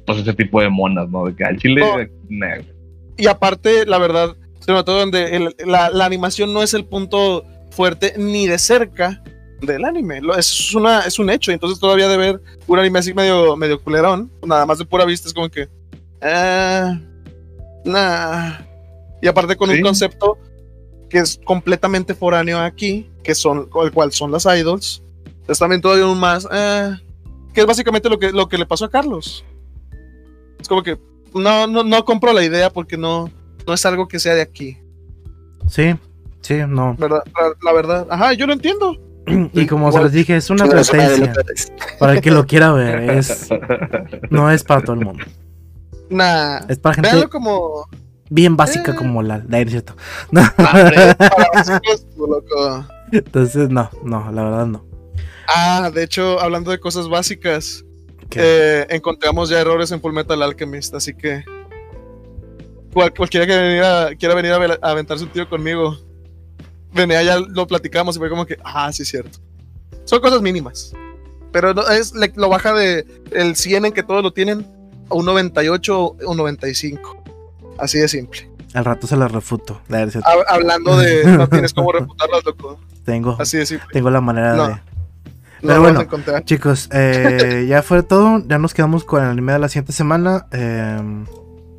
[0.06, 1.26] pues ese tipo de monas, ¿no?
[1.26, 1.82] De que al chile,
[2.30, 2.48] No.
[3.18, 7.44] Y aparte, la verdad, sobre todo donde el- la, la animación no es el punto
[7.72, 9.22] fuerte ni de cerca
[9.61, 10.22] del anime.
[10.38, 11.52] Es, una, es un hecho.
[11.52, 15.28] Entonces todavía de ver un anime así medio, medio culerón, nada más de pura vista,
[15.28, 15.68] es como que...
[16.22, 16.99] ah,
[17.86, 18.60] nah.
[19.22, 19.78] Y aparte con Sí.
[19.78, 20.38] un concepto
[21.10, 25.02] que es completamente foráneo aquí, que son, el cual son las idols.
[25.48, 26.48] Es también todavía un más...
[26.52, 26.98] ah,
[27.53, 29.45] que es básicamente lo que, lo que le pasó a Carlos.
[30.60, 30.98] Es como que
[31.36, 33.30] no, no, no compro la idea porque no,
[33.68, 34.78] no es algo que sea de aquí,
[35.70, 35.95] Sí,
[36.41, 36.95] sí, no.
[36.98, 37.24] ¿verdad?
[37.40, 38.07] La, la verdad.
[38.10, 38.98] Ajá, yo lo entiendo.
[39.53, 41.34] Y como se les dije, es una advertencia
[41.99, 43.10] para el que lo quiera ver.
[43.11, 43.48] Es,
[44.30, 45.24] no es para todo el mundo.
[46.10, 46.60] Nah.
[46.68, 47.88] Es para gente como.
[48.30, 48.95] bien básica Eh.
[48.95, 49.41] como la.
[49.48, 49.95] la es cierto.
[50.32, 50.41] No,
[53.11, 54.86] entonces, no, no, la verdad no.
[55.48, 57.84] Ah, de hecho, hablando de cosas básicas,
[58.36, 61.44] eh, encontramos ya errores en Full Metal Alchemist, así que.
[62.94, 65.98] Cual, cualquiera que veniera- quiera venir a, a aventarse un tiro conmigo,
[66.94, 69.40] venía ya lo platicamos y fue como que, ah, sí, es cierto.
[70.06, 70.94] Son cosas mínimas.
[71.52, 74.68] Pero no, es, le- lo baja de el 100 en que todos lo tienen
[75.10, 77.24] a un 98 o un 95.
[77.80, 78.49] Así de simple.
[78.76, 79.82] Al rato se la refuto.
[79.88, 80.06] La.
[80.06, 82.80] Hab- hablando de no tienes cómo refutarlas, loco.
[83.06, 83.88] Tengo, Así de simple.
[83.91, 84.68] tengo la manera No.
[84.68, 84.82] de.
[85.65, 86.06] Pero bueno.
[86.45, 88.44] Chicos, eh, ya fue todo.
[88.48, 90.45] Ya nos quedamos con el anime de la siguiente semana.
[90.52, 91.23] Eh,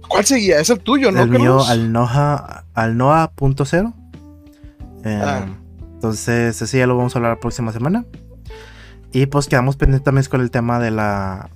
[0.09, 0.61] ¿Cuál seguía?
[0.61, 1.23] Es el tuyo, ¿no?
[1.23, 1.70] el mío, Carlos?
[1.70, 3.94] al Noah, al Noah.0.
[5.05, 5.47] Eh, Ah.
[5.94, 8.05] Entonces, ese ya lo vamos a hablar la próxima semana.
[9.12, 11.48] Y pues quedamos pendientes también con el tema de la.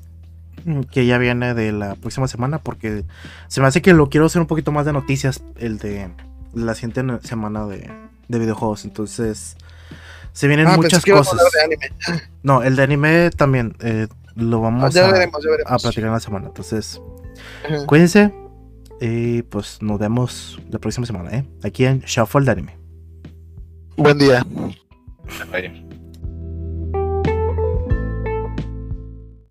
[0.90, 2.58] que ya viene de la próxima semana.
[2.58, 3.04] Porque
[3.48, 5.42] se me hace que lo quiero hacer un poquito más de noticias.
[5.56, 6.10] El de
[6.54, 7.90] la siguiente semana de,
[8.28, 8.84] de videojuegos.
[8.84, 9.56] Entonces,
[10.38, 11.46] se vienen Ah, pensé muchas que ibas a cosas.
[11.54, 12.22] hablar de anime.
[12.44, 13.74] No, el de anime también.
[13.80, 14.06] eh,
[14.36, 15.72] lo vamos Ah, ya a, veremos, ya veremos.
[15.72, 16.46] a platicar en la semana.
[16.46, 17.00] Entonces,
[17.66, 17.86] Ajá.
[17.86, 18.32] cuídense.
[19.00, 21.44] Y pues nos vemos la próxima semana, ¿eh?
[21.64, 22.76] Aquí en Shuffle de Anime.
[23.96, 24.46] Buen día.
[25.50, 25.72] Vaya.